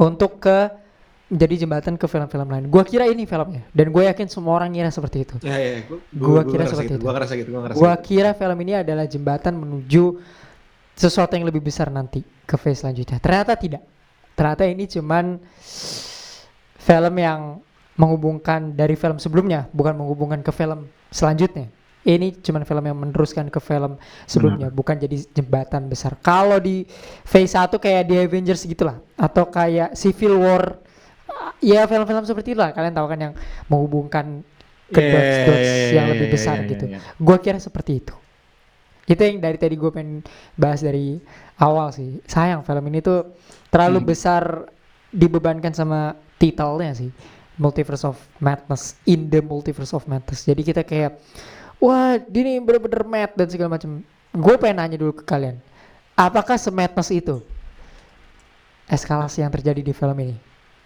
[0.00, 0.82] untuk ke
[1.24, 2.64] menjadi jembatan ke film-film lain.
[2.68, 5.34] Gua kira ini filmnya dan gue yakin semua orang ngira seperti itu.
[5.40, 7.02] ya ya gua, Gua kira ngerasa seperti gitu, itu.
[7.02, 8.04] gua ngerasa gitu gua ngerasa Gua gitu.
[8.06, 10.04] kira film ini adalah jembatan menuju
[10.94, 13.18] sesuatu yang lebih besar nanti ke phase selanjutnya.
[13.18, 13.82] Ternyata tidak.
[14.36, 15.24] Ternyata ini cuman
[16.78, 17.40] film yang
[17.96, 21.70] menghubungkan dari film sebelumnya, bukan menghubungkan ke film selanjutnya.
[22.04, 23.96] Ini cuman film yang meneruskan ke film
[24.28, 26.20] sebelumnya, bukan jadi jembatan besar.
[26.20, 26.84] Kalau di
[27.24, 30.84] phase 1 kayak di Avengers gitulah atau kayak Civil War
[31.24, 33.32] ah, ya film-film seperti itulah kalian tahu kan yang
[33.72, 34.44] menghubungkan
[34.92, 36.84] ke Ya, ya, dots-dots ya, ya, yang ya, lebih ya, besar ya, gitu.
[36.92, 36.98] ya.
[37.16, 38.14] Gue kira seperti itu.
[39.04, 40.20] Itu yang dari tadi gue pengen
[40.60, 41.16] bahas dari
[41.56, 42.20] awal sih.
[42.28, 43.32] Sayang film ini tuh
[43.72, 44.08] terlalu Hmm.
[44.12, 44.42] besar
[45.08, 47.08] dibebankan sama titelnya sih.
[47.56, 50.44] Multiverse of Madness in the Multiverse of Madness.
[50.44, 51.16] Jadi kita kayak
[51.78, 54.02] wah ini bener-bener mad dan segala macam.
[54.30, 55.58] Gue pengen nanya dulu ke kalian.
[56.14, 57.42] Apakah se-madness itu
[58.86, 60.36] eskalasi yang terjadi di film ini?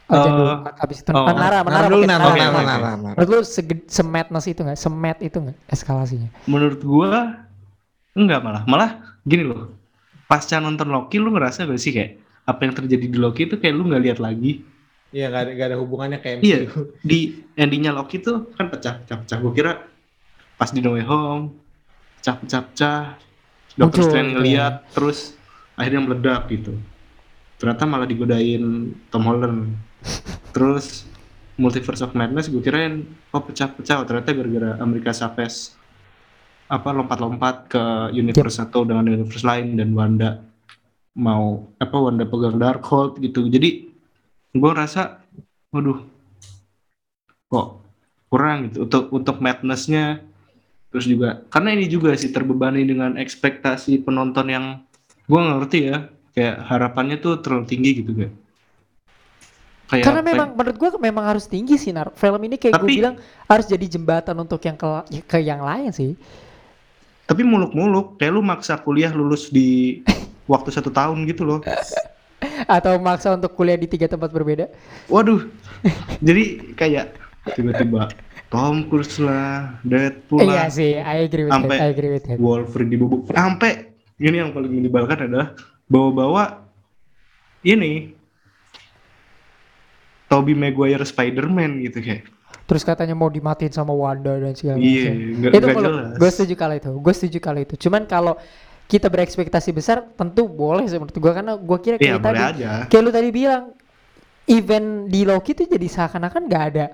[0.08, 0.52] Oh, jangan Eh, dulu.
[0.80, 2.64] Abis itu oh, Menara, Menara, Nar dulu, mungkin nar, Menara, nar, Menara.
[2.64, 3.14] nar, nar, nar.
[3.14, 4.78] Menurut lu sege- se-madness itu nggak?
[4.78, 6.28] Se-mad itu nggak eskalasinya?
[6.48, 7.44] Menurut gua
[8.14, 8.62] enggak malah.
[8.64, 8.90] Malah
[9.22, 9.76] gini loh.
[10.24, 13.74] Pasca nonton Loki lu ngerasa gak sih kayak apa yang terjadi di Loki itu kayak
[13.76, 14.64] lu nggak lihat lagi.
[15.08, 16.58] Iya nggak ada nggak ada hubungannya kayak Iya.
[16.68, 16.80] MCU.
[17.00, 17.18] Di
[17.52, 19.36] endingnya Loki tuh kan pecah-pecah.
[19.40, 19.72] Gua kira
[20.58, 21.54] pas di No Way Home
[22.18, 23.16] pecah-pecah-pecah.
[23.78, 25.18] Dokter Muncul Strange gitu ngeliat terus
[25.78, 26.74] akhirnya meledak gitu.
[27.62, 29.78] Ternyata malah digodain Tom Holland.
[30.54, 31.06] Terus
[31.58, 33.02] Multiverse of Madness gue kirain
[33.34, 35.74] oh pecah-pecah Oh, ternyata gara-gara Amerika Chavez
[36.70, 37.82] apa lompat-lompat ke
[38.14, 40.38] universe satu dengan universe lain dan Wanda
[41.18, 43.90] mau apa Wanda pegang Darkhold gitu jadi
[44.54, 45.18] gue rasa
[45.74, 45.98] waduh
[47.50, 47.68] kok
[48.30, 50.22] kurang gitu untuk untuk madnessnya
[50.88, 54.64] terus juga karena ini juga sih terbebani dengan ekspektasi penonton yang
[55.24, 55.96] gue ngerti ya
[56.32, 58.30] kayak harapannya tuh terlalu tinggi gitu kan
[59.88, 62.12] kayak Karena apa- memang menurut gua memang harus tinggi sih Nar.
[62.12, 64.88] Film ini kayak gue bilang harus jadi jembatan untuk yang ke,
[65.24, 66.12] ke yang lain sih.
[67.24, 70.00] tapi muluk-muluk kayak lu maksa kuliah lulus di
[70.52, 71.60] waktu satu tahun gitu loh
[72.64, 74.72] Atau maksa untuk kuliah di tiga tempat berbeda.
[75.06, 75.44] waduh
[76.20, 77.12] jadi kayak
[77.52, 78.08] tiba-tiba
[78.48, 81.84] Tom Cruise lah Deadpool Iya lah sih, I agree with Sampai- that.
[81.84, 82.24] I agree with.
[82.36, 85.52] Wolverine dibubuk sampai ini yang paling menyebalkan adalah
[85.84, 86.64] bawa-bawa
[87.60, 88.16] ini
[90.26, 92.24] Tobey Maguire Spider-Man gitu kayak
[92.64, 95.16] Terus katanya mau dimatiin sama Wanda dan segala iya macam.
[95.38, 98.34] nggak itu nggak kalau jelas gue setuju kalau itu gue setuju kalau itu cuman kalau
[98.84, 102.44] kita berekspektasi besar tentu boleh sih menurut gue karena gue kira iya kayak tadi boleh
[102.46, 103.64] aja kayak lu tadi bilang
[104.46, 106.86] event di Loki itu jadi seakan-akan nggak ada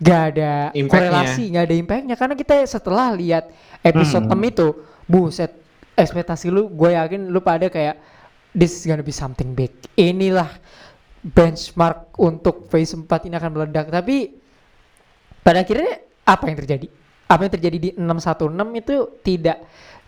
[0.00, 0.88] nggak ada Impact-nya.
[0.88, 4.32] korelasi nggak ada impactnya karena kita setelah lihat episode Hmm.
[4.32, 4.66] 6 itu
[5.04, 5.52] buset
[5.92, 8.00] ekspektasi lu gue yakin lu pada kayak
[8.50, 10.48] this is gonna be something big inilah
[11.20, 14.32] benchmark untuk phase 4 ini akan meledak tapi
[15.40, 16.86] pada akhirnya apa yang terjadi
[17.26, 19.58] apa yang terjadi di 616 itu tidak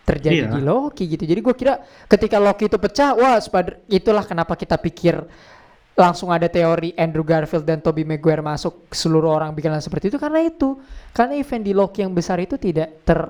[0.03, 0.51] terjadi Iya.
[0.51, 1.79] di Loki gitu jadi gue kira
[2.09, 5.21] ketika Loki itu pecah wah Spider itulah kenapa kita pikir
[5.93, 10.41] langsung ada teori Andrew Garfield dan Tobey Maguire masuk seluruh orang bikin seperti itu karena
[10.41, 10.81] itu.
[11.13, 13.29] Karena event di Loki yang besar itu tidak ter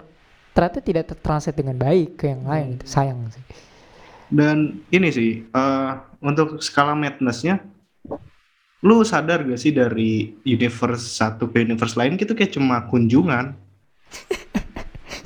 [0.53, 3.44] ternyata tidak tertranslate dengan baik ke yang lain itu sayang sih.
[4.31, 5.91] Dan ini sih eh,
[6.23, 7.60] untuk skala madness-nya
[8.84, 13.56] lu sadar gak sih dari universe satu ke universe lain gitu kayak cuma kunjungan?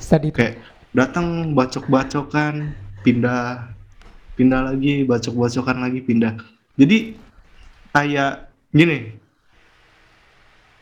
[0.08, 0.64] Kayak
[0.96, 2.72] datang bacok-bacokan
[3.04, 3.68] pindah
[4.40, 6.32] pindah lagi bacok-bacokan lagi pindah.
[6.80, 7.12] Jadi
[7.94, 9.16] kayak gini.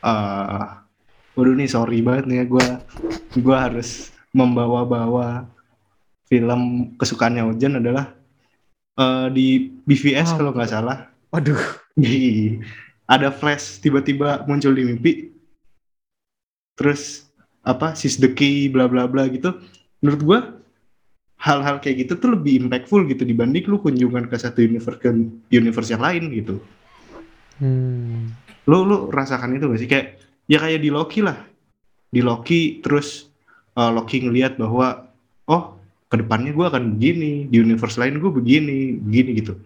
[0.03, 0.67] Eh
[1.37, 2.45] waduh nih sorry banget nih ya
[3.37, 5.45] gue harus membawa-bawa
[6.27, 8.17] film kesukaannya Ojan adalah
[8.97, 9.47] eh, di
[9.85, 10.37] BVS Oh.
[10.43, 10.99] kalau nggak salah.
[11.31, 11.61] Waduh.
[11.97, 12.57] di
[13.15, 15.13] ada flash tiba-tiba muncul di mimpi.
[16.77, 17.25] Terus
[17.67, 19.57] apa sis the key bla bla bla gitu.
[20.05, 20.41] Menurut gua
[21.41, 25.09] hal-hal kayak gitu tuh lebih impactful gitu dibanding lu kunjungan ke satu universe ke
[25.53, 26.65] universe yang lain gitu
[27.61, 28.21] hmm.
[28.67, 29.89] lu lu rasakan itu gak sih?
[29.89, 30.07] Kayak
[30.51, 31.39] ya kayak di Loki lah.
[32.11, 33.29] Di Loki terus
[33.77, 35.11] uh, Loki ngelihat bahwa
[35.51, 35.77] oh
[36.07, 39.59] ke depannya gua akan begini di universe lain gue begini begini gitu.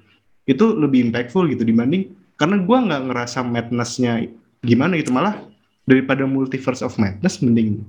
[0.49, 2.11] Itu lebih impactful gitu dibanding
[2.41, 4.25] karena gua nggak ngerasa madness-nya
[4.65, 5.13] gimana gitu.
[5.13, 5.37] Malah
[5.85, 7.83] daripada multiverse of madness mending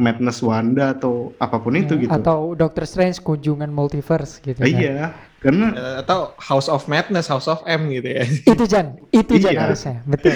[0.00, 2.12] madness Wanda atau apa pun itu Ya, gitu.
[2.12, 4.74] atau Doctor Strange kunjungan multiverse gitu Ah, kan.
[4.74, 4.96] iya
[5.42, 8.22] karena Eh, atau House of Madness, House of M gitu ya.
[8.54, 8.96] itu Jan.
[9.10, 9.60] Itu Jan Iya.
[9.66, 9.96] harusnya.
[10.06, 10.34] Betul.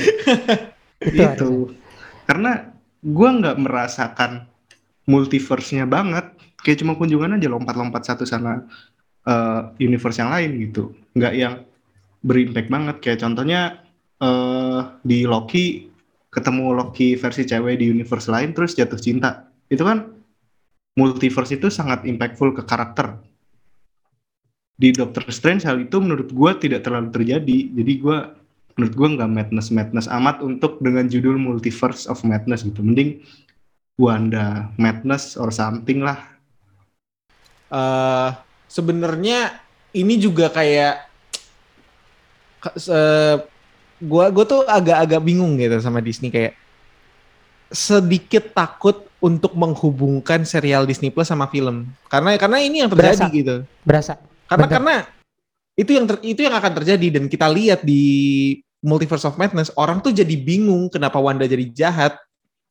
[1.06, 1.22] Itu itu.
[1.22, 1.74] harusnya.
[2.26, 2.52] karena
[3.06, 4.32] gua nggak merasakan
[5.06, 6.34] multiverse-nya banget.
[6.60, 8.66] Kayak cuma kunjungan aja lompat-lompat satu sana
[9.24, 10.90] eh, universe yang lain gitu.
[11.14, 11.54] Nggak yang
[12.20, 12.96] berimpact banget.
[12.98, 13.60] Kayak contohnya
[14.16, 15.86] eh di Loki
[16.32, 19.46] ketemu Loki versi cewek di universe lain terus jatuh cinta.
[19.68, 20.10] Itu kan
[20.96, 23.20] multiverse itu sangat impactful ke karakter
[24.76, 27.58] di Doctor Strange hal itu menurut gua tidak terlalu terjadi.
[27.72, 28.36] Jadi gua
[28.76, 32.84] menurut gua nggak madness madness amat untuk dengan judul multiverse of madness gitu.
[32.84, 33.24] Mending
[33.96, 36.20] Wanda madness or something lah.
[37.72, 38.30] Eh
[38.68, 39.56] sebenarnya
[39.96, 41.08] ini juga kayak
[42.60, 43.40] ke- se-
[44.04, 46.28] gua gua tuh agak-agak bingung gitu sama Disney.
[46.28, 46.60] Kayak
[47.72, 51.88] sedikit takut untuk menghubungkan serial Disney Plus sama film.
[52.12, 53.32] Karena karena ini yang terjadi Berasa.
[53.32, 53.56] gitu.
[53.80, 54.14] Berasa
[54.46, 54.74] karena Bener.
[54.78, 54.96] karena
[55.76, 58.02] itu yang ter- itu yang akan terjadi dan kita lihat di
[58.80, 62.16] Multiverse of Madness orang tuh jadi bingung kenapa Wanda jadi jahat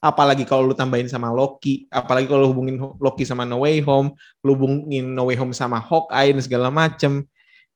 [0.02, 4.14] apalagi kalau lu tambahin sama Loki apalagi kalau lu hubungin Loki sama No Way Home
[4.46, 7.26] lu hubungin No Way Home sama Hawkeye dan segala macem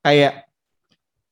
[0.01, 0.45] kayak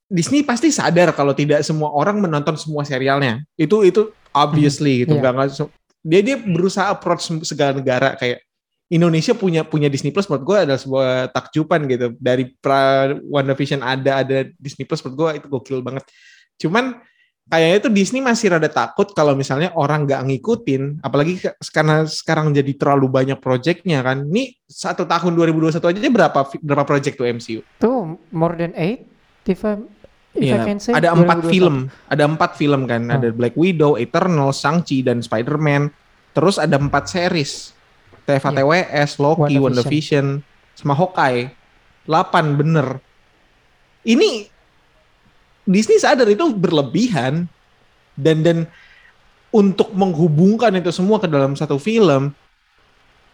[0.08, 5.22] Disney pasti sadar kalau tidak semua orang menonton semua serialnya itu itu obviously gitu iya.
[5.22, 5.74] nggak nggak se-
[6.08, 8.47] dia dia berusaha approach segala negara kayak
[8.88, 14.24] Indonesia punya punya Disney Plus menurut gue adalah sebuah takjuban gitu dari pra WandaVision ada
[14.24, 16.08] ada Disney Plus menurut gue itu gokil banget
[16.56, 17.04] cuman
[17.48, 21.40] kayaknya itu Disney masih rada takut kalau misalnya orang nggak ngikutin apalagi
[21.70, 27.16] karena sekarang jadi terlalu banyak projectnya kan ini satu tahun 2021 aja berapa berapa project
[27.16, 29.04] tuh MCU tuh more than eight
[29.48, 29.80] if I,
[30.36, 31.52] if I Iya, can say ada empat 2021.
[31.52, 31.76] film,
[32.08, 33.16] ada empat film kan, Hmm.
[33.16, 35.88] ada Black Widow, Eternal, Shang-Chi dan Spider-Man.
[36.30, 37.72] Terus ada empat series,
[38.28, 38.60] TVA Iya.
[38.60, 40.44] TWS, Loki, WandaVision.
[40.76, 41.56] Sama Hawkeye.
[42.04, 43.00] 8 bener.
[44.04, 44.52] Ini
[45.68, 47.48] Disney sadar itu berlebihan
[48.16, 48.58] dan dan
[49.52, 52.32] untuk menghubungkan itu semua ke dalam satu film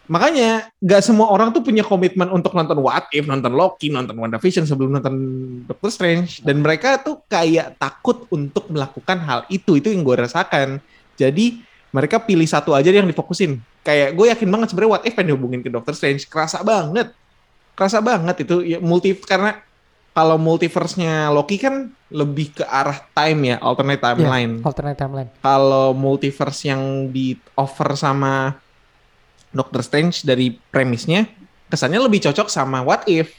[0.04, 4.68] makanya nggak semua orang tuh punya komitmen untuk nonton What If, nonton Loki, nonton WandaVision
[4.68, 5.16] sebelum nonton
[5.64, 9.80] Doctor Strange dan mereka tuh kayak takut untuk melakukan hal itu.
[9.80, 10.84] Itu yang gue rasakan.
[11.16, 11.64] Jadi
[11.96, 13.64] mereka pilih satu aja yang difokusin.
[13.84, 16.24] Kayak gue yakin banget sebenarnya What If pengen dihubungin ke Doctor Strange.
[16.26, 17.12] Kerasa banget.
[17.76, 19.60] Kerasa banget itu ya, multi karena
[20.14, 24.62] kalau multiverse-nya Loki kan lebih ke arah time ya, alternate timeline.
[24.62, 25.30] alternate timeline.
[25.42, 28.54] Kalau multiverse yang di offer sama
[29.50, 31.26] Doctor Strange dari premisnya
[31.66, 33.34] kesannya lebih cocok sama What If.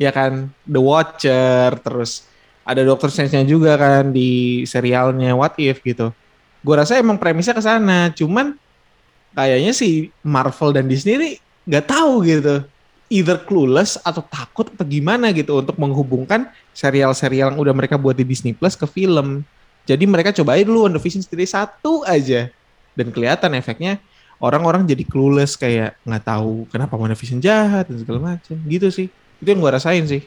[0.00, 2.24] Ya kan, The Watcher, terus
[2.64, 6.16] ada Doctor Strange-nya juga kan di serialnya What If gitu.
[6.64, 8.56] Gue rasa emang premisnya ke sana, cuman
[9.34, 11.30] kayaknya si Marvel dan Disney ini
[11.68, 12.66] nggak tahu gitu
[13.10, 18.22] either clueless atau takut atau gimana gitu untuk menghubungkan serial-serial yang udah mereka buat di
[18.22, 19.42] Disney Plus ke film.
[19.84, 22.46] Jadi mereka cobain dulu WandaVision sendiri satu aja.
[22.94, 23.98] Dan kelihatan efeknya
[24.38, 28.54] orang-orang jadi clueless kayak nggak tahu kenapa WandaVision jahat dan segala macam.
[28.70, 29.10] Gitu sih.
[29.42, 30.22] Itu yang gua rasain sih.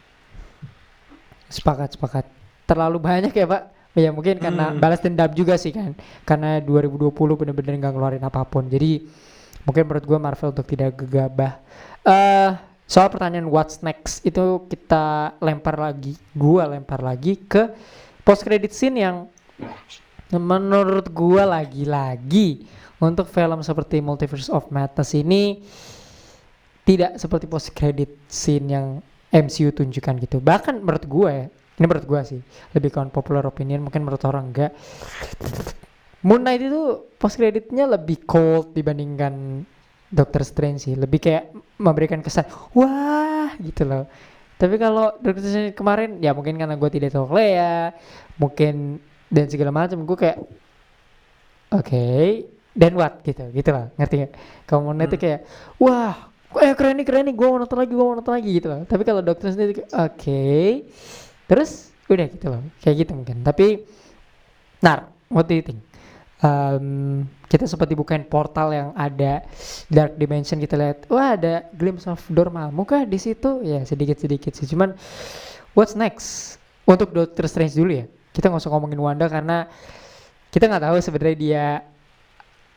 [1.47, 2.27] Sepakat, sepakat.
[2.67, 3.63] Terlalu banyak ya, Pak.
[3.93, 4.81] Ya mungkin karena Hmm.
[4.81, 5.93] balas dendam juga sih kan.
[6.25, 8.65] Karena 2020 bener-bener nggak ngeluarin apa pun.
[8.65, 9.05] Jadi
[9.63, 11.61] mungkin menurut gua Marvel untuk tidak gegabah.
[12.01, 12.51] Eh
[12.89, 17.69] soal pertanyaan what's next itu kita lempar lagi, gua lempar lagi ke
[18.25, 19.29] post credit scene yang
[20.33, 22.65] menurut gua lagi-lagi
[22.97, 25.61] untuk film seperti Multiverse of Madness ini
[26.83, 28.87] tidak seperti post credit scene yang
[29.31, 30.37] MCU tunjukkan gitu.
[30.37, 32.41] Bahkan menurut gue ya, ini menurut gue sih,
[32.77, 34.71] lebih ke popular opinion, mungkin menurut orang enggak.
[36.23, 39.65] Moon Knight itu post creditnya lebih cold dibandingkan
[40.13, 41.51] Doctor Strange sih, lebih kayak
[41.81, 42.45] memberikan kesan
[42.77, 44.05] wah gitu loh.
[44.55, 47.91] Tapi kalau Doctor Strange kemarin ya mungkin karena gue tidak tahu Clea,
[48.37, 50.37] mungkin dan segala macam gue kayak
[51.73, 52.07] oke
[52.77, 54.29] dan what gitu gitu lah ngerti?
[54.69, 55.43] Kalau Moon Knight itu kayak
[55.81, 56.31] wah
[56.61, 58.81] eh keren nih keren nih gue mau nonton lagi gue mau nonton lagi gitu loh
[58.85, 60.45] tapi kalau sendiri kayak, oke
[61.53, 63.45] terus udah gitu loh kayak gitu mungkin.
[63.45, 63.85] Tapi
[64.81, 65.77] Nar what do you think?
[66.41, 69.45] Um, kita sempat dibukain portal yang ada
[69.87, 73.61] dark dimension kita lihat wah ada glimpse of Dormammu kah di situ?
[73.61, 74.65] Ya sedikit sedikit sih.
[74.65, 74.97] Cuman
[75.77, 76.57] what's next?
[76.89, 78.09] Untuk Doctor Strange dulu ya.
[78.33, 79.69] Kita nggak usah ngomongin Wanda karena
[80.49, 81.65] kita nggak tahu sebenarnya dia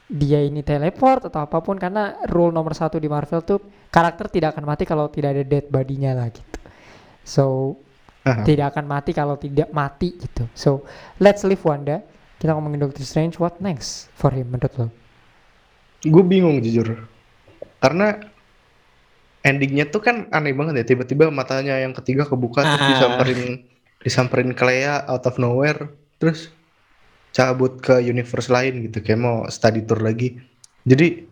[0.06, 1.80] dia ini teleport atau apa pun.
[1.80, 3.58] Karena rule nomor satu di Marvel tuh
[3.90, 6.60] karakter tidak akan mati kalau tidak ada dead body-nya lah gitu.
[7.26, 7.74] So
[8.48, 10.50] Tidak akan mati kalau tidak mati gitu.
[10.52, 10.82] So
[11.22, 12.02] let's leave Wanda.
[12.36, 13.38] Kita ngomongin Doctor Strange.
[13.38, 14.88] What next for him menurut lo?
[16.04, 17.08] gue bingung jujur
[17.82, 18.20] karena
[19.42, 22.90] endingnya tuh kan aneh banget ya tiba-tiba matanya yang ketiga kebuka terus Ah.
[22.94, 23.42] disamperin
[24.04, 25.90] disamperin Clea out of nowhere
[26.22, 26.52] terus
[27.34, 30.38] cabut ke universe lain gitu kayak mau study tour lagi
[30.86, 31.26] jadi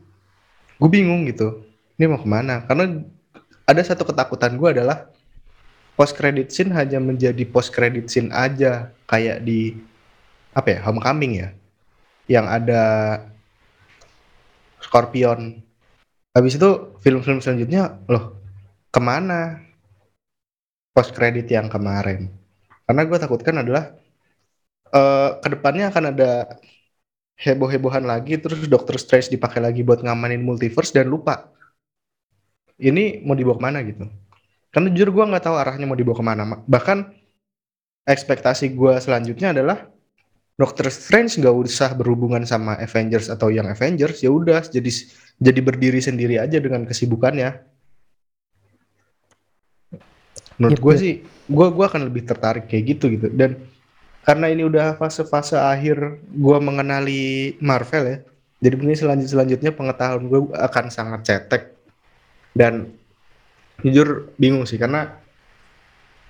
[0.75, 1.62] gue bingung gitu
[2.01, 3.05] ini mau ke mana karena
[3.65, 5.07] ada satu ketakutan gue adalah
[5.95, 9.79] post credit scene hanya menjadi post credit scene aja kayak di
[10.55, 11.49] apa ya Homecoming ya
[12.31, 12.83] yang ada
[14.83, 15.62] Scorpion.
[16.35, 18.35] Habis itu film-film selanjutnya loh
[18.91, 19.62] ke mana
[20.91, 22.31] post credit yang kemarin?
[22.85, 23.95] Karena gue takutkan adalah
[24.95, 26.31] eh ke depannya akan ada
[27.39, 31.51] heboh-hebohan lagi terus Doctor Strange dipakai lagi buat ngamanin multiverse dan lupa
[32.79, 34.05] ini mau dibawa ke mana gitu.
[34.75, 36.43] Karena jujur gue nggak tahu arahnya mau dibawa ke mana.
[36.43, 36.99] Ma- Bahkan
[38.11, 39.87] ekspektasi gue selanjutnya adalah
[40.59, 44.91] Doctor Strange nggak usah berhubungan sama Avengers atau yang Avengers ya udah jadi
[45.39, 47.63] jadi berdiri sendiri aja dengan kesibukannya.
[50.59, 51.03] Menurut Yep, gue yep.
[51.03, 51.15] sih,
[51.51, 53.59] gue gua akan lebih tertarik kayak gitu gitu dan
[54.23, 58.17] karena ini udah fase-fase akhir gue mengenali Marvel ya,
[58.63, 61.63] jadi mungkin selanjut selanjutnya pengetahuan gue akan sangat cetek
[62.57, 62.95] dan
[63.83, 65.17] jujur bingung sih karena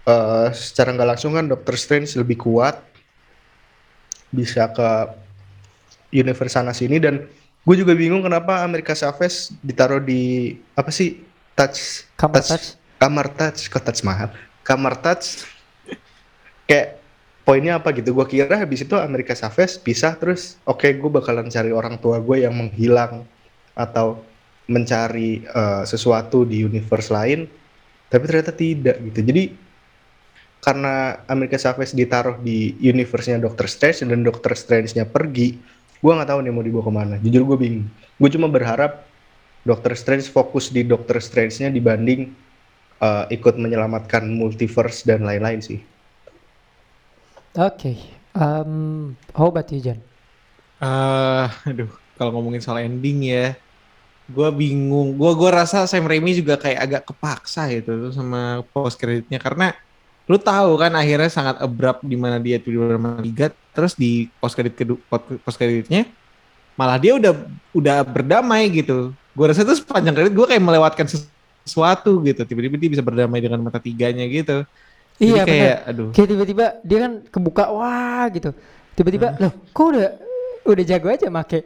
[0.07, 2.81] eh, secara nggak langsung kan Doctor Strange lebih kuat
[4.35, 4.89] bisa ke
[6.15, 7.27] universe sana sini dan
[7.65, 11.23] gue juga bingung kenapa Amerika Chavez ditaruh di apa sih
[11.57, 12.77] touch Kamar touch.
[13.01, 14.29] kamar touch kok touch mahal
[14.67, 15.47] kamar touch
[16.69, 17.01] kayak
[17.45, 21.71] poinnya apa gitu gue kira habis itu Amerika Chavez pisah terus oke gue bakalan cari
[21.71, 23.25] orang tua gue yang menghilang
[23.77, 24.21] atau
[24.71, 27.45] mencari eh, sesuatu di universe lain
[28.09, 29.43] tapi ternyata tidak gitu jadi
[30.65, 35.61] karena Amerika Chavez ditaruh di universe-nya Doctor Strange dan Doctor Strange-nya pergi
[36.01, 39.05] gue nggak tahu nih mau dibawa ke mana jujur gue bingung gue cuma berharap
[39.65, 42.33] Doctor Strange fokus di Doctor Strange-nya dibanding
[43.01, 45.81] eh, ikut menyelamatkan multiverse dan lain-lain sih
[47.55, 47.95] Oke.
[48.35, 50.03] Um, how about you, Jan?
[50.83, 51.87] Eh, aduh,
[52.19, 53.55] kalau ngomongin soal ending ya,
[54.25, 58.97] gue bingung gue gue rasa Sam Raimi juga kayak agak kepaksa gitu tuh sama post
[58.97, 59.77] creditnya karena
[60.25, 64.73] lu tahu kan akhirnya sangat abrupt di mana dia tiba-tiba meligat terus di post credit
[64.73, 64.97] kedua
[65.45, 66.09] post creditnya
[66.75, 67.33] malah dia udah
[67.77, 71.05] udah berdamai gitu gue rasa tuh sepanjang kredit gue kayak melewatkan
[71.65, 74.65] sesuatu gitu tiba-tiba dia bisa berdamai dengan mata tiganya gitu
[75.15, 75.91] Jadi Iya kayak benar.
[75.95, 78.51] aduh Kayak tiba-tiba dia kan kebuka wah gitu.
[78.99, 80.09] Tiba-tiba loh kok udah
[80.67, 81.63] udah jago aja make.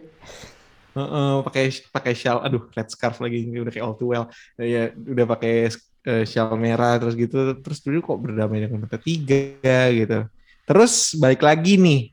[1.47, 4.27] Pakai pakai shawl aduh red scarf lagi udah kayak all too well.
[4.59, 5.73] Ya udah pakai
[6.09, 10.27] eh, shawl merah terus gitu terus dulu kok berdamai dengan mata tiga gitu.
[10.69, 12.13] Terus balik lagi nih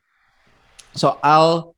[0.96, 1.76] soal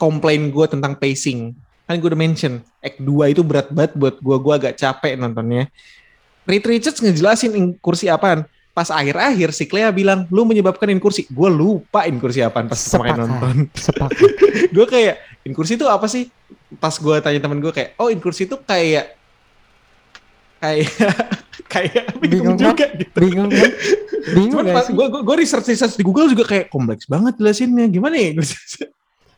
[0.00, 1.54] komplain gue tentang pacing.
[1.84, 5.68] Kan gue udah mention act 2 itu berat banget buat gue gue agak capek nontonnya.
[6.44, 8.44] Reed Richards ngejelasin inkursi apaan?
[8.74, 11.30] Pas akhir-akhir si Clea bilang lu menyebabkan inkursi.
[11.30, 13.56] Gue lupa inkursi apaan pas kemarin nonton.
[14.74, 16.28] Gue kayak inkursi itu apa sih?
[16.76, 19.14] Pas gue tanya temen gue kayak oh inkursi itu kayak
[20.58, 20.88] kayak
[21.72, 22.66] kayak bingung, Bingung kan?
[22.72, 23.16] juga gitu.
[23.20, 23.70] Bingung kan?
[24.32, 28.16] Bingung cuman pas gue gue research research di Google juga kayak kompleks banget jelasinnya gimana
[28.16, 28.30] ya?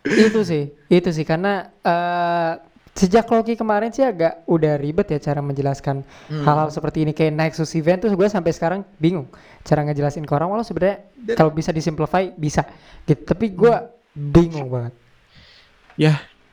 [0.06, 1.26] Itu sih, itu sih.
[1.26, 2.52] Karena eh,
[2.94, 6.46] sejak Loki kemarin sih agak udah ribet ya cara menjelaskan Hmm.
[6.46, 7.10] hal-hal seperti ini.
[7.10, 9.26] Kayak Nexus event tuh gue sampai sekarang bingung
[9.66, 10.46] cara ngejelasin ke orang.
[10.46, 11.02] Walau sebenarnya
[11.34, 12.62] kalau bisa disimplify bisa.
[13.02, 13.26] Gitu.
[13.26, 13.74] Tapi gue
[14.14, 14.94] bingung banget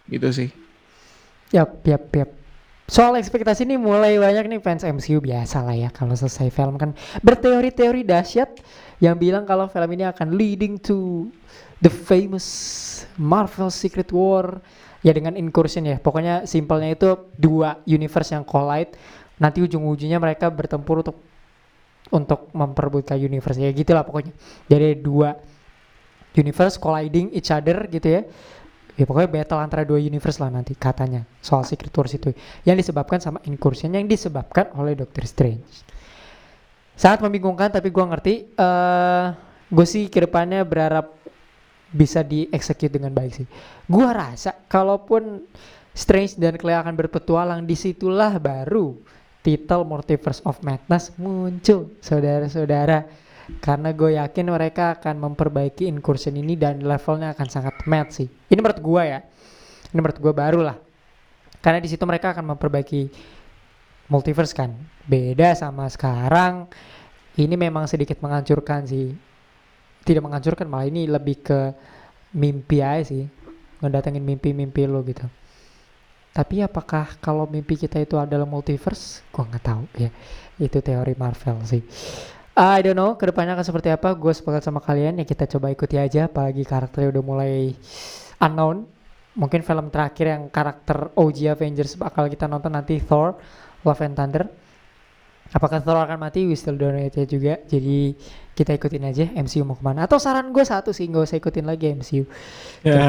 [0.07, 0.49] gitu sih.
[1.53, 2.29] Yap yap yap.
[2.83, 6.91] Soal ekspektasi ini mulai banyak nih fans MCU biasa lah ya kalau selesai film kan.
[7.23, 8.59] Berteori-teori dahsyat
[8.99, 11.31] yang bilang kalau film ini akan leading to
[11.79, 12.45] the famous
[13.15, 14.59] Marvel Secret War.
[15.03, 15.99] Ya dengan incursion ya.
[15.99, 18.95] Pokoknya simpelnya itu dua universe yang collide.
[19.35, 21.19] Nanti ujung-ujungnya mereka bertempur untuk
[22.11, 23.59] untuk memperebutkan universe.
[23.59, 24.31] Ya gitulah pokoknya.
[24.67, 25.39] Jadi dua
[26.35, 28.21] universe colliding each other gitu ya
[28.93, 32.29] ya pokoknya battle antara dua universe lah nanti katanya soal Secret Wars itu
[32.65, 35.85] yang disebabkan sama incursion yang disebabkan oleh Doctor Strange.
[36.93, 39.25] Sangat membingungkan tapi gua ngerti eh
[39.73, 41.17] gue sih ke depannya berharap
[41.89, 43.47] bisa dieksekut dengan baik sih.
[43.89, 45.41] Gua rasa kalaupun
[45.93, 48.97] Strange dan Clea akan berpetualang di situlah baru
[49.45, 53.05] title Multiverse of Madness muncul saudara-saudara
[53.59, 58.27] karena gue yakin mereka akan memperbaiki incursion ini dan levelnya akan sangat mad sih.
[58.27, 59.19] Ini menurut gue ya.
[59.91, 60.77] Ini menurut gue baru lah.
[61.59, 63.11] Karena di situ mereka akan memperbaiki
[64.07, 64.71] multiverse kan.
[65.03, 66.71] Beda sama sekarang.
[67.35, 69.11] Ini memang sedikit menghancurkan sih.
[70.03, 71.59] Tidak menghancurkan malah ini lebih ke
[72.35, 73.23] mimpi aja sih.
[73.83, 75.27] Ngedatengin mimpi-mimpi lo gitu.
[76.33, 79.21] Tapi apakah kalau mimpi kita itu adalah multiverse?
[79.29, 80.09] Gua nggak tahu ya.
[80.57, 81.83] Itu teori Marvel sih
[82.53, 85.73] I don't know ke depannya akan seperti apa gue sepakat sama kalian ya kita coba
[85.73, 87.73] ikuti aja apalagi karakternya udah mulai
[88.37, 88.85] unknown.
[89.33, 93.33] Mungkin film terakhir yang karakter OG Avengers bakal kita nonton nanti Thor
[93.81, 94.45] Love and Thunder.
[95.49, 96.45] Apakah Thor akan mati?
[96.45, 98.13] We still don't know it juga jadi
[98.53, 100.05] kita ikutin aja MCU mau ke mana.
[100.05, 102.29] Atau saran gue satu sih nggak usah ikutin lagi MCU
[102.85, 103.01] ya,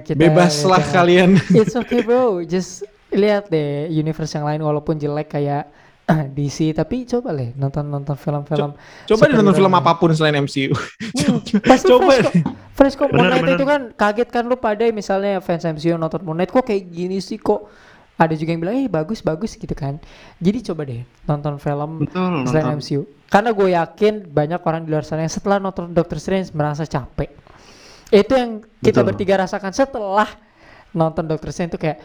[0.00, 1.30] Kita- bebaslah kita- kalian.
[1.52, 5.68] It's okay bro, just lihat deh universe yang lain walaupun jelek kayak
[6.06, 8.74] DC tapi coba deh nonton nonton film-film
[9.06, 10.74] coba deh nonton film apa pun selain MCU
[11.22, 11.38] Hmm,
[11.70, 12.18] pasti coba
[12.74, 13.08] fresh kok.
[13.14, 16.66] Moon Knight itu kan kaget kan lu pada misalnya fans MCU nonton Moon Knight kok
[16.66, 17.38] kayak gini sih?
[17.38, 17.68] Kok
[18.18, 20.02] ada juga yang bilang eh bagus bagus gitu kan.
[20.42, 22.82] Jadi coba deh nonton film Betul, selain nonton.
[22.82, 23.00] MCU
[23.30, 27.30] karena gue yakin banyak orang di luar sana yang setelah nonton Doctor Strange merasa capek.
[28.12, 29.08] Itu yang kita Betul.
[29.14, 30.28] bertiga rasakan setelah
[30.92, 31.98] nonton Doctor Strange itu kayak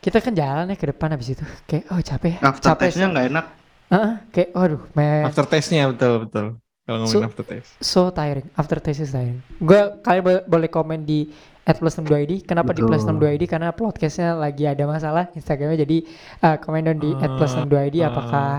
[0.00, 1.44] kita kan jalan ya ke depan habis itu.
[1.68, 2.38] Kayak oh capek ya.
[2.42, 3.46] After capek taste-nya nggak enak.
[3.90, 6.46] Heeh, kayak waduh man after taste-nya betul betul.
[6.80, 7.70] Kalau ngomongin So- after taste.
[7.76, 8.46] so tiring.
[8.52, 9.42] After taste is tiring.
[9.58, 11.26] Gue kalian bo- boleh komen di
[11.60, 13.18] at plus 62 id kenapa di plus Betul.
[13.20, 15.78] 62 id karena podcastnya lagi ada masalah instagramnya.
[15.80, 16.02] Jadi
[16.40, 18.08] uh, komen dong di at plus 62 id Ah.
[18.08, 18.50] apakah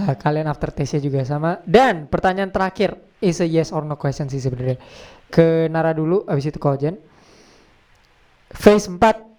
[0.00, 1.58] uh, kalian after taste nya juga sama.
[1.62, 2.94] Dan pertanyaan terakhir.
[3.20, 4.80] Is a yes or no question sih sebenarnya.
[5.26, 6.96] Ke Nara dulu abis itu Kojen
[8.48, 9.29] phase 4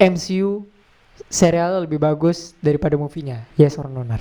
[0.00, 0.64] MCU
[1.30, 4.20] serial lebih bagus daripada movie-nya yes or no Nar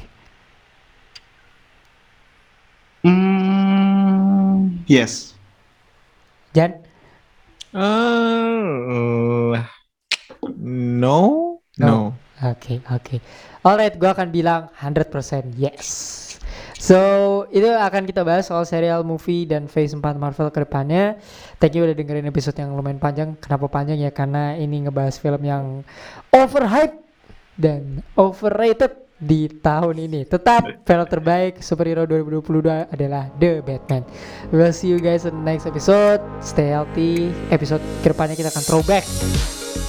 [3.05, 5.35] Hmm, yes.
[6.55, 6.81] Jan
[7.73, 9.63] Eh,
[10.57, 13.23] no no Oke, oke.
[13.63, 16.24] Alright, gua akan bilang 100% yes.
[16.75, 16.99] So,
[17.55, 21.15] itu akan kita bahas soal serial movie dan Phase 4 Marvel ke depannya.
[21.57, 23.39] Thank you udah dengerin episode yang lumayan panjang.
[23.39, 24.11] Kenapa panjang ya?
[24.11, 25.87] Karena ini ngebahas film yang
[26.35, 26.99] overhype
[27.55, 30.27] dan overrated di tahun ini.
[30.27, 34.03] Tetap film terbaik superhero 2022 adalah The Batman.
[34.51, 36.19] We'll see you guys in the next episode.
[36.43, 37.31] Stay healthy.
[37.55, 39.07] Episode ke depannya kita akan throwback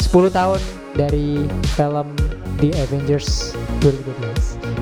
[0.07, 0.61] 10 tahun
[0.95, 2.15] dari film
[2.63, 3.53] The Avengers
[3.83, 4.76] 2012